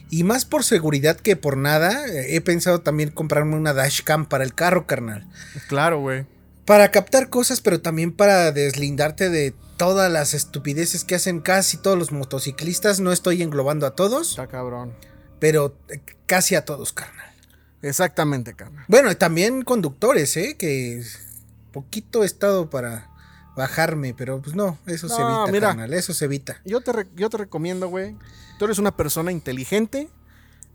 y 0.09 0.23
más 0.23 0.45
por 0.45 0.63
seguridad 0.63 1.17
que 1.17 1.35
por 1.35 1.57
nada, 1.57 2.05
he 2.07 2.39
pensado 2.41 2.81
también 2.81 3.11
comprarme 3.11 3.55
una 3.55 3.73
dashcam 3.73 4.25
para 4.25 4.43
el 4.43 4.53
carro, 4.53 4.87
carnal. 4.87 5.27
Claro, 5.67 5.99
güey. 5.99 6.25
Para 6.65 6.91
captar 6.91 7.29
cosas, 7.29 7.61
pero 7.61 7.81
también 7.81 8.11
para 8.11 8.51
deslindarte 8.51 9.29
de 9.29 9.53
todas 9.77 10.11
las 10.11 10.33
estupideces 10.33 11.03
que 11.03 11.15
hacen 11.15 11.39
casi 11.39 11.77
todos 11.77 11.97
los 11.97 12.11
motociclistas. 12.11 12.99
No 12.99 13.11
estoy 13.11 13.41
englobando 13.41 13.85
a 13.85 13.95
todos. 13.95 14.31
Está 14.31 14.47
cabrón. 14.47 14.93
Pero 15.39 15.77
eh, 15.89 16.01
casi 16.25 16.55
a 16.55 16.65
todos, 16.65 16.93
carnal. 16.93 17.31
Exactamente, 17.81 18.53
carnal. 18.53 18.85
Bueno, 18.87 19.11
y 19.11 19.15
también 19.15 19.61
conductores, 19.61 20.35
¿eh? 20.35 20.55
Que 20.57 21.03
poquito 21.71 22.23
estado 22.23 22.69
para 22.69 23.06
bajarme, 23.57 24.13
pero 24.13 24.39
pues 24.41 24.55
no, 24.55 24.77
eso 24.85 25.09
se 25.09 25.21
evita, 25.21 25.51
mira, 25.51 25.67
carnal, 25.69 25.93
eso 25.93 26.13
se 26.13 26.25
evita. 26.25 26.61
Yo 26.63 26.79
te, 26.81 26.91
yo 27.15 27.29
te 27.29 27.37
recomiendo, 27.37 27.89
güey. 27.89 28.15
Tú 28.59 28.65
eres 28.65 28.77
una 28.77 28.95
persona 28.95 29.31
inteligente, 29.31 30.09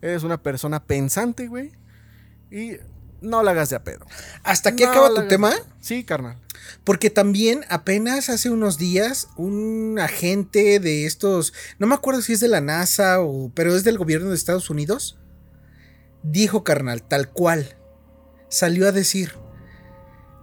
eres 0.03 0.25
una 0.25 0.43
persona 0.43 0.85
pensante, 0.85 1.47
güey. 1.47 1.73
Y 2.51 2.73
no 3.23 3.43
la 3.43 3.53
hagas 3.53 3.71
de 3.71 3.77
a 3.77 3.85
pedo. 3.85 4.05
¿Hasta 4.43 4.71
aquí 4.71 4.83
acaba 4.83 5.09
tu 5.15 5.29
tema? 5.29 5.53
Sí, 5.81 6.05
carnal. 6.05 6.39
Porque 6.85 7.09
también 7.09 7.65
apenas 7.69 8.29
hace 8.29 8.51
unos 8.51 8.79
días 8.79 9.29
un 9.37 9.99
agente 10.01 10.81
de 10.81 11.07
estos, 11.07 11.55
no 11.79 11.87
me 11.87 11.95
acuerdo 11.95 12.21
si 12.21 12.33
es 12.33 12.41
de 12.41 12.49
la 12.49 12.61
NASA 12.61 13.21
o, 13.21 13.51
pero 13.55 13.75
es 13.77 13.85
del 13.85 13.99
gobierno 13.99 14.29
de 14.29 14.35
Estados 14.35 14.71
Unidos, 14.71 15.19
dijo 16.23 16.65
carnal, 16.65 17.03
tal 17.03 17.31
cual, 17.31 17.77
salió 18.49 18.89
a 18.89 18.93
decir, 18.93 19.33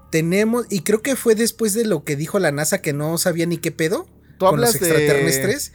tenemos, 0.09 0.65
y 0.69 0.81
creo 0.81 1.01
que 1.01 1.15
fue 1.15 1.35
después 1.35 1.73
de 1.73 1.85
lo 1.85 2.03
que 2.03 2.15
dijo 2.15 2.39
la 2.39 2.51
NASA 2.51 2.81
que 2.81 2.93
no 2.93 3.17
sabía 3.17 3.45
ni 3.45 3.57
qué 3.57 3.71
pedo 3.71 4.07
¿Tú 4.37 4.45
con 4.45 4.61
los 4.61 4.75
extraterrestres. 4.75 5.73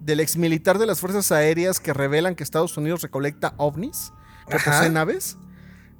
del 0.00 0.20
ex 0.20 0.36
militar 0.36 0.78
de 0.78 0.86
las 0.86 1.00
Fuerzas 1.00 1.32
Aéreas 1.32 1.80
que 1.80 1.92
revelan 1.92 2.34
que 2.34 2.42
Estados 2.42 2.76
Unidos 2.76 3.02
recolecta 3.02 3.54
ovnis, 3.56 4.12
que 4.48 4.58
posee 4.58 4.90
naves. 4.90 5.36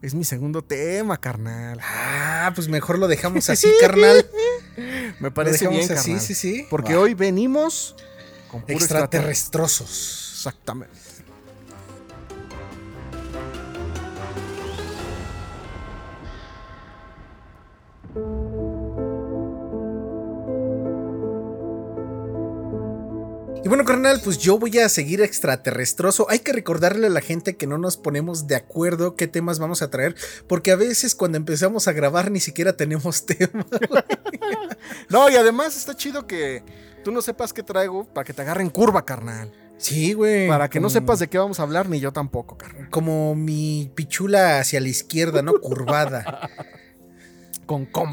Es 0.02 0.14
mi 0.14 0.24
segundo 0.24 0.62
tema, 0.62 1.16
carnal. 1.18 1.80
Ah, 1.82 2.52
pues 2.54 2.68
mejor 2.68 2.98
lo 2.98 3.08
dejamos 3.08 3.48
así, 3.50 3.68
carnal. 3.80 4.26
Me 5.20 5.30
parece 5.30 5.66
bien, 5.68 5.90
así, 5.90 5.94
carnal. 5.94 6.20
Sí, 6.20 6.34
sí. 6.34 6.66
Porque 6.68 6.94
hoy 6.94 7.14
venimos 7.14 7.96
con 8.50 8.62
extraterrestrosos. 8.68 10.32
Exactamente. 10.34 11.03
Y 23.64 23.68
bueno, 23.68 23.86
carnal, 23.86 24.20
pues 24.22 24.36
yo 24.36 24.58
voy 24.58 24.78
a 24.78 24.90
seguir 24.90 25.22
extraterrestroso. 25.22 26.26
Hay 26.28 26.40
que 26.40 26.52
recordarle 26.52 27.06
a 27.06 27.10
la 27.10 27.22
gente 27.22 27.56
que 27.56 27.66
no 27.66 27.78
nos 27.78 27.96
ponemos 27.96 28.46
de 28.46 28.56
acuerdo 28.56 29.16
qué 29.16 29.26
temas 29.26 29.58
vamos 29.58 29.80
a 29.80 29.88
traer, 29.88 30.14
porque 30.46 30.70
a 30.70 30.76
veces 30.76 31.14
cuando 31.14 31.38
empezamos 31.38 31.88
a 31.88 31.92
grabar 31.92 32.30
ni 32.30 32.40
siquiera 32.40 32.76
tenemos 32.76 33.24
tema. 33.26 33.64
no, 35.08 35.30
y 35.30 35.36
además 35.36 35.78
está 35.78 35.96
chido 35.96 36.26
que 36.26 36.62
tú 37.04 37.10
no 37.10 37.22
sepas 37.22 37.54
qué 37.54 37.62
traigo 37.62 38.04
para 38.04 38.26
que 38.26 38.34
te 38.34 38.42
agarren 38.42 38.68
curva, 38.68 39.06
carnal. 39.06 39.50
Sí, 39.78 40.12
güey. 40.12 40.46
Para 40.46 40.68
que 40.68 40.78
no 40.78 40.90
sepas 40.90 41.18
de 41.18 41.28
qué 41.28 41.38
vamos 41.38 41.58
a 41.58 41.62
hablar, 41.62 41.88
ni 41.88 42.00
yo 42.00 42.12
tampoco, 42.12 42.58
carnal. 42.58 42.90
Como 42.90 43.34
mi 43.34 43.90
pichula 43.94 44.58
hacia 44.58 44.78
la 44.78 44.88
izquierda, 44.88 45.40
¿no? 45.40 45.54
Curvada. 45.54 46.50
Con 47.64 47.86
comba. 47.86 48.12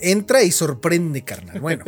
entra 0.00 0.42
y 0.42 0.50
sorprende, 0.50 1.22
carnal. 1.22 1.60
Bueno, 1.60 1.84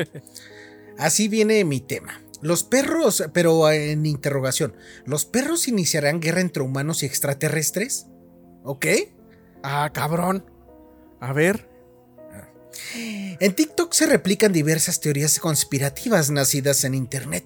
así 0.99 1.27
viene 1.27 1.65
mi 1.65 1.81
tema. 1.81 2.21
Los 2.43 2.65
perros, 2.65 3.25
pero 3.33 3.71
en 3.71 4.05
interrogación, 4.05 4.75
¿los 5.07 5.25
perros 5.25 5.69
iniciarán 5.69 6.21
guerra 6.21 6.41
entre 6.41 6.63
humanos 6.63 7.03
y 7.03 7.07
extraterrestres? 7.07 8.07
¿Ok? 8.65 8.87
Ah, 9.63 9.91
cabrón. 9.95 10.45
A 11.21 11.33
ver. 11.33 11.69
En 12.95 13.55
TikTok 13.55 13.93
se 13.93 14.07
replican 14.07 14.53
diversas 14.53 15.01
teorías 15.01 15.39
conspirativas 15.39 16.31
nacidas 16.31 16.85
en 16.85 16.95
Internet, 16.95 17.45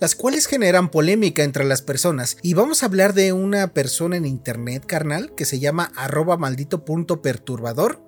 las 0.00 0.14
cuales 0.14 0.46
generan 0.46 0.90
polémica 0.90 1.42
entre 1.42 1.64
las 1.64 1.82
personas. 1.82 2.36
Y 2.42 2.54
vamos 2.54 2.82
a 2.82 2.86
hablar 2.86 3.14
de 3.14 3.32
una 3.32 3.72
persona 3.74 4.16
en 4.16 4.26
Internet, 4.26 4.84
carnal, 4.86 5.34
que 5.34 5.44
se 5.44 5.58
llama 5.58 5.92
arroba 5.96 6.36
maldito 6.36 6.84
punto 6.84 7.20
perturbador, 7.20 8.05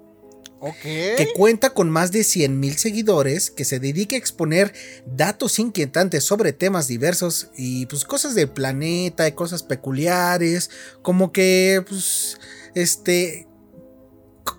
que 0.82 1.28
cuenta 1.36 1.70
con 1.70 1.90
más 1.90 2.12
de 2.12 2.20
100.000 2.20 2.76
seguidores, 2.76 3.50
que 3.50 3.64
se 3.64 3.78
dedica 3.78 4.16
a 4.16 4.18
exponer 4.18 4.72
datos 5.06 5.58
inquietantes 5.58 6.24
sobre 6.24 6.52
temas 6.52 6.88
diversos 6.88 7.50
y 7.56 7.86
pues 7.86 8.04
cosas 8.04 8.34
del 8.34 8.50
planeta 8.50 9.28
y 9.28 9.32
cosas 9.32 9.62
peculiares, 9.62 10.70
como 11.02 11.32
que 11.32 11.82
pues 11.86 12.38
este 12.74 13.46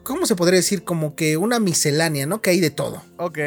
¿cómo 0.03 0.25
se 0.25 0.35
podría 0.35 0.57
decir? 0.57 0.83
Como 0.83 1.15
que 1.15 1.37
una 1.37 1.59
miscelánea, 1.59 2.25
¿no? 2.25 2.41
Que 2.41 2.51
hay 2.51 2.59
de 2.59 2.69
todo. 2.69 3.03
Ok. 3.17 3.39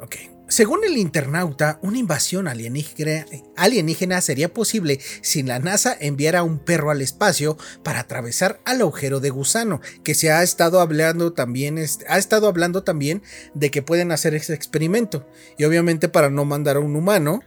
Ok. 0.00 0.16
Según 0.48 0.82
el 0.82 0.96
internauta, 0.96 1.78
una 1.82 1.98
invasión 1.98 2.48
alienígena, 2.48 4.20
sería 4.22 4.54
posible 4.54 4.98
si 5.20 5.42
la 5.42 5.58
NASA 5.58 5.94
enviara 6.00 6.42
un 6.42 6.58
perro 6.58 6.90
al 6.90 7.02
espacio 7.02 7.58
para 7.82 8.00
atravesar 8.00 8.58
al 8.64 8.80
agujero 8.80 9.20
de 9.20 9.28
gusano, 9.28 9.82
que 10.04 10.14
se 10.14 10.32
ha 10.32 10.42
estado 10.42 10.80
hablando 10.80 11.34
también, 11.34 11.78
ha 12.08 12.16
estado 12.16 12.48
hablando 12.48 12.82
también 12.82 13.22
de 13.52 13.70
que 13.70 13.82
pueden 13.82 14.10
hacer 14.10 14.34
ese 14.34 14.54
experimento. 14.54 15.28
Y 15.58 15.64
obviamente 15.64 16.08
para 16.08 16.30
no 16.30 16.46
mandar 16.46 16.76
a 16.76 16.80
un 16.80 16.96
humano, 16.96 17.42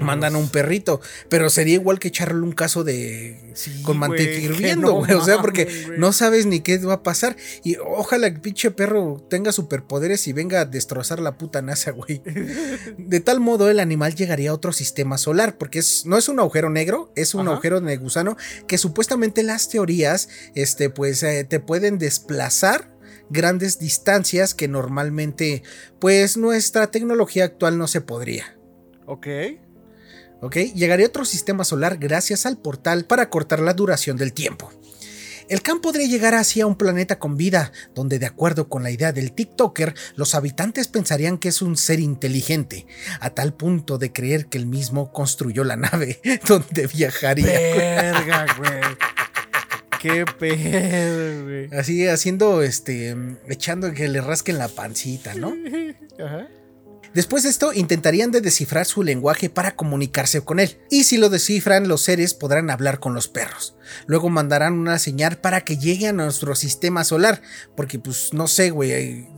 mandan 0.00 0.34
a 0.34 0.38
un 0.38 0.48
perrito. 0.48 1.00
Pero 1.28 1.50
sería 1.50 1.74
igual 1.74 1.98
que 1.98 2.08
echarle 2.08 2.42
un 2.42 2.52
caso 2.52 2.84
de. 2.84 3.54
con 3.82 3.98
manteca 3.98 4.38
hirviendo, 4.38 4.92
güey. 4.92 5.12
o 5.12 5.24
sea, 5.24 5.40
porque 5.40 5.68
no 5.96 6.12
sabes 6.12 6.46
ni 6.46 6.60
qué 6.60 6.78
va 6.78 6.94
a 6.94 7.02
pasar. 7.02 7.36
Y 7.64 7.76
ojalá 7.76 8.26
el 8.26 8.40
pinche 8.40 8.70
perro 8.70 9.24
tenga 9.28 9.52
superpoderes 9.52 10.26
y 10.28 10.32
venga 10.32 10.60
a 10.60 10.64
destrozar 10.64 11.20
la 11.20 11.38
puta 11.38 11.62
NASA, 11.62 11.90
güey. 11.90 12.22
De 12.98 13.20
tal 13.20 13.40
modo, 13.40 13.70
el 13.70 13.80
animal 13.80 14.14
llegaría 14.14 14.50
a 14.50 14.54
otro 14.54 14.72
sistema 14.72 15.18
solar. 15.18 15.58
Porque 15.58 15.78
es, 15.80 16.06
no 16.06 16.18
es 16.18 16.28
un 16.28 16.40
agujero 16.40 16.70
negro, 16.70 17.12
es 17.16 17.34
un 17.34 17.48
agujero 17.48 17.80
de 17.80 17.96
gusano. 17.96 18.36
Que 18.66 18.78
supuestamente 18.78 19.42
las 19.42 19.68
teorías, 19.68 20.28
este, 20.54 20.90
pues, 20.90 21.22
eh, 21.22 21.44
te 21.44 21.60
pueden 21.60 21.98
desplazar 21.98 22.96
grandes 23.30 23.78
distancias 23.78 24.54
que 24.54 24.68
normalmente, 24.68 25.62
pues, 25.98 26.36
nuestra 26.36 26.90
tecnología 26.90 27.44
actual 27.44 27.78
no 27.78 27.86
se 27.86 28.00
podría. 28.00 28.58
Ok. 29.06 29.26
¿Ok? 30.40 30.56
Llegaría 30.74 31.06
otro 31.06 31.24
sistema 31.24 31.64
solar 31.64 31.98
gracias 31.98 32.46
al 32.46 32.58
portal 32.58 33.04
para 33.04 33.30
cortar 33.30 33.60
la 33.60 33.74
duración 33.74 34.16
del 34.16 34.32
tiempo. 34.32 34.70
El 35.48 35.62
Khan 35.62 35.80
podría 35.80 36.06
llegar 36.06 36.34
hacia 36.34 36.66
un 36.66 36.76
planeta 36.76 37.18
con 37.18 37.38
vida, 37.38 37.72
donde 37.94 38.18
de 38.18 38.26
acuerdo 38.26 38.68
con 38.68 38.82
la 38.82 38.90
idea 38.90 39.12
del 39.12 39.32
TikToker, 39.32 39.94
los 40.14 40.34
habitantes 40.34 40.88
pensarían 40.88 41.38
que 41.38 41.48
es 41.48 41.62
un 41.62 41.78
ser 41.78 42.00
inteligente, 42.00 42.86
a 43.20 43.30
tal 43.30 43.54
punto 43.54 43.96
de 43.96 44.12
creer 44.12 44.46
que 44.46 44.58
él 44.58 44.66
mismo 44.66 45.10
construyó 45.10 45.64
la 45.64 45.76
nave 45.76 46.20
donde 46.46 46.86
viajaría. 46.86 47.46
Verga, 47.46 48.46
güey. 48.58 48.80
Qué 50.02 50.24
pedo, 50.38 51.44
güey. 51.44 51.78
Así 51.78 52.06
haciendo, 52.06 52.62
este, 52.62 53.16
echando 53.48 53.92
que 53.92 54.06
le 54.06 54.20
rasquen 54.20 54.58
la 54.58 54.68
pancita, 54.68 55.34
¿no? 55.34 55.54
Ajá. 56.22 56.46
Después 57.14 57.42
de 57.42 57.50
esto, 57.50 57.72
intentarían 57.72 58.30
de 58.30 58.40
descifrar 58.40 58.86
su 58.86 59.02
lenguaje 59.02 59.50
para 59.50 59.74
comunicarse 59.74 60.42
con 60.42 60.60
él. 60.60 60.78
Y 60.90 61.04
si 61.04 61.16
lo 61.16 61.28
descifran, 61.28 61.88
los 61.88 62.02
seres 62.02 62.34
podrán 62.34 62.70
hablar 62.70 63.00
con 63.00 63.14
los 63.14 63.28
perros. 63.28 63.76
Luego 64.06 64.28
mandarán 64.28 64.74
una 64.74 64.98
señal 64.98 65.38
para 65.38 65.62
que 65.62 65.78
llegue 65.78 66.08
a 66.08 66.12
nuestro 66.12 66.54
sistema 66.54 67.04
solar. 67.04 67.42
Porque, 67.76 67.98
pues, 67.98 68.32
no 68.32 68.46
sé, 68.48 68.70
güey. 68.70 68.92
Eh, 68.92 69.28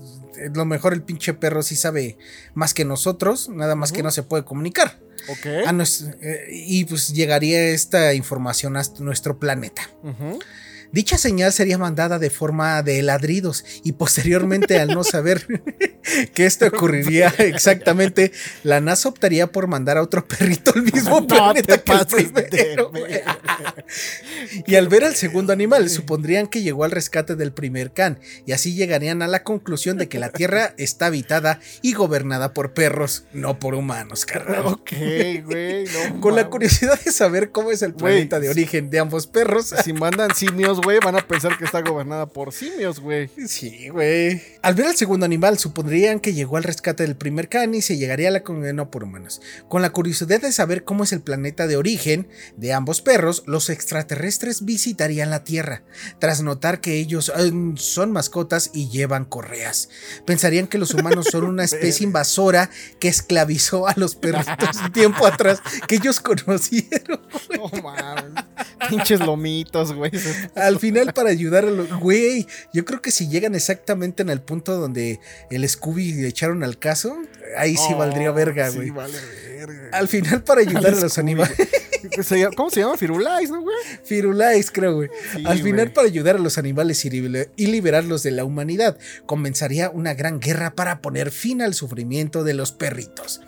lo 0.54 0.64
mejor 0.64 0.92
el 0.92 1.02
pinche 1.02 1.34
perro 1.34 1.62
sí 1.62 1.76
sabe 1.76 2.16
más 2.54 2.74
que 2.74 2.84
nosotros, 2.84 3.48
nada 3.48 3.74
más 3.74 3.92
que 3.92 4.02
no 4.02 4.10
se 4.10 4.22
puede 4.22 4.44
comunicar. 4.44 5.00
Ok. 5.28 5.46
Eh, 6.22 6.46
y 6.50 6.84
pues 6.86 7.12
llegaría 7.12 7.68
esta 7.68 8.14
información 8.14 8.76
a 8.76 8.82
nuestro 9.00 9.38
planeta. 9.38 9.82
Dicha 10.92 11.18
señal 11.18 11.52
sería 11.52 11.78
mandada 11.78 12.18
de 12.18 12.30
forma 12.30 12.82
de 12.82 13.02
ladridos 13.02 13.64
y 13.84 13.92
posteriormente 13.92 14.78
al 14.78 14.88
no 14.88 15.04
saber 15.04 15.46
que 16.34 16.46
esto 16.46 16.66
ocurriría 16.66 17.28
exactamente, 17.38 18.32
la 18.64 18.80
NASA 18.80 19.08
optaría 19.08 19.52
por 19.52 19.68
mandar 19.68 19.98
a 19.98 20.02
otro 20.02 20.26
perrito 20.26 20.72
al 20.74 20.82
mismo 20.82 21.26
planeta 21.28 21.78
que 21.78 21.92
el 21.92 22.06
primero. 22.06 22.90
y 24.66 24.74
al 24.74 24.88
ver 24.88 25.04
al 25.04 25.14
segundo 25.14 25.52
animal, 25.52 25.88
supondrían 25.88 26.48
que 26.48 26.62
llegó 26.62 26.84
al 26.84 26.90
rescate 26.90 27.36
del 27.36 27.52
primer 27.52 27.92
can 27.92 28.18
y 28.46 28.52
así 28.52 28.74
llegarían 28.74 29.22
a 29.22 29.28
la 29.28 29.44
conclusión 29.44 29.96
de 29.96 30.08
que 30.08 30.18
la 30.18 30.30
Tierra 30.30 30.74
está 30.76 31.06
habitada 31.06 31.60
y 31.82 31.92
gobernada 31.92 32.52
por 32.52 32.72
perros, 32.74 33.24
no 33.32 33.58
por 33.58 33.74
humanos, 33.74 34.24
carnal. 34.24 34.66
Ok, 34.66 34.92
güey. 35.44 35.86
Con 36.20 36.34
la 36.34 36.48
curiosidad 36.48 36.98
de 37.00 37.12
saber 37.12 37.50
cómo 37.50 37.70
es 37.70 37.82
el 37.82 37.94
planeta 37.94 38.40
de 38.40 38.48
origen 38.48 38.90
de 38.90 38.98
ambos 38.98 39.26
perros. 39.26 39.74
Si 39.84 39.92
mandan 39.92 40.34
simios 40.34 40.79
güey, 40.80 40.98
van 41.02 41.16
a 41.16 41.26
pensar 41.26 41.56
que 41.56 41.64
está 41.64 41.80
gobernada 41.80 42.26
por 42.26 42.52
simios, 42.52 43.00
güey. 43.00 43.30
Sí, 43.46 43.88
güey. 43.88 44.42
Al 44.62 44.74
ver 44.74 44.86
al 44.86 44.96
segundo 44.96 45.26
animal, 45.26 45.58
supondrían 45.58 46.20
que 46.20 46.34
llegó 46.34 46.56
al 46.56 46.64
rescate 46.64 47.02
del 47.02 47.16
primer 47.16 47.48
can 47.48 47.74
y 47.74 47.82
se 47.82 47.96
llegaría 47.96 48.28
a 48.28 48.32
la 48.32 48.42
no 48.72 48.90
por 48.90 49.04
humanos. 49.04 49.40
Con 49.68 49.82
la 49.82 49.90
curiosidad 49.90 50.40
de 50.40 50.52
saber 50.52 50.84
cómo 50.84 51.04
es 51.04 51.12
el 51.12 51.20
planeta 51.20 51.66
de 51.66 51.76
origen 51.76 52.28
de 52.56 52.72
ambos 52.72 53.00
perros, 53.00 53.44
los 53.46 53.70
extraterrestres 53.70 54.64
visitarían 54.64 55.30
la 55.30 55.44
Tierra, 55.44 55.82
tras 56.18 56.42
notar 56.42 56.80
que 56.80 56.94
ellos 56.98 57.32
eh, 57.36 57.52
son 57.76 58.12
mascotas 58.12 58.70
y 58.74 58.88
llevan 58.88 59.24
correas. 59.24 59.88
Pensarían 60.26 60.66
que 60.66 60.78
los 60.78 60.94
humanos 60.94 61.26
son 61.30 61.44
una 61.44 61.64
especie 61.70 62.04
invasora 62.04 62.70
que 62.98 63.08
esclavizó 63.08 63.86
a 63.86 63.94
los 63.96 64.14
perritos 64.14 64.76
un 64.84 64.92
tiempo 64.92 65.26
atrás 65.26 65.60
que 65.86 65.96
ellos 65.96 66.20
conocieron. 66.20 67.20
No 67.56 67.82
mames. 67.82 68.44
Pinches 68.88 69.20
lomitos, 69.20 69.92
güey. 69.92 70.10
Al 70.70 70.78
final, 70.78 71.12
para 71.12 71.30
ayudar 71.30 71.64
a 71.64 71.70
los. 71.70 71.90
Güey, 71.98 72.46
yo 72.72 72.84
creo 72.84 73.02
que 73.02 73.10
si 73.10 73.28
llegan 73.28 73.54
exactamente 73.54 74.22
en 74.22 74.30
el 74.30 74.40
punto 74.40 74.76
donde 74.76 75.20
el 75.50 75.68
Scooby 75.68 76.12
le 76.12 76.28
echaron 76.28 76.62
al 76.62 76.78
caso, 76.78 77.16
ahí 77.56 77.76
sí 77.76 77.94
valdría 77.94 78.30
verga, 78.30 78.70
güey. 78.70 78.88
Sí, 78.88 78.90
vale 78.90 79.18
verga. 79.58 79.90
Al 79.92 80.08
final, 80.08 80.42
para 80.42 80.60
ayudar 80.60 80.94
a 80.94 81.00
los 81.00 81.18
animales. 81.18 81.56
¿Cómo 82.56 82.70
se 82.70 82.80
llama? 82.80 82.96
Firulais, 82.96 83.50
¿no, 83.50 83.60
güey? 83.60 83.76
Firulais, 84.04 84.70
creo, 84.70 84.94
güey. 84.94 85.10
Al 85.44 85.60
final, 85.62 85.92
para 85.92 86.06
ayudar 86.06 86.36
a 86.36 86.38
los 86.38 86.56
animales 86.58 87.04
y 87.04 87.66
liberarlos 87.66 88.22
de 88.22 88.30
la 88.30 88.44
humanidad, 88.44 88.96
comenzaría 89.26 89.90
una 89.90 90.14
gran 90.14 90.40
guerra 90.40 90.74
para 90.74 91.00
poner 91.02 91.30
fin 91.30 91.60
al 91.62 91.74
sufrimiento 91.74 92.44
de 92.44 92.54
los 92.54 92.72
perritos. 92.72 93.42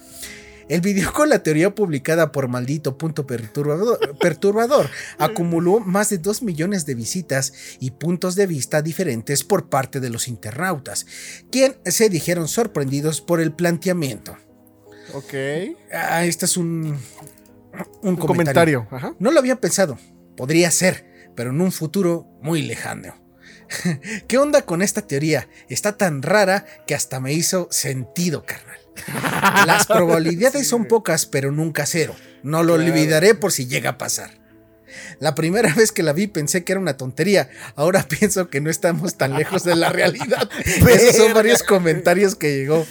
El 0.73 0.81
video 0.81 1.13
con 1.13 1.29
la 1.29 1.43
teoría 1.43 1.75
publicada 1.75 2.33
por 2.33 2.49
Maldito 2.49 2.97
Punto 2.97 3.27
Perturbador, 3.27 4.91
acumuló 5.19 5.81
más 5.81 6.09
de 6.09 6.17
2 6.17 6.41
millones 6.41 6.87
de 6.87 6.95
visitas 6.95 7.53
y 7.79 7.91
puntos 7.91 8.37
de 8.37 8.47
vista 8.47 8.81
diferentes 8.81 9.45
por 9.45 9.69
parte 9.69 10.01
de 10.01 10.09
los 10.09 10.29
internautas, 10.29 11.05
quien 11.51 11.77
se 11.85 12.09
dijeron 12.09 12.49
sorprendidos 12.49 13.21
por 13.21 13.43
el 13.43 13.53
planteamiento. 13.53 14.39
Ok. 15.13 15.35
Ah, 15.93 16.25
este 16.25 16.47
es 16.47 16.57
un, 16.57 16.99
un, 18.01 18.17
comentario. 18.17 18.89
No 19.19 19.31
lo 19.31 19.41
había 19.41 19.61
pensado. 19.61 19.99
Podría 20.39 20.71
ser, 20.71 21.05
pero 21.37 21.51
en 21.51 21.61
un 21.61 21.71
futuro 21.71 22.27
muy 22.41 22.63
lejano. 22.63 23.15
¿Qué 24.27 24.39
onda 24.39 24.63
con 24.63 24.81
esta 24.81 25.07
teoría? 25.07 25.51
Está 25.69 25.99
tan 25.99 26.23
rara 26.23 26.65
que 26.87 26.95
hasta 26.95 27.21
me 27.21 27.35
hizo 27.35 27.69
sentido, 27.71 28.47
carnal. 28.47 28.82
Las 29.67 29.87
probabilidades 29.87 30.67
son 30.67 30.87
pocas, 30.87 31.27
pero 31.27 31.53
nunca 31.53 31.87
cero. 31.87 32.15
No 32.43 32.63
lo 32.63 32.75
olvidaré 32.75 33.35
por 33.35 33.53
si 33.53 33.67
llega 33.67 33.91
a 33.91 33.99
pasar. 33.99 34.43
La 35.19 35.35
primera 35.35 35.75
vez 35.77 35.93
que 35.93 36.03
la 36.03 36.13
vi 36.13 36.27
pensé 36.27 36.65
que 36.65 36.73
era 36.73 36.81
una 36.81 36.97
tontería. 36.97 37.49
Ahora 37.77 38.07
pienso 38.09 38.49
que 38.49 38.61
no 38.61 38.71
estamos 38.71 39.17
tan 39.17 39.35
lejos 39.35 39.65
de 39.65 39.77
la 39.77 39.91
realidad. 39.91 40.49
Esos 40.65 41.17
son 41.17 41.35
varios 41.35 41.63
comentarios 41.63 42.35
que 42.35 42.57
llegó. 42.57 42.87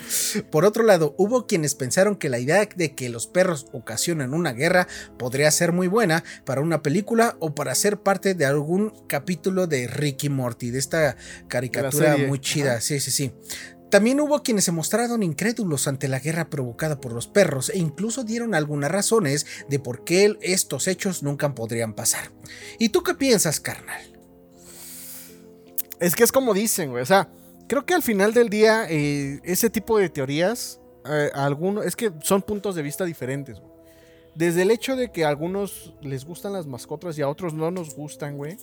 Por 0.50 0.66
otro 0.66 0.84
lado, 0.84 1.16
hubo 1.18 1.48
quienes 1.48 1.76
pensaron 1.76 2.16
que 2.16 2.30
la 2.30 2.40
idea 2.40 2.68
de 2.76 2.96
que 2.96 3.10
los 3.10 3.28
perros 3.28 3.68
ocasionan 3.72 4.34
una 4.34 4.54
guerra 4.54 4.88
podría 5.18 5.50
ser 5.52 5.72
muy 5.72 5.88
buena 5.88 6.24
para 6.46 6.62
una 6.62 6.82
película 6.82 7.36
o 7.40 7.56
para 7.56 7.76
ser 7.76 8.00
parte 8.00 8.34
de 8.34 8.46
algún 8.46 8.94
capítulo 9.08 9.68
de 9.68 9.88
Ricky 9.88 10.30
Morty, 10.30 10.72
de 10.72 10.80
esta 10.80 11.18
caricatura 11.48 12.18
muy 12.18 12.40
chida. 12.40 12.82
Sí, 12.82 13.00
sí, 13.00 13.12
sí. 13.12 13.34
También 13.92 14.22
hubo 14.22 14.42
quienes 14.42 14.64
se 14.64 14.72
mostraron 14.72 15.22
incrédulos 15.22 15.86
ante 15.86 16.08
la 16.08 16.20
guerra 16.20 16.50
provocada 16.50 17.02
por 17.02 17.12
los 17.12 17.28
perros 17.28 17.70
e 17.70 17.78
incluso 17.78 18.24
dieron 18.24 18.56
algunas 18.56 18.90
razones 18.90 19.46
de 19.68 19.80
por 19.80 20.06
qué 20.06 20.38
estos 20.42 20.88
hechos 20.88 21.24
nunca 21.24 21.54
podrían 21.54 21.94
pasar. 21.94 22.32
¿Y 22.80 22.90
tú 22.90 23.04
qué 23.04 23.16
piensas, 23.16 23.60
carnal? 23.60 24.02
Es 26.00 26.16
que 26.16 26.24
es 26.24 26.32
como 26.32 26.54
dicen, 26.54 26.92
güey. 26.92 27.04
O 27.04 27.06
sea, 27.06 27.30
creo 27.68 27.86
que 27.86 27.94
al 27.94 28.02
final 28.02 28.34
del 28.34 28.48
día 28.48 28.86
eh, 28.90 29.42
ese 29.44 29.70
tipo 29.70 29.98
de 29.98 30.08
teorías, 30.08 30.80
eh, 31.06 31.30
algunos, 31.34 31.86
es 31.86 31.98
que 31.98 32.14
son 32.22 32.42
puntos 32.42 32.76
de 32.76 32.84
vista 32.84 33.04
diferentes. 33.04 33.62
Desde 34.36 34.62
el 34.62 34.72
hecho 34.72 34.96
de 34.96 35.12
que 35.12 35.26
a 35.26 35.28
algunos 35.28 35.94
les 36.02 36.24
gustan 36.24 36.54
las 36.54 36.66
mascotas 36.66 37.18
y 37.18 37.24
a 37.24 37.28
otros 37.28 37.54
no 37.54 37.70
nos 37.72 37.94
gustan, 37.94 38.38
güey. 38.38 38.58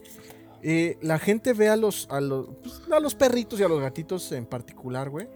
Eh, 0.63 0.99
la 1.03 1.19
gente 1.19 1.53
ve 1.53 1.69
a 1.69 1.77
los, 1.77 2.09
a 2.11 2.21
los, 2.21 2.49
pues, 2.63 2.83
a 2.91 3.01
los 3.01 3.15
perritos 3.15 3.61
y 3.61 3.63
a 3.63 3.69
los 3.69 3.81
gatitos 3.81 4.33
en 4.33 4.47
particular, 4.47 5.11
güey, 5.11 5.29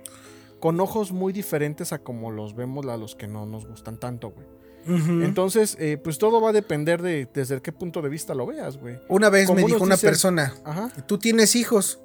con 0.61 0.81
ojos 0.81 1.13
muy 1.13 1.33
diferentes 1.33 1.93
a 1.93 1.99
como 1.99 2.31
los 2.31 2.55
vemos 2.55 2.87
a 2.87 2.97
los 2.97 3.15
que 3.15 3.29
no 3.29 3.47
nos 3.47 3.67
gustan 3.67 3.99
tanto, 3.99 4.31
güey. 4.31 4.47
Entonces, 4.85 5.77
eh, 5.79 5.97
pues 5.97 6.19
todo 6.19 6.41
va 6.41 6.51
a 6.51 6.53
depender 6.53 7.03
de 7.03 7.29
desde 7.33 7.63
qué 7.63 7.71
punto 7.71 8.03
de 8.03 8.09
vista 8.09 8.35
lo 8.35 8.47
veas, 8.47 8.79
güey. 8.79 8.99
Una 9.09 9.31
vez 9.31 9.49
me 9.53 9.63
dijo 9.65 9.85
una 9.85 9.97
persona, 9.97 10.53
tú 11.07 11.19
tienes 11.19 11.55
hijos, 11.55 12.01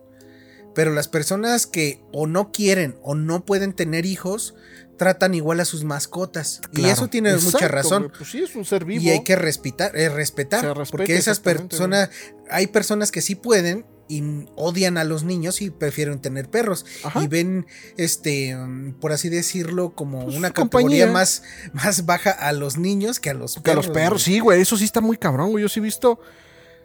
pero 0.75 0.91
las 0.93 1.07
personas 1.07 1.65
que 1.65 2.03
o 2.11 2.27
no 2.27 2.51
quieren 2.51 2.95
o 3.01 3.15
no 3.15 3.45
pueden 3.45 3.73
tener 3.73 4.05
hijos, 4.05 4.53
tratan 4.97 5.33
igual 5.35 5.59
a 5.59 5.65
sus 5.65 5.83
mascotas. 5.83 6.61
y 6.73 6.85
eso 6.85 7.07
tiene 7.07 7.35
mucha 7.37 7.67
razón. 7.67 8.11
Pues 8.17 8.31
sí, 8.31 8.43
es 8.43 8.55
un 8.55 8.65
ser 8.65 8.85
vivo. 8.85 9.03
Y 9.03 9.09
hay 9.09 9.23
que 9.23 9.35
respetar, 9.35 9.95
eh, 9.95 10.09
respetar 10.09 10.73
porque 10.91 11.15
esas 11.15 11.39
personas, 11.39 12.09
hay 12.49 12.67
personas 12.67 13.11
que 13.11 13.21
sí 13.21 13.35
pueden 13.35 13.85
y 14.09 14.23
odian 14.55 14.97
a 14.97 15.03
los 15.03 15.23
niños 15.23 15.61
y 15.61 15.69
prefieren 15.69 16.19
tener 16.19 16.49
perros 16.49 16.85
y 17.21 17.27
ven 17.27 17.65
este 17.97 18.55
por 19.01 19.11
así 19.11 19.27
decirlo 19.27 19.93
como 19.95 20.23
pues 20.23 20.37
una 20.37 20.51
categoría 20.51 21.07
más, 21.07 21.43
más 21.73 22.05
baja 22.05 22.31
a 22.31 22.53
los 22.53 22.77
niños 22.77 23.19
que 23.19 23.29
a 23.29 23.33
los 23.33 23.55
perros. 23.55 23.63
Que 23.63 23.71
a 23.71 23.75
los 23.75 23.87
perros, 23.89 24.23
sí, 24.23 24.39
güey, 24.39 24.61
eso 24.61 24.77
sí 24.77 24.85
está 24.85 25.01
muy 25.01 25.17
cabrón, 25.17 25.51
güey. 25.51 25.61
Yo 25.61 25.69
sí 25.69 25.79
he 25.79 25.83
visto 25.83 26.19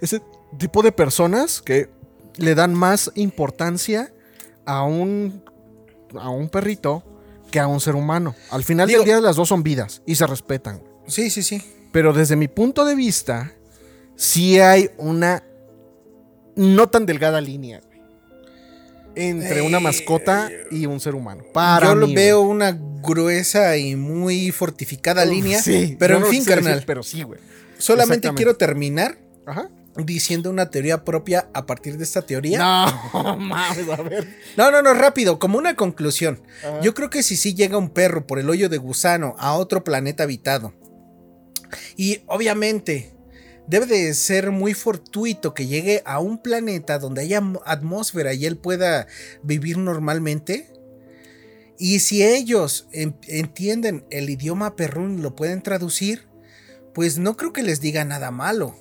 ese 0.01 0.21
tipo 0.59 0.83
de 0.83 0.91
personas 0.91 1.63
que 1.63 1.91
le 2.37 2.55
dan 2.55 2.75
más 2.75 3.13
importancia 3.15 4.13
a 4.67 4.83
un 4.83 5.45
a 6.19 6.29
un 6.29 6.49
perrito 6.49 7.05
que 7.53 7.61
a 7.61 7.69
un 7.69 7.81
ser 7.81 7.95
humano. 7.95 8.35
Al 8.51 8.65
final 8.65 8.89
del 8.89 9.05
día 9.05 9.21
las 9.21 9.37
dos 9.37 9.49
son 9.49 9.63
vidas 9.63 10.03
y 10.05 10.17
se 10.17 10.27
respetan. 10.27 10.83
Sí, 11.07 11.31
sí, 11.31 11.45
sí. 11.45 11.63
Pero 11.93 12.13
desde 12.13 12.35
mi 12.35 12.49
punto 12.49 12.85
de 12.85 12.97
vista, 12.97 13.53
sí 14.17 14.59
hay 14.59 14.91
una 14.99 15.45
no 16.57 16.89
tan 16.89 17.07
delgada 17.07 17.41
línea 17.41 17.81
entre 19.15 19.63
una 19.63 19.79
mascota 19.79 20.51
y 20.71 20.87
un 20.87 20.99
ser 20.99 21.15
humano. 21.15 21.45
Para 21.53 21.89
yo 21.89 21.95
lo 21.95 22.09
veo 22.13 22.41
una 22.41 22.77
gruesa 23.03 23.77
y 23.77 23.95
muy 23.95 24.51
fortificada 24.51 25.25
línea. 25.25 25.63
Sí, 25.63 25.97
pero 25.99 26.17
en 26.17 26.27
fin, 26.27 26.45
carnal. 26.45 26.83
pero 26.85 27.05
sí, 27.05 27.23
güey. 27.23 27.39
Solamente 27.79 28.33
quiero 28.35 28.57
terminar 28.57 29.19
Ajá 29.45 29.69
diciendo 29.97 30.51
una 30.51 30.71
teoría 30.71 31.05
propia 31.05 31.49
a 31.53 31.67
partir 31.67 31.99
de 31.99 32.05
esta 32.05 32.23
teoría. 32.23 32.59
No, 32.59 33.37
mames, 33.39 33.89
a 33.89 34.03
ver. 34.03 34.29
No, 34.57 34.71
no, 34.71 34.83
no, 34.83 34.95
rápido, 34.95 35.39
como 35.39 35.59
una 35.59 35.77
conclusión. 35.77 36.43
Yo 36.83 36.95
creo 36.95 37.11
que 37.11 37.23
si 37.23 37.37
sí 37.37 37.55
llega 37.55 37.77
un 37.77 37.91
perro 37.91 38.27
por 38.27 38.39
el 38.39 38.49
hoyo 38.49 38.69
de 38.69 38.79
gusano 38.79 39.35
a 39.39 39.55
otro 39.55 39.85
planeta 39.85 40.23
habitado, 40.23 40.75
y 41.97 42.23
obviamente 42.27 43.15
debe 43.67 43.87
de 43.87 44.15
ser 44.15 44.51
muy 44.51 44.75
fortuito 44.75 45.55
que 45.55 45.67
llegue 45.67 46.03
a 46.05 46.19
un 46.19 46.39
planeta 46.39 46.99
donde 46.99 47.23
haya 47.23 47.43
atmósfera 47.65 48.35
y 48.35 48.47
él 48.47 48.59
pueda 48.59 49.07
vivir 49.43 49.79
normalmente. 49.79 50.73
Y 51.79 52.01
si 52.01 52.23
ellos 52.23 52.87
entienden 52.93 54.05
el 54.11 54.31
idioma 54.31 54.77
perrún, 54.77 55.23
lo 55.23 55.35
pueden 55.35 55.63
traducir, 55.63 56.29
pues 56.95 57.19
no 57.19 57.37
creo 57.37 57.53
que 57.53 57.63
les 57.63 57.81
diga 57.81 58.05
nada 58.05 58.31
malo. 58.31 58.77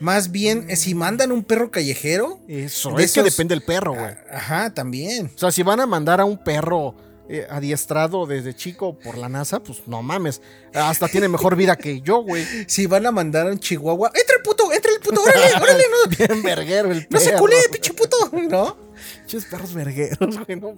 Más 0.00 0.30
bien, 0.30 0.66
eh, 0.68 0.76
si 0.76 0.94
mandan 0.94 1.32
un 1.32 1.44
perro 1.44 1.70
callejero. 1.70 2.40
Eso, 2.48 2.98
es 2.98 3.12
que 3.12 3.22
depende 3.22 3.54
del 3.54 3.62
perro, 3.62 3.94
güey. 3.94 4.14
Ajá, 4.30 4.72
también. 4.72 5.30
O 5.34 5.38
sea, 5.38 5.50
si 5.50 5.62
van 5.62 5.80
a 5.80 5.86
mandar 5.86 6.20
a 6.20 6.24
un 6.24 6.42
perro 6.42 6.94
eh, 7.30 7.46
adiestrado 7.50 8.24
desde 8.24 8.54
chico 8.54 8.98
por 8.98 9.18
la 9.18 9.28
NASA, 9.28 9.60
pues 9.60 9.82
no 9.86 10.02
mames. 10.02 10.40
Hasta 10.72 11.08
tiene 11.08 11.28
mejor 11.28 11.56
vida 11.56 11.76
que 11.76 12.00
yo, 12.00 12.22
güey. 12.22 12.46
Si 12.68 12.86
van 12.86 13.06
a 13.06 13.10
mandar 13.10 13.48
a 13.48 13.50
un 13.50 13.58
chihuahua. 13.58 14.10
¡Entra 14.14 14.36
el 14.36 14.42
puto! 14.42 14.72
¡Entra 14.72 14.92
el 14.92 15.00
puto! 15.00 15.22
¡Órale, 15.22 15.54
órale! 15.60 15.84
No, 15.90 16.16
Bien 16.26 16.42
verguero 16.42 16.90
el 16.90 17.06
perro. 17.06 17.20
No 17.24 17.30
se 17.30 17.36
culé, 17.36 17.56
pinche 17.70 17.92
puto, 17.92 18.16
¿no? 18.32 18.76
Pinches 19.20 19.44
perros 19.44 19.74
vergueros, 19.74 20.38
güey. 20.38 20.58
No 20.58 20.74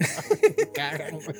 cagan, 0.74 1.20
güey. 1.20 1.36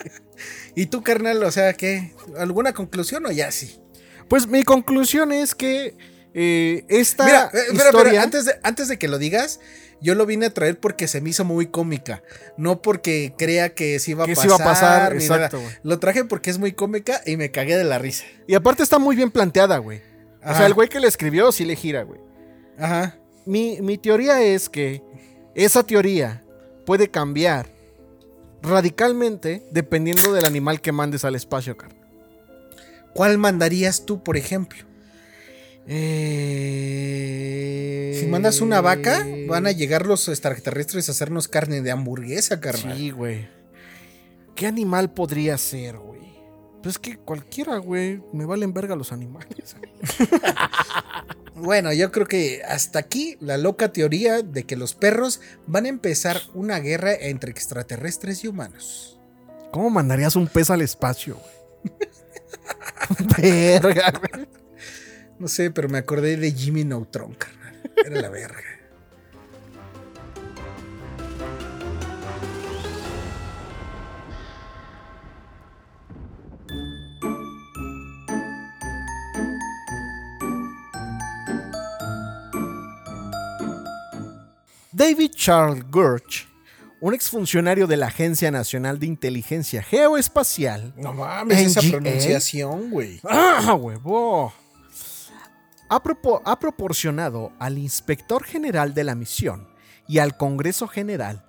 ¿Y 0.76 0.86
tú, 0.86 1.02
carnal? 1.02 1.42
O 1.42 1.50
sea, 1.50 1.72
¿qué? 1.72 2.14
¿Alguna 2.38 2.72
conclusión 2.72 3.26
o 3.26 3.32
ya 3.32 3.50
sí? 3.50 3.80
Pues 4.28 4.46
mi 4.46 4.62
conclusión 4.62 5.32
es 5.32 5.56
que 5.56 5.96
eh, 6.34 6.84
esta 6.88 7.24
Mira, 7.24 7.50
eh, 7.52 8.18
antes, 8.18 8.44
de, 8.44 8.54
antes 8.62 8.88
de 8.88 8.98
que 8.98 9.08
lo 9.08 9.18
digas, 9.18 9.60
yo 10.00 10.14
lo 10.14 10.26
vine 10.26 10.46
a 10.46 10.54
traer 10.54 10.78
porque 10.78 11.08
se 11.08 11.20
me 11.20 11.30
hizo 11.30 11.44
muy 11.44 11.66
cómica. 11.66 12.22
No 12.56 12.82
porque 12.82 13.34
crea 13.36 13.74
que 13.74 13.98
sí 13.98 14.12
iba 14.12 14.24
a 14.24 14.26
pasar. 14.26 14.46
iba 14.46 14.54
a 14.54 14.58
pasar, 14.58 15.14
exacto, 15.14 15.60
Lo 15.82 15.98
traje 15.98 16.24
porque 16.24 16.50
es 16.50 16.58
muy 16.58 16.72
cómica 16.72 17.20
y 17.26 17.36
me 17.36 17.50
cagué 17.50 17.76
de 17.76 17.84
la 17.84 17.98
risa. 17.98 18.24
Y 18.46 18.54
aparte 18.54 18.82
está 18.82 18.98
muy 18.98 19.16
bien 19.16 19.30
planteada, 19.30 19.78
güey. 19.78 20.02
O 20.44 20.54
sea, 20.54 20.66
el 20.66 20.74
güey 20.74 20.88
que 20.88 21.00
le 21.00 21.08
escribió 21.08 21.52
sí 21.52 21.64
le 21.64 21.76
gira, 21.76 22.02
güey. 22.02 22.20
Ajá. 22.78 23.16
Mi, 23.44 23.80
mi 23.82 23.98
teoría 23.98 24.42
es 24.42 24.68
que 24.68 25.02
esa 25.54 25.82
teoría 25.82 26.44
puede 26.86 27.10
cambiar 27.10 27.66
radicalmente 28.62 29.66
dependiendo 29.70 30.32
del 30.32 30.44
animal 30.44 30.80
que 30.80 30.92
mandes 30.92 31.24
al 31.24 31.34
espacio, 31.34 31.76
Carlos. 31.76 31.98
¿Cuál 33.14 33.38
mandarías 33.38 34.06
tú, 34.06 34.22
por 34.22 34.36
ejemplo? 34.36 34.89
Eh... 35.92 36.96
Si 38.20 38.26
mandas 38.26 38.60
una 38.60 38.80
vaca, 38.80 39.26
van 39.48 39.66
a 39.66 39.72
llegar 39.72 40.06
los 40.06 40.28
extraterrestres 40.28 41.08
a 41.08 41.12
hacernos 41.12 41.48
carne 41.48 41.82
de 41.82 41.90
hamburguesa, 41.90 42.60
carnal. 42.60 42.96
Sí, 42.96 43.10
güey. 43.10 43.48
¿Qué 44.54 44.68
animal 44.68 45.12
podría 45.12 45.58
ser, 45.58 45.98
güey? 45.98 46.20
Pues 46.80 46.94
es 46.94 47.00
que 47.00 47.16
cualquiera, 47.16 47.78
güey. 47.78 48.22
Me 48.32 48.44
valen 48.44 48.72
verga 48.72 48.94
los 48.94 49.10
animales. 49.10 49.74
bueno, 51.56 51.92
yo 51.92 52.12
creo 52.12 52.26
que 52.26 52.62
hasta 52.62 53.00
aquí 53.00 53.36
la 53.40 53.56
loca 53.56 53.92
teoría 53.92 54.42
de 54.42 54.62
que 54.64 54.76
los 54.76 54.94
perros 54.94 55.40
van 55.66 55.86
a 55.86 55.88
empezar 55.88 56.40
una 56.54 56.78
guerra 56.78 57.12
entre 57.12 57.50
extraterrestres 57.50 58.44
y 58.44 58.48
humanos. 58.48 59.18
¿Cómo 59.72 59.90
mandarías 59.90 60.36
un 60.36 60.46
pez 60.46 60.70
al 60.70 60.82
espacio, 60.82 61.36
güey? 61.36 61.94
verga, 63.82 64.12
güey. 64.12 64.59
No 65.40 65.48
sé, 65.48 65.70
pero 65.70 65.88
me 65.88 65.96
acordé 65.96 66.36
de 66.36 66.52
Jimmy 66.52 66.84
Neutron, 66.84 67.32
carnal. 67.32 67.80
Era 68.04 68.20
la 68.20 68.28
verga. 68.28 68.60
David 84.92 85.30
Charles 85.34 85.90
Gurch, 85.90 86.46
un 87.00 87.14
exfuncionario 87.14 87.86
de 87.86 87.96
la 87.96 88.08
Agencia 88.08 88.50
Nacional 88.50 88.98
de 88.98 89.06
Inteligencia 89.06 89.82
Geoespacial. 89.82 90.92
No 90.98 91.14
mames, 91.14 91.58
esa 91.60 91.80
pronunciación, 91.80 92.90
güey. 92.90 93.20
¡Ah, 93.24 93.72
huevo! 93.72 94.52
Ha, 95.90 96.58
proporcionado 96.60 97.52
al 97.58 97.76
inspector 97.76 98.44
general 98.44 98.94
de 98.94 99.04
la 99.04 99.16
misión 99.16 99.68
y 100.06 100.18
al 100.18 100.36
Congreso 100.36 100.86
General 100.86 101.44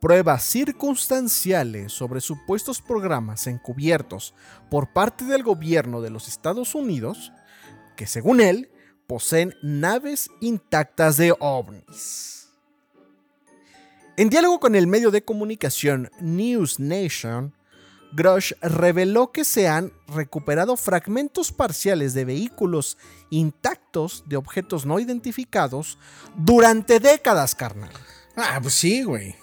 pruebas 0.00 0.42
circunstanciales 0.42 1.92
sobre 1.92 2.20
supuestos 2.20 2.80
programas 2.80 3.46
encubiertos 3.46 4.34
por 4.70 4.92
parte 4.92 5.24
del 5.26 5.42
gobierno 5.42 6.00
de 6.00 6.10
los 6.10 6.26
Estados 6.26 6.74
Unidos 6.74 7.32
que 7.96 8.06
según 8.06 8.40
él 8.40 8.70
poseen 9.06 9.54
naves 9.62 10.30
intactas 10.40 11.18
de 11.18 11.34
ovnis. 11.38 12.48
En 14.16 14.30
diálogo 14.30 14.58
con 14.58 14.74
el 14.74 14.86
medio 14.86 15.10
de 15.10 15.22
comunicación 15.22 16.10
News 16.20 16.80
Nation, 16.80 17.54
Grush 18.12 18.52
reveló 18.60 19.32
que 19.32 19.44
se 19.44 19.68
han 19.68 19.92
recuperado 20.06 20.76
fragmentos 20.76 21.50
parciales 21.50 22.12
de 22.12 22.26
vehículos 22.26 22.98
intactos 23.30 24.24
de 24.26 24.36
objetos 24.36 24.84
no 24.84 25.00
identificados 25.00 25.98
durante 26.36 27.00
décadas, 27.00 27.54
carnal. 27.54 27.92
Ah, 28.36 28.58
pues 28.60 28.74
sí, 28.74 29.02
güey. 29.02 29.34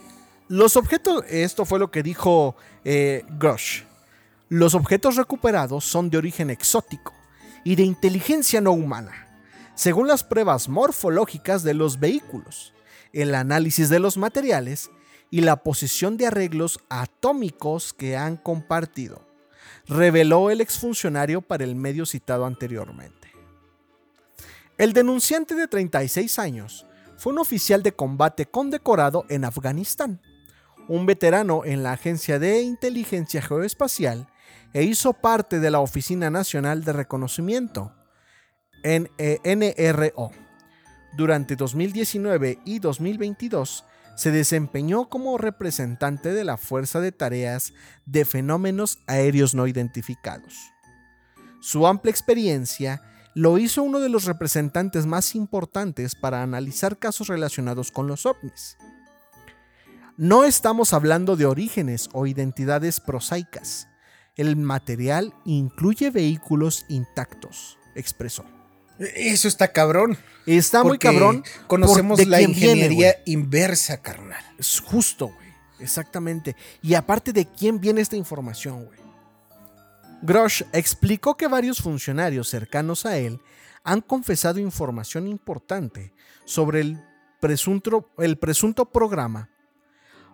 Los 0.47 0.76
objetos, 0.76 1.24
esto 1.28 1.65
fue 1.65 1.80
lo 1.80 1.91
que 1.91 2.03
dijo 2.03 2.55
eh, 2.84 3.24
Grush. 3.39 3.84
Los 4.49 4.74
objetos 4.74 5.15
recuperados 5.15 5.86
son 5.86 6.09
de 6.09 6.17
origen 6.17 6.49
exótico 6.49 7.13
y 7.63 7.76
de 7.76 7.84
inteligencia 7.84 8.61
no 8.61 8.72
humana, 8.72 9.28
según 9.76 10.07
las 10.07 10.24
pruebas 10.24 10.70
morfológicas 10.70 11.63
de 11.63 11.74
los 11.74 11.99
vehículos, 11.99 12.74
el 13.13 13.36
análisis 13.36 13.89
de 13.89 13.99
los 13.99 14.17
materiales 14.17 14.89
y 15.32 15.42
la 15.42 15.58
posición 15.58 16.18
de 16.18 16.28
arreglos 16.28 16.80
atómicos 16.90 17.94
que 17.94 18.18
han 18.18 18.38
compartido, 18.38 19.22
reveló 19.88 20.50
el 20.50 20.62
exfuncionario 20.62 21.42
para 21.42 21.64
el 21.64 21.76
medio 21.76 22.06
citado 22.06 22.46
anteriormente. 22.46 23.32
El 24.78 24.94
denunciante 24.94 25.56
de 25.56 25.68
36 25.68 26.40
años 26.40 26.86
fue 27.18 27.34
un 27.34 27.40
oficial 27.40 27.84
de 27.84 27.92
combate 27.92 28.46
condecorado 28.46 29.26
en 29.30 29.44
Afganistán, 29.44 30.22
un 30.88 31.06
veterano 31.06 31.66
en 31.66 31.84
la 31.84 31.92
Agencia 31.92 32.40
de 32.40 32.62
Inteligencia 32.62 33.42
Geoespacial 33.42 34.28
e 34.74 34.84
hizo 34.84 35.14
parte 35.14 35.60
de 35.60 35.70
la 35.70 35.80
Oficina 35.80 36.30
Nacional 36.30 36.84
de 36.84 36.94
Reconocimiento, 36.94 37.94
NRO. 38.84 40.32
Durante 41.18 41.56
2019 41.56 42.60
y 42.66 42.80
2022 42.80 43.84
se 44.20 44.32
desempeñó 44.32 45.07
como 45.07 45.38
representante 45.38 46.34
de 46.34 46.43
la 46.43 46.57
Fuerza 46.57 46.99
de 46.99 47.13
Tareas 47.13 47.72
de 48.05 48.26
Fenómenos 48.26 48.99
Aéreos 49.07 49.55
No 49.55 49.65
Identificados. 49.65 50.74
Su 51.61 51.88
amplia 51.88 52.11
experiencia 52.11 53.01
lo 53.34 53.57
hizo 53.57 53.82
uno 53.82 54.01
de 54.01 54.09
los 54.09 54.26
representantes 54.26 55.05
más 55.05 55.36
importantes 55.36 56.15
para 56.15 56.43
analizar 56.43 56.99
casos 56.99 57.30
relacionados 57.30 57.93
con 57.93 58.07
los 58.07 58.26
ovnis. 58.26 58.76
No 60.17 60.43
estamos 60.43 60.91
hablando 60.91 61.38
de 61.38 61.45
orígenes 61.45 62.09
o 62.11 62.28
identidades 62.28 62.99
prosaicas. 62.99 63.88
El 64.36 64.57
material 64.57 65.34
incluye 65.45 66.11
vehículos 66.11 66.86
intactos, 66.89 67.80
expresó. 67.95 68.43
Eso 69.00 69.47
está 69.47 69.72
cabrón. 69.72 70.18
Está 70.45 70.84
muy 70.84 70.97
cabrón. 70.97 71.43
Conocemos 71.68 72.26
la 72.26 72.41
ingeniería 72.41 73.16
inversa, 73.26 74.02
carnal. 74.02 74.43
Es 74.58 74.80
justo, 74.80 75.28
güey. 75.28 75.50
Exactamente. 75.80 76.56
Y 76.82 76.93
aparte 76.93 77.32
de 77.32 77.45
quién 77.45 77.80
viene 77.80 78.02
esta 78.02 78.18
información, 78.18 78.86
güey. 78.86 79.00
Grosh 80.22 80.64
explicó 80.74 81.38
que 81.38 81.47
varios 81.47 81.80
funcionarios 81.80 82.50
cercanos 82.50 83.06
a 83.06 83.18
él 83.18 83.39
han 83.84 84.02
confesado 84.02 84.60
información 84.60 85.28
importante 85.28 86.14
sobre 86.43 86.82
el 86.82 87.02
presunto, 87.39 88.10
el 88.18 88.38
presunto 88.38 88.86
programa. 88.86 89.50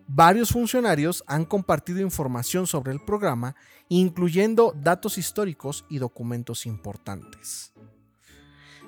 Varios 0.07 0.49
funcionarios 0.49 1.23
han 1.27 1.45
compartido 1.45 1.99
información 1.99 2.65
sobre 2.67 2.93
el 2.93 3.03
programa, 3.03 3.55
incluyendo 3.89 4.73
datos 4.75 5.17
históricos 5.17 5.85
y 5.89 5.99
documentos 5.99 6.65
importantes. 6.65 7.74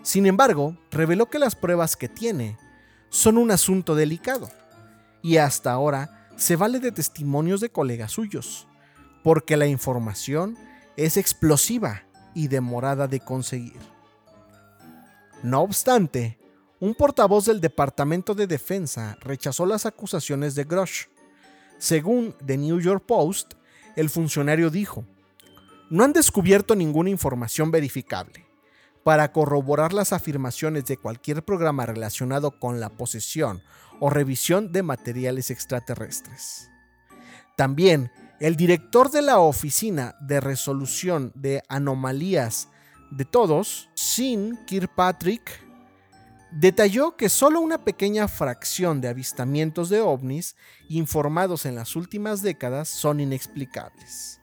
Sin 0.01 0.25
embargo, 0.25 0.77
reveló 0.91 1.29
que 1.29 1.39
las 1.39 1.55
pruebas 1.55 1.95
que 1.95 2.07
tiene 2.07 2.57
son 3.09 3.37
un 3.37 3.51
asunto 3.51 3.95
delicado 3.95 4.49
y 5.21 5.37
hasta 5.37 5.71
ahora 5.71 6.29
se 6.37 6.55
vale 6.55 6.79
de 6.79 6.91
testimonios 6.91 7.61
de 7.61 7.69
colegas 7.69 8.11
suyos, 8.11 8.67
porque 9.23 9.57
la 9.57 9.67
información 9.67 10.57
es 10.95 11.17
explosiva 11.17 12.03
y 12.33 12.47
demorada 12.47 13.07
de 13.07 13.19
conseguir. 13.19 13.79
No 15.43 15.61
obstante, 15.61 16.39
un 16.79 16.95
portavoz 16.95 17.45
del 17.45 17.59
Departamento 17.59 18.33
de 18.33 18.47
Defensa 18.47 19.17
rechazó 19.21 19.65
las 19.65 19.85
acusaciones 19.85 20.55
de 20.55 20.63
Grosh. 20.63 21.05
Según 21.79 22.35
The 22.45 22.57
New 22.57 22.79
York 22.79 23.03
Post, 23.05 23.53
el 23.95 24.09
funcionario 24.09 24.69
dijo, 24.69 25.05
no 25.89 26.03
han 26.03 26.13
descubierto 26.13 26.75
ninguna 26.75 27.09
información 27.09 27.71
verificable 27.71 28.46
para 29.07 29.31
corroborar 29.31 29.93
las 29.93 30.11
afirmaciones 30.11 30.83
de 30.83 30.97
cualquier 30.97 31.41
programa 31.45 31.85
relacionado 31.85 32.59
con 32.59 32.81
la 32.81 32.89
posesión 32.89 33.63
o 34.01 34.09
revisión 34.09 34.73
de 34.73 34.83
materiales 34.83 35.49
extraterrestres. 35.49 36.69
También, 37.55 38.11
el 38.41 38.57
director 38.57 39.09
de 39.09 39.21
la 39.21 39.39
Oficina 39.39 40.17
de 40.19 40.41
Resolución 40.41 41.31
de 41.35 41.63
Anomalías 41.69 42.67
de 43.09 43.23
Todos, 43.23 43.89
Sin 43.93 44.57
Kirkpatrick, 44.65 45.65
detalló 46.51 47.15
que 47.15 47.29
solo 47.29 47.61
una 47.61 47.85
pequeña 47.85 48.27
fracción 48.27 48.99
de 48.99 49.07
avistamientos 49.07 49.87
de 49.87 50.01
ovnis 50.01 50.57
informados 50.89 51.65
en 51.65 51.75
las 51.75 51.95
últimas 51.95 52.41
décadas 52.41 52.89
son 52.89 53.21
inexplicables. 53.21 54.41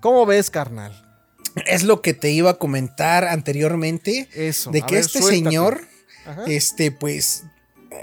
¿Cómo 0.00 0.24
ves, 0.24 0.52
carnal? 0.52 1.11
Es 1.66 1.82
lo 1.82 2.02
que 2.02 2.14
te 2.14 2.30
iba 2.30 2.50
a 2.50 2.54
comentar 2.54 3.24
anteriormente. 3.24 4.28
Eso. 4.34 4.70
De 4.70 4.82
que 4.82 4.98
este 4.98 5.22
señor, 5.22 5.80
este, 6.46 6.90
pues, 6.90 7.44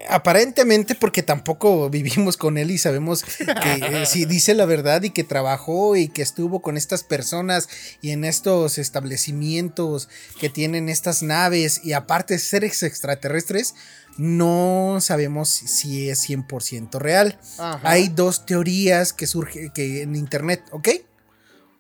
aparentemente, 0.08 0.95
porque 0.95 1.24
tampoco 1.24 1.89
vivimos 1.91 2.38
con 2.38 2.58
él 2.58 2.72
y 2.72 2.78
sabemos 2.78 3.24
que 3.24 3.45
eh, 3.45 4.06
si 4.06 4.26
dice 4.26 4.54
la 4.54 4.66
verdad 4.66 5.04
y 5.04 5.10
que 5.12 5.24
trabajó 5.24 5.95
y 5.95 6.10
que 6.10 6.22
estuvo 6.22 6.62
con 6.62 6.78
estas 6.78 7.04
personas 7.04 7.70
y 8.02 8.12
en 8.12 8.24
estos 8.24 8.78
establecimientos 8.78 10.10
que 10.39 10.50
tienen 10.50 10.89
estas 10.89 11.24
naves 11.24 11.82
y 11.84 11.93
aparte 11.93 12.39
seres 12.39 12.84
extraterrestres, 12.84 13.76
no 14.18 14.97
sabemos 15.00 15.50
si 15.50 16.10
es 16.10 16.28
100% 16.28 17.00
real. 17.00 17.39
Hay 17.84 18.10
dos 18.10 18.45
teorías 18.45 19.14
que 19.14 19.28
surgen 19.28 19.72
que 19.72 20.02
en 20.02 20.16
internet, 20.16 20.64
¿ok? 20.72 20.89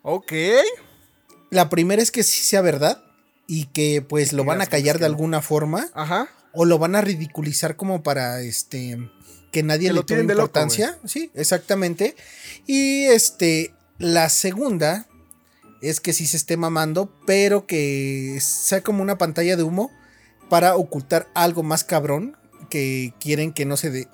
Ok. 0.03 0.33
La 1.49 1.69
primera 1.69 2.01
es 2.01 2.11
que 2.11 2.23
sí 2.23 2.43
sea 2.43 2.61
verdad 2.61 3.03
y 3.47 3.65
que 3.65 4.01
pues 4.01 4.33
lo 4.33 4.43
van 4.43 4.61
a 4.61 4.67
callar 4.67 4.99
de 4.99 5.05
alguna 5.05 5.41
forma. 5.41 5.89
Ajá. 5.93 6.29
O 6.53 6.65
lo 6.65 6.77
van 6.77 6.95
a 6.95 7.01
ridiculizar 7.01 7.75
como 7.75 8.03
para 8.03 8.41
este 8.41 8.97
que 9.51 9.63
nadie 9.63 9.91
le 9.91 10.03
tome 10.03 10.21
importancia. 10.21 10.97
sí, 11.05 11.31
exactamente. 11.33 12.15
Y 12.67 13.05
este 13.05 13.73
la 13.97 14.29
segunda 14.29 15.07
es 15.81 15.99
que 15.99 16.13
sí 16.13 16.27
se 16.27 16.37
esté 16.37 16.57
mamando, 16.57 17.11
pero 17.25 17.65
que 17.65 18.37
sea 18.41 18.81
como 18.81 19.01
una 19.01 19.17
pantalla 19.17 19.55
de 19.55 19.63
humo 19.63 19.91
para 20.49 20.75
ocultar 20.75 21.29
algo 21.33 21.63
más 21.63 21.83
cabrón 21.83 22.37
que 22.69 23.13
quieren 23.19 23.53
que 23.53 23.65
no 23.65 23.77
se 23.77 23.89
dé, 23.89 24.07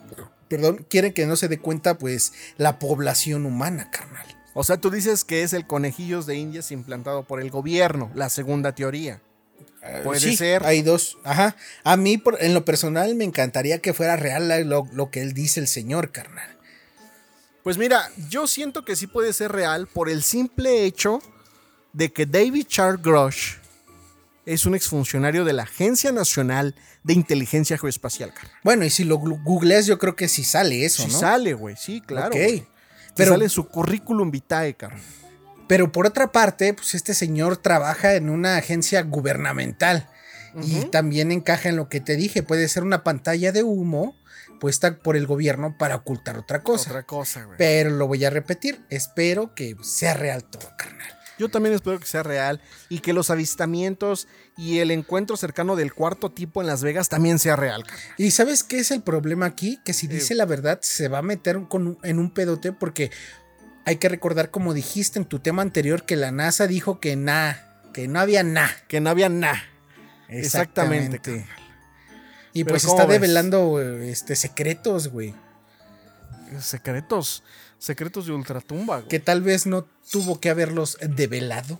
perdón, 0.47 0.85
quieren 0.89 1.13
que 1.13 1.25
no 1.25 1.35
se 1.35 1.47
dé 1.47 1.59
cuenta 1.59 1.97
pues 1.97 2.33
la 2.57 2.79
población 2.79 3.45
humana, 3.45 3.89
carnal. 3.91 4.34
O 4.57 4.63
sea, 4.63 4.77
tú 4.77 4.89
dices 4.89 5.23
que 5.25 5.43
es 5.43 5.51
el 5.53 5.67
conejillos 5.67 6.25
de 6.25 6.35
indias 6.37 6.71
implantado 6.71 7.23
por 7.23 7.41
el 7.41 7.51
gobierno, 7.51 8.09
la 8.15 8.29
segunda 8.29 8.73
teoría. 8.73 9.21
Puede 10.03 10.19
Sí, 10.19 10.35
ser. 10.35 10.65
Hay 10.65 10.81
dos. 10.81 11.17
Ajá. 11.23 11.55
A 11.83 11.95
mí, 11.97 12.17
por- 12.17 12.41
en 12.41 12.53
lo 12.55 12.65
personal, 12.65 13.13
me 13.15 13.23
encantaría 13.25 13.79
que 13.79 13.93
fuera 13.93 14.15
real 14.15 14.47
lo, 14.67 14.87
lo 14.93 15.11
que 15.11 15.21
él 15.21 15.33
dice 15.33 15.59
el 15.59 15.67
señor, 15.67 16.11
carnal. 16.11 16.57
Pues 17.63 17.77
mira, 17.77 18.09
yo 18.29 18.47
siento 18.47 18.85
que 18.85 18.95
sí 18.95 19.05
puede 19.07 19.33
ser 19.33 19.51
real 19.51 19.87
por 19.87 20.09
el 20.09 20.23
simple 20.23 20.85
hecho 20.85 21.19
de 21.93 22.11
que 22.11 22.25
David 22.25 22.65
Charles 22.67 23.01
Grosh 23.03 23.55
es 24.45 24.65
un 24.65 24.73
exfuncionario 24.75 25.43
de 25.45 25.53
la 25.53 25.63
Agencia 25.63 26.11
Nacional 26.11 26.75
de 27.03 27.13
Inteligencia 27.13 27.77
Geoespacial, 27.77 28.33
carnal. 28.33 28.53
Bueno, 28.63 28.85
y 28.85 28.89
si 28.89 29.03
lo 29.03 29.17
googleas, 29.17 29.85
yo 29.85 29.97
creo 29.99 30.15
que 30.15 30.27
sí 30.27 30.43
sale 30.43 30.85
eso, 30.85 31.03
Sí 31.03 31.11
¿no? 31.11 31.19
sale, 31.19 31.53
güey, 31.53 31.75
sí, 31.75 32.01
claro. 32.01 32.27
Ok. 32.35 32.65
Pero- 33.15 33.31
sale 33.31 33.45
en 33.45 33.49
su 33.49 33.67
currículum 33.67 34.31
vitae, 34.31 34.75
carnal. 34.75 35.01
Pero 35.67 35.91
por 35.91 36.05
otra 36.05 36.31
parte, 36.31 36.73
pues 36.73 36.93
este 36.93 37.13
señor 37.13 37.57
trabaja 37.57 38.13
en 38.13 38.29
una 38.29 38.57
agencia 38.57 39.01
gubernamental 39.01 40.07
y 40.61 40.85
también 40.85 41.31
encaja 41.31 41.69
en 41.69 41.75
lo 41.75 41.89
que 41.89 41.99
te 41.99 42.15
dije, 42.15 42.43
puede 42.43 42.67
ser 42.69 42.83
una 42.83 43.03
pantalla 43.03 43.51
de 43.51 43.63
humo 43.63 44.15
puesta 44.59 44.99
por 44.99 45.17
el 45.17 45.27
gobierno 45.27 45.75
para 45.77 45.95
ocultar 45.95 46.37
otra 46.37 46.61
cosa. 46.63 46.89
Otra 46.91 47.03
cosa, 47.03 47.43
güey. 47.43 47.57
Pero 47.57 47.89
lo 47.89 48.07
voy 48.07 48.23
a 48.25 48.29
repetir, 48.29 48.85
espero 48.89 49.53
que 49.53 49.75
sea 49.81 50.13
real 50.13 50.43
todo, 50.45 50.69
carnal. 50.77 50.94
Yo 51.37 51.49
también 51.49 51.75
espero 51.75 51.99
que 51.99 52.05
sea 52.05 52.23
real 52.23 52.61
y 52.89 52.99
que 52.99 53.11
los 53.13 53.29
avistamientos 53.29 54.27
y 54.57 54.79
el 54.79 54.91
encuentro 54.91 55.35
cercano 55.37 55.75
del 55.75 55.93
cuarto 55.93 56.31
tipo 56.31 56.61
en 56.61 56.67
Las 56.67 56.81
Vegas 56.81 57.09
también 57.09 57.39
sea 57.39 57.55
real. 57.55 57.83
¿Y 58.17 58.31
sabes 58.31 58.63
qué 58.63 58.79
es 58.79 58.91
el 58.91 59.01
problema 59.01 59.45
aquí? 59.45 59.79
Que 59.83 59.93
si 59.93 60.07
dice 60.07 60.33
la 60.35 60.45
verdad 60.45 60.79
se 60.81 61.07
va 61.09 61.17
a 61.17 61.21
meter 61.21 61.59
con- 61.67 61.97
en 62.03 62.19
un 62.19 62.31
pedote 62.31 62.71
porque 62.71 63.11
hay 63.85 63.97
que 63.97 64.07
recordar 64.09 64.49
como 64.49 64.73
dijiste 64.73 65.19
en 65.19 65.25
tu 65.25 65.39
tema 65.39 65.61
anterior 65.61 66.03
que 66.05 66.15
la 66.15 66.31
NASA 66.31 66.67
dijo 66.67 66.99
que 66.99 67.15
nada, 67.15 67.81
que 67.93 68.07
no 68.07 68.19
había 68.19 68.43
nada. 68.43 68.71
Que 68.87 69.01
no 69.01 69.09
había 69.09 69.27
nada. 69.29 69.61
Exactamente. 70.29 71.45
Y 72.53 72.63
Pero 72.63 72.73
pues 72.75 72.85
¿cómo 72.85 72.95
está 72.97 73.05
ves? 73.07 73.19
develando 73.21 73.81
este, 73.81 74.35
secretos, 74.37 75.09
güey. 75.09 75.35
Secretos. 76.59 77.43
Secretos 77.85 78.25
de 78.25 78.31
ultratumba, 78.31 78.97
güey. 78.97 79.09
Que 79.09 79.19
tal 79.19 79.43
vez 79.43 79.67
no 79.67 79.85
tuvo 80.09 80.39
que 80.39 80.49
haberlos 80.49 80.97
develado. 81.07 81.79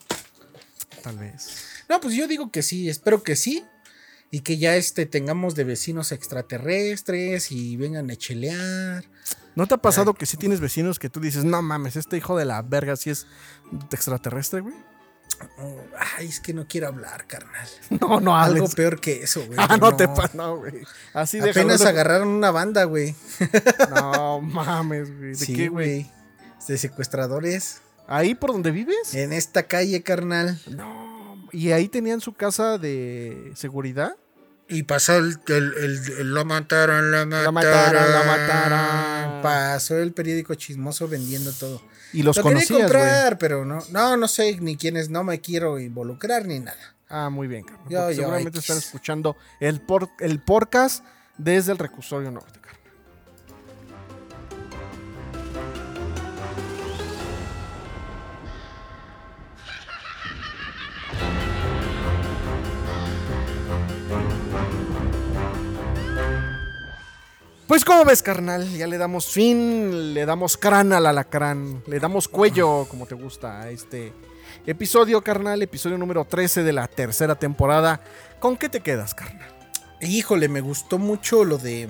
Tal 1.01 1.18
vez. 1.18 1.66
No, 1.89 1.99
pues 1.99 2.14
yo 2.14 2.28
digo 2.28 2.51
que 2.51 2.62
sí, 2.62 2.89
espero 2.89 3.24
que 3.24 3.36
sí. 3.36 3.66
Y 4.30 4.41
que 4.41 4.60
ya 4.60 4.76
este, 4.76 5.08
tengamos 5.08 5.56
de 5.56 5.64
vecinos 5.64 6.12
extraterrestres 6.12 7.51
y 7.51 7.76
vengan 7.76 8.12
a 8.12 8.16
chelear. 8.16 9.03
¿No 9.56 9.66
te 9.66 9.74
ha 9.74 9.78
pasado 9.78 10.14
que 10.14 10.28
sí 10.28 10.38
tienes 10.38 10.60
vecinos 10.60 10.99
que 10.99 11.10
tú 11.10 11.20
dices, 11.20 11.43
no 11.43 11.60
mames, 11.64 11.95
este 11.95 12.18
hijo 12.18 12.38
de 12.38 12.45
la 12.45 12.62
verga 12.62 12.95
sí 12.97 13.10
es 13.10 13.26
extraterrestre, 13.91 14.62
güey? 14.62 14.76
Ay, 16.17 16.28
es 16.28 16.39
que 16.39 16.53
no 16.53 16.65
quiero 16.67 16.88
hablar, 16.88 17.28
carnal. 17.28 17.67
No, 18.01 18.19
no 18.19 18.36
Algo 18.38 18.57
hables. 18.65 18.76
peor 18.76 18.99
que 18.99 19.23
eso, 19.23 19.45
güey. 19.45 19.57
Ah, 19.61 19.78
no, 19.78 19.95
te 19.95 20.07
pasa, 20.07 20.32
no, 20.34 20.57
güey. 20.57 20.84
Así 21.13 21.39
de 21.39 21.51
Apenas 21.51 21.82
agarraron 21.82 22.28
una 22.30 22.51
banda, 22.51 22.86
güey. 22.86 23.15
No 23.89 24.41
mames, 24.41 25.09
güey. 25.17 25.30
¿De 25.32 25.36
Sí, 25.36 25.55
qué, 25.55 25.69
güey. 25.69 26.09
De 26.67 26.78
secuestradores. 26.78 27.82
¿Ahí 28.07 28.36
por 28.36 28.51
donde 28.51 28.71
vives? 28.71 29.13
En 29.13 29.34
esta 29.34 29.63
calle, 29.63 30.03
carnal. 30.03 30.59
No. 30.69 31.47
¿Y 31.51 31.71
ahí 31.71 31.88
tenían 31.89 32.21
su 32.21 32.34
casa 32.34 32.78
de 32.78 33.51
seguridad? 33.55 34.15
Y 34.68 34.84
pasó 34.84 35.16
el, 35.18 35.38
el, 35.47 35.74
el- 35.78 36.11
el- 36.20 36.34
lo 36.34 36.43
mataron, 36.45 37.11
lo 37.11 37.26
mataron, 37.28 37.53
mataron, 37.53 38.11
lo 38.11 38.24
mataron. 38.26 39.41
Pasó 39.43 39.97
el 39.99 40.11
periódico 40.13 40.55
chismoso 40.55 41.07
vendiendo 41.07 41.51
todo. 41.53 41.82
Y 42.13 42.24
los 42.24 42.38
lo 42.38 42.43
quería 42.43 42.55
conocías, 42.55 42.70
güey. 42.80 42.82
comprar, 42.84 43.38
pero 43.38 43.66
no, 43.66 43.84
no, 43.91 44.18
no 44.18 44.28
sé 44.28 44.57
ni 44.61 44.76
quiénes, 44.78 45.09
no 45.09 45.24
me 45.24 45.39
quiero 45.41 45.80
involucrar 45.80 46.45
ni 46.45 46.59
nada. 46.59 46.95
Ah, 47.09 47.30
muy 47.30 47.47
bien. 47.47 47.66
Yo, 47.89 48.09
yo, 48.09 48.16
seguramente 48.16 48.57
X. 48.57 48.61
están 48.61 48.78
escuchando 48.78 49.36
el, 49.59 49.82
por, 49.82 50.09
el 50.20 50.39
podcast 50.41 51.03
desde 51.38 51.72
el 51.74 51.78
reclusorio 51.78 52.32
norte, 52.32 52.59
Pues 67.68 67.84
como 67.84 68.05
ves, 68.05 68.22
carnal, 68.22 68.70
ya 68.78 68.86
le 68.86 68.99
damos 68.99 69.26
fin, 69.26 70.13
le 70.13 70.28
damos 70.28 70.55
crán 70.55 70.93
al 70.93 71.07
alacrán, 71.07 71.82
le 71.88 71.99
damos 71.99 72.28
cuello, 72.28 72.86
como 72.88 73.07
te 73.07 73.16
gusta, 73.16 73.61
a 73.61 73.72
este 73.72 74.13
episodio, 74.68 75.24
carnal, 75.24 75.63
episodio 75.63 75.97
número 75.97 76.26
13 76.26 76.61
de 76.61 76.72
la 76.72 76.88
tercera 76.88 77.34
temporada. 77.34 78.01
¿Con 78.39 78.55
qué 78.55 78.70
te 78.70 78.82
quedas, 78.82 79.16
carnal? 79.16 79.49
Híjole, 79.99 80.47
me 80.47 80.61
gustó 80.61 80.99
mucho 80.99 81.43
lo 81.43 81.57
de, 81.57 81.89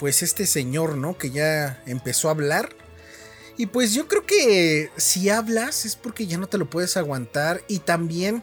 pues 0.00 0.24
este 0.24 0.46
señor, 0.46 0.96
¿no? 0.96 1.16
Que 1.16 1.30
ya 1.30 1.80
empezó 1.86 2.26
a 2.26 2.32
hablar. 2.32 2.70
Y 3.56 3.66
pues 3.66 3.94
yo 3.94 4.08
creo 4.08 4.26
que 4.26 4.90
si 4.96 5.30
hablas 5.30 5.84
es 5.84 5.94
porque 5.94 6.26
ya 6.26 6.38
no 6.38 6.48
te 6.48 6.58
lo 6.58 6.68
puedes 6.68 6.96
aguantar. 6.96 7.62
Y 7.68 7.78
también, 7.78 8.42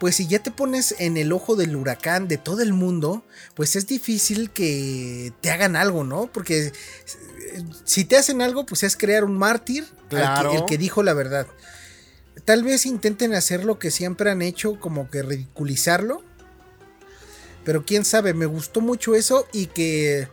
pues 0.00 0.16
si 0.16 0.26
ya 0.26 0.38
te 0.40 0.50
pones 0.50 0.94
en 0.98 1.16
el 1.16 1.32
ojo 1.32 1.56
del 1.56 1.74
huracán 1.76 2.28
de 2.28 2.36
todo 2.38 2.62
el 2.62 2.72
mundo, 2.72 3.24
pues 3.54 3.74
es 3.76 3.86
difícil 3.86 4.50
que 4.50 5.32
te 5.40 5.50
hagan 5.50 5.74
algo, 5.76 6.04
¿no? 6.04 6.26
Porque 6.32 6.66
eh, 6.68 6.72
si 7.84 8.04
te 8.04 8.16
hacen 8.16 8.40
algo, 8.42 8.64
pues 8.66 8.82
es 8.84 8.96
crear 8.96 9.24
un 9.24 9.36
mártir, 9.36 9.84
al 9.84 10.08
que- 10.08 10.16
Claro. 10.16 10.52
el 10.52 10.64
que 10.66 10.78
dijo 10.78 11.02
la 11.02 11.14
verdad. 11.14 11.46
Tal 12.44 12.62
vez 12.62 12.86
intenten 12.86 13.34
hacer 13.34 13.64
lo 13.64 13.78
que 13.78 13.90
siempre 13.90 14.30
han 14.30 14.40
hecho, 14.42 14.78
como 14.80 15.10
que 15.10 15.22
ridiculizarlo. 15.22 16.22
Pero 17.64 17.84
quién 17.84 18.04
sabe, 18.04 18.32
me 18.34 18.46
gustó 18.46 18.80
mucho 18.80 19.14
eso 19.14 19.46
y 19.52 19.66
que... 19.66 20.28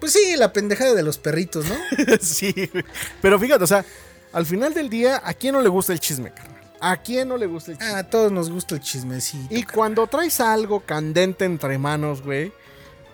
Pues 0.00 0.12
sí, 0.12 0.36
la 0.36 0.52
pendejada 0.52 0.92
de 0.94 1.02
los 1.02 1.16
perritos, 1.16 1.64
¿no? 1.66 1.74
sí, 2.20 2.52
pero 3.22 3.40
fíjate, 3.40 3.64
o 3.64 3.66
sea, 3.66 3.82
al 4.32 4.44
final 4.44 4.74
del 4.74 4.90
día, 4.90 5.22
¿a 5.24 5.32
quién 5.32 5.54
no 5.54 5.62
le 5.62 5.70
gusta 5.70 5.94
el 5.94 6.00
chisme? 6.00 6.32
¿A 6.80 6.96
quién 6.96 7.28
no 7.28 7.36
le 7.36 7.46
gusta 7.46 7.72
el 7.72 7.78
chisme? 7.78 7.94
A 7.94 8.08
todos 8.08 8.30
nos 8.32 8.50
gusta 8.50 8.74
el 8.74 8.80
chismecito. 8.80 9.54
y 9.54 9.62
cuando 9.64 10.06
traes 10.06 10.40
algo 10.40 10.80
candente 10.80 11.44
entre 11.44 11.78
manos, 11.78 12.22
güey, 12.22 12.52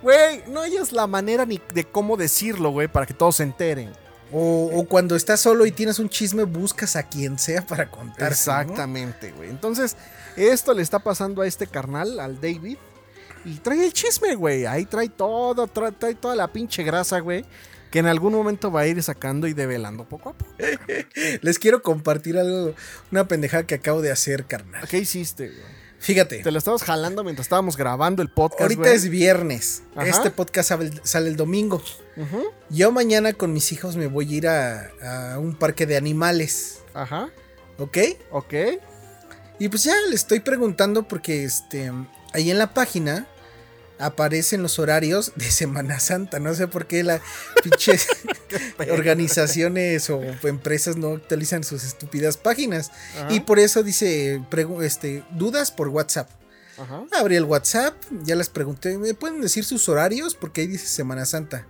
güey, 0.03 0.43
no 0.49 0.61
hayas 0.61 0.93
la 0.93 1.07
manera 1.07 1.47
ni 1.47 1.61
de 1.73 1.85
cómo 1.85 2.17
decirlo, 2.17 2.71
güey, 2.71 2.89
para 2.89 3.07
que 3.07 3.15
todos 3.15 3.37
se 3.37 3.45
enteren. 3.45 3.93
O, 4.33 4.71
o 4.75 4.85
cuando 4.87 5.15
estás 5.15 5.41
solo 5.41 5.67
y 5.67 5.73
tienes 5.73 5.99
un 5.99 6.09
chisme, 6.09 6.45
buscas 6.45 6.97
a 6.97 7.03
quien 7.03 7.39
sea 7.39 7.67
para 7.67 7.91
contar. 7.91 8.33
Exactamente, 8.33 9.31
güey. 9.33 9.51
Entonces, 9.51 9.97
esto 10.37 10.73
le 10.73 10.83
está 10.83 10.99
pasando 10.99 11.43
a 11.43 11.47
este 11.47 11.67
carnal, 11.67 12.19
al 12.19 12.41
David. 12.41 12.79
Y 13.45 13.57
trae 13.57 13.85
el 13.85 13.93
chisme, 13.93 14.35
güey. 14.35 14.65
Ahí 14.65 14.87
trae 14.87 15.09
todo, 15.11 15.67
trae, 15.67 15.93
trae 15.93 16.15
toda 16.15 16.35
la 16.35 16.49
pinche 16.49 16.83
grasa, 16.83 17.19
güey. 17.21 17.45
Que 17.93 18.01
en 18.01 18.07
algún 18.07 18.33
momento 18.33 18.73
va 18.73 18.81
a 18.81 18.87
ir 18.89 19.01
sacando 19.03 19.47
y 19.47 19.53
develando 19.53 20.05
poco 20.09 20.31
a 20.31 20.33
poco. 20.33 20.51
Les 21.43 21.59
quiero 21.61 21.83
compartir 21.83 22.39
algo, 22.39 22.75
una 23.13 23.29
pendejada 23.29 23.65
que 23.65 23.75
acabo 23.77 24.01
de 24.03 24.11
hacer, 24.11 24.47
carnal. 24.47 24.89
¿Qué 24.89 24.99
hiciste, 24.99 25.49
güey? 25.49 25.83
Fíjate, 26.01 26.43
Te 26.43 26.51
lo 26.51 26.59
estabas 26.59 26.83
jalando 26.83 27.23
mientras 27.23 27.45
estábamos 27.45 27.77
grabando 27.77 28.23
el 28.23 28.29
podcast, 28.29 28.63
ahorita 28.63 28.81
güey. 28.83 28.95
es 28.95 29.09
viernes. 29.09 29.83
Ajá. 29.95 30.09
Este 30.09 30.33
podcast 30.33 30.71
sale, 30.71 30.91
sale 31.05 31.29
el 31.29 31.37
domingo. 31.37 31.81
Yo 32.71 32.91
mañana 32.91 33.35
con 33.35 33.53
mis 33.53 33.71
hijos 33.71 33.97
me 33.97 34.09
voy 34.09 34.35
a 34.35 34.37
ir 34.37 34.49
a, 34.49 35.33
a 35.35 35.39
un 35.39 35.55
parque 35.55 35.87
de 35.87 35.97
animales. 35.97 36.81
Ajá, 36.95 37.29
¿Ok? 37.79 37.99
ok. 38.33 38.55
Y 39.61 39.69
pues 39.69 39.85
ya 39.85 39.95
le 40.09 40.17
estoy 40.17 40.41
preguntando 40.41 41.07
porque 41.07 41.45
este 41.45 41.93
ahí 42.33 42.51
en 42.51 42.59
la 42.59 42.75
página 42.75 43.29
aparecen 44.03 44.63
los 44.63 44.79
horarios 44.79 45.33
de 45.37 45.51
Semana 45.51 46.01
Santa. 46.01 46.39
No 46.41 46.55
sé 46.55 46.69
por 46.69 46.87
qué 46.87 47.03
las 47.03 47.21
pinches 47.63 48.09
organizaciones 48.91 50.11
o 50.11 50.21
empresas 50.43 50.97
no 50.97 51.13
actualizan 51.15 51.65
sus 51.65 51.85
estúpidas 51.85 52.37
páginas. 52.37 52.91
Ajá, 53.19 53.33
Y 53.33 53.41
por 53.41 53.59
eso 53.59 53.83
dice 53.83 54.43
este, 54.83 55.25
dudas 55.31 55.71
por 55.71 55.89
WhatsApp. 55.89 56.29
ajá. 56.79 57.05
Abrí 57.13 57.37
el 57.37 57.45
WhatsApp, 57.45 57.95
ya 58.25 58.35
les 58.35 58.49
pregunté, 58.49 58.99
¿me 58.99 59.15
pueden 59.15 59.41
decir 59.41 59.65
sus 59.65 59.89
horarios? 59.89 60.35
Porque 60.35 60.63
ahí 60.63 60.67
dice 60.67 60.87
Semana 60.87 61.25
Santa. 61.25 61.67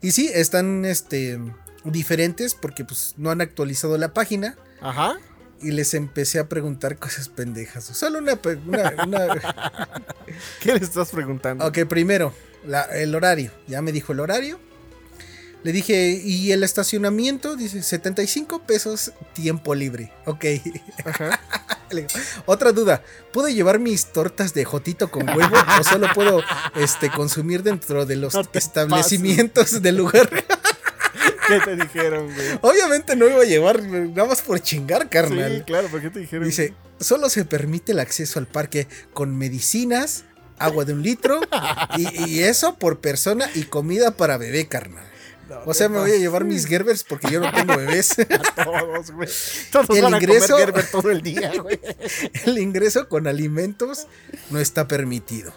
Y 0.00 0.12
sí, 0.12 0.30
están 0.32 0.84
este, 0.84 1.38
diferentes 1.84 2.54
porque 2.54 2.84
pues 2.84 3.14
no 3.16 3.30
han 3.30 3.40
actualizado 3.40 3.96
la 3.98 4.12
página 4.12 4.56
Ajá. 4.80 5.16
Y 5.64 5.70
les 5.72 5.94
empecé 5.94 6.38
a 6.38 6.48
preguntar 6.48 6.96
cosas 6.98 7.28
pendejas. 7.28 7.84
Solo 7.84 8.18
una... 8.18 8.38
una- 8.66 8.94
una- 9.04 9.40
¿Qué 10.60 10.72
le 10.74 10.78
estás 10.84 11.10
preguntando? 11.10 11.66
ok, 11.66 11.80
primero, 11.88 12.32
la- 12.66 12.82
el 12.82 13.14
horario. 13.14 13.50
Ya 13.66 13.82
me 13.82 13.90
dijo 13.92 14.12
el 14.12 14.20
horario. 14.20 14.58
Le 15.62 15.72
dije, 15.72 16.20
¿y 16.22 16.52
el 16.52 16.62
estacionamiento? 16.62 17.56
Dice, 17.56 17.82
75 17.82 18.62
pesos 18.66 19.12
tiempo 19.32 19.74
libre. 19.74 20.12
Ok. 20.26 20.44
Ajá. 21.04 21.40
Otra 22.46 22.72
duda, 22.72 23.02
¿puedo 23.32 23.48
llevar 23.48 23.78
mis 23.78 24.06
tortas 24.06 24.52
de 24.52 24.64
jotito 24.64 25.10
con 25.12 25.28
huevo 25.28 25.56
o 25.80 25.84
solo 25.84 26.08
puedo 26.12 26.42
este, 26.74 27.08
consumir 27.08 27.62
dentro 27.62 28.04
de 28.04 28.16
los 28.16 28.34
No 28.34 28.42
establecimientos 28.52 29.80
del 29.80 29.96
lugar? 29.96 30.28
¿Qué 31.48 31.60
te 31.60 31.76
dijeron, 31.76 32.32
güey? 32.34 32.58
Obviamente 32.62 33.16
no 33.16 33.26
iba 33.28 33.42
a 33.42 33.44
llevar 33.44 33.82
nada 33.82 34.26
más 34.28 34.42
por 34.42 34.60
chingar, 34.60 35.08
carnal. 35.08 35.58
Sí, 35.58 35.62
claro, 35.64 35.88
¿por 35.88 36.00
qué 36.00 36.10
te 36.10 36.20
dijeron? 36.20 36.44
Dice, 36.46 36.74
solo 37.00 37.28
se 37.28 37.44
permite 37.44 37.92
el 37.92 38.00
acceso 38.00 38.38
al 38.38 38.46
parque 38.46 38.86
con 39.12 39.36
medicinas, 39.36 40.24
agua 40.58 40.84
de 40.84 40.92
un 40.92 41.02
litro 41.02 41.40
y, 41.96 42.24
y 42.30 42.42
eso 42.42 42.76
por 42.78 43.00
persona 43.00 43.48
y 43.54 43.64
comida 43.64 44.12
para 44.16 44.38
bebé, 44.38 44.66
carnal. 44.68 45.04
No 45.48 45.60
O 45.66 45.74
sea, 45.74 45.90
me 45.90 45.98
voy 45.98 46.10
a 46.12 46.16
llevar 46.16 46.44
mis 46.44 46.64
Gerbers 46.66 47.04
porque 47.04 47.30
yo 47.30 47.38
no 47.40 47.52
tengo 47.52 47.76
bebés. 47.76 48.18
A 48.18 48.64
todos, 48.64 49.10
güey. 49.10 49.28
Todos 49.70 49.90
El 49.96 50.02
van 50.02 50.14
a 50.14 50.18
ingreso- 50.18 50.52
comer 50.54 50.66
Gerber 50.66 50.90
todo 50.90 51.10
el 51.10 51.20
día, 51.20 51.52
güey. 51.60 51.78
El 52.46 52.58
ingreso 52.58 53.08
con 53.10 53.26
alimentos 53.26 54.06
no 54.50 54.58
está 54.58 54.88
permitido. 54.88 55.52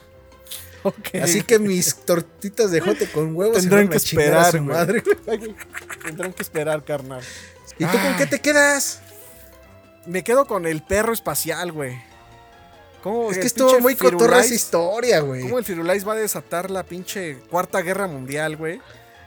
Así 1.22 1.42
que 1.44 1.60
mis 1.60 1.96
tortitas 1.96 2.72
de 2.72 2.82
jote 2.82 3.10
con 3.10 3.36
huevos 3.36 3.58
Tendrán 3.58 3.88
que 3.88 3.96
a 3.96 3.98
esperar, 3.98 4.52
su 4.52 4.62
madre. 4.62 5.04
Tendrán 6.04 6.34
que 6.34 6.42
esperar, 6.42 6.84
carnal. 6.84 7.22
¿Y 7.78 7.86
tú 7.86 7.98
con 8.02 8.18
qué 8.18 8.26
te 8.26 8.40
quedas? 8.40 9.00
Me 10.06 10.24
quedo 10.24 10.46
con 10.48 10.66
el 10.66 10.82
perro 10.84 11.14
espacial, 11.14 11.72
güey. 11.72 12.02
¿Cómo 13.04 13.30
Es 13.30 13.38
que 13.38 13.48
estuvo 13.48 13.80
muy 13.80 13.96
cotorra 13.96 14.40
esa 14.40 14.54
historia, 14.54 15.20
güey. 15.20 15.42
¿Cómo 15.42 15.60
el 15.60 15.66
Firulais 15.66 16.08
va 16.08 16.14
a 16.14 16.16
desatar 16.16 16.72
la 16.72 16.84
pinche 16.84 17.38
cuarta 17.50 17.82
guerra 17.82 18.08
mundial, 18.08 18.58
güey? 18.58 18.82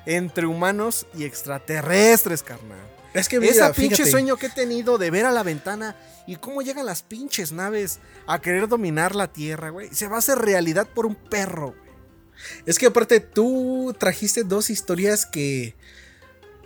Entre 0.07 0.47
humanos 0.47 1.07
y 1.15 1.25
extraterrestres, 1.25 2.43
carnal. 2.43 2.79
Es 3.15 3.29
que 3.29 3.41
mira, 3.41 3.53
Ese 3.53 3.75
pinche 3.75 3.97
fíjate, 3.97 4.11
sueño 4.11 4.37
que 4.37 4.47
he 4.47 4.51
tenido 4.51 4.99
de 4.99 5.11
ver 5.11 5.27
a 5.27 5.33
la 5.33 5.43
ventana 5.43 5.97
y 6.27 6.37
cómo 6.37 6.63
llegan 6.63 6.87
las 6.87 7.03
pinches 7.03 7.53
naves 7.53 7.99
a 8.27 8.41
querer 8.41 8.69
dominar 8.69 9.15
la 9.15 9.33
Tierra, 9.33 9.71
güey. 9.71 9.89
Se 9.93 10.07
va 10.07 10.17
a 10.17 10.19
hacer 10.21 10.39
realidad 10.39 10.87
por 10.95 11.07
un 11.07 11.15
perro, 11.15 11.75
güey. 11.77 11.91
Es 12.67 12.79
que 12.79 12.87
aparte 12.87 13.21
tú 13.21 13.95
trajiste 13.99 14.45
dos 14.45 14.71
historias 14.71 15.27
que 15.27 15.75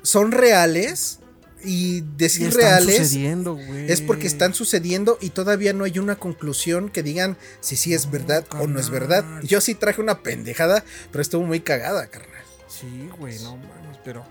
son 0.02 0.32
reales 0.32 1.18
y 1.64 1.96
Y 1.96 2.00
decir 2.16 2.48
están 2.48 2.60
reales 2.60 2.96
sucediendo, 2.98 3.54
güey. 3.54 3.90
es 3.90 4.02
porque 4.02 4.26
están 4.26 4.52
sucediendo 4.54 5.16
y 5.20 5.30
todavía 5.30 5.72
no 5.72 5.84
hay 5.84 5.98
una 5.98 6.16
conclusión 6.16 6.90
que 6.90 7.02
digan 7.02 7.38
si 7.60 7.76
sí 7.76 7.94
es 7.94 8.10
verdad 8.10 8.44
o 8.60 8.66
no 8.66 8.78
es 8.78 8.90
verdad. 8.90 9.24
Yo 9.42 9.60
sí 9.62 9.74
traje 9.74 10.00
una 10.02 10.22
pendejada, 10.22 10.84
pero 11.10 11.22
estuvo 11.22 11.42
muy 11.42 11.60
cagada, 11.60 12.06
carnal. 12.08 12.42
Sí, 12.68 13.08
güey, 13.18 13.38
no 13.38 13.56
mames, 13.56 13.98
pero. 14.04 14.24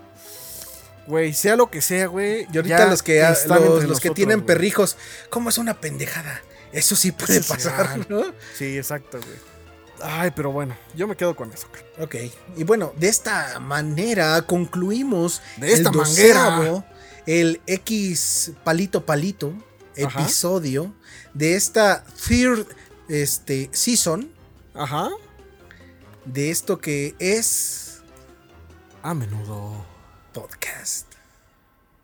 Güey, 1.08 1.34
sea 1.34 1.56
lo 1.56 1.70
que 1.70 1.82
sea, 1.82 2.08
güey. 2.08 2.48
Y 2.52 2.58
ahorita 2.58 2.86
los 2.88 3.04
que 3.04 3.22
los, 3.88 4.00
que 4.00 4.10
tienen 4.12 4.46
perrijos, 4.46 4.98
¿cómo 5.30 5.50
es 5.50 5.58
una 5.58 5.80
pendejada? 5.80 6.42
Eso 6.72 6.96
sí 6.96 7.12
puede 7.12 7.42
pasar, 7.42 7.88
real. 7.88 8.06
¿no? 8.10 8.24
Sí, 8.58 8.78
exacto, 8.78 9.20
güey. 9.20 9.54
Ay, 10.02 10.32
pero 10.36 10.52
bueno, 10.52 10.76
yo 10.96 11.08
me 11.08 11.16
quedo 11.16 11.36
con 11.36 11.52
eso. 11.52 11.68
Ok. 12.00 12.16
Y 12.58 12.64
bueno, 12.64 12.94
de 12.98 13.08
esta 13.08 13.60
manera 13.60 14.42
concluimos 14.42 15.42
De 15.58 15.72
esta 15.72 15.90
el 15.90 15.96
doceavo, 15.96 16.84
el 17.26 17.62
X 17.68 18.52
palito 18.64 19.06
palito 19.06 19.54
Ajá. 20.04 20.22
episodio 20.22 20.94
de 21.34 21.56
esta 21.56 22.04
third 22.28 22.68
este, 23.08 23.70
season 23.72 24.32
Ajá. 24.74 25.10
de 26.26 26.50
esto 26.50 26.80
que 26.80 27.16
es 27.20 28.02
A 29.04 29.14
menudo 29.14 29.86
podcast. 30.34 31.14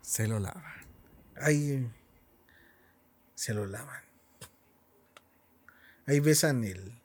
se 0.02 0.26
lo 0.28 0.38
lava. 0.38 0.74
Ahí 1.36 1.90
se 3.34 3.54
lo 3.54 3.66
lavan. 3.66 4.02
Ahí 6.06 6.20
besan 6.20 6.64
el, 6.64 6.98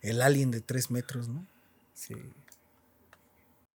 el 0.00 0.22
alien 0.22 0.50
de 0.50 0.60
tres 0.60 0.90
metros, 0.90 1.28
¿no? 1.28 1.46
Sí. 1.94 2.14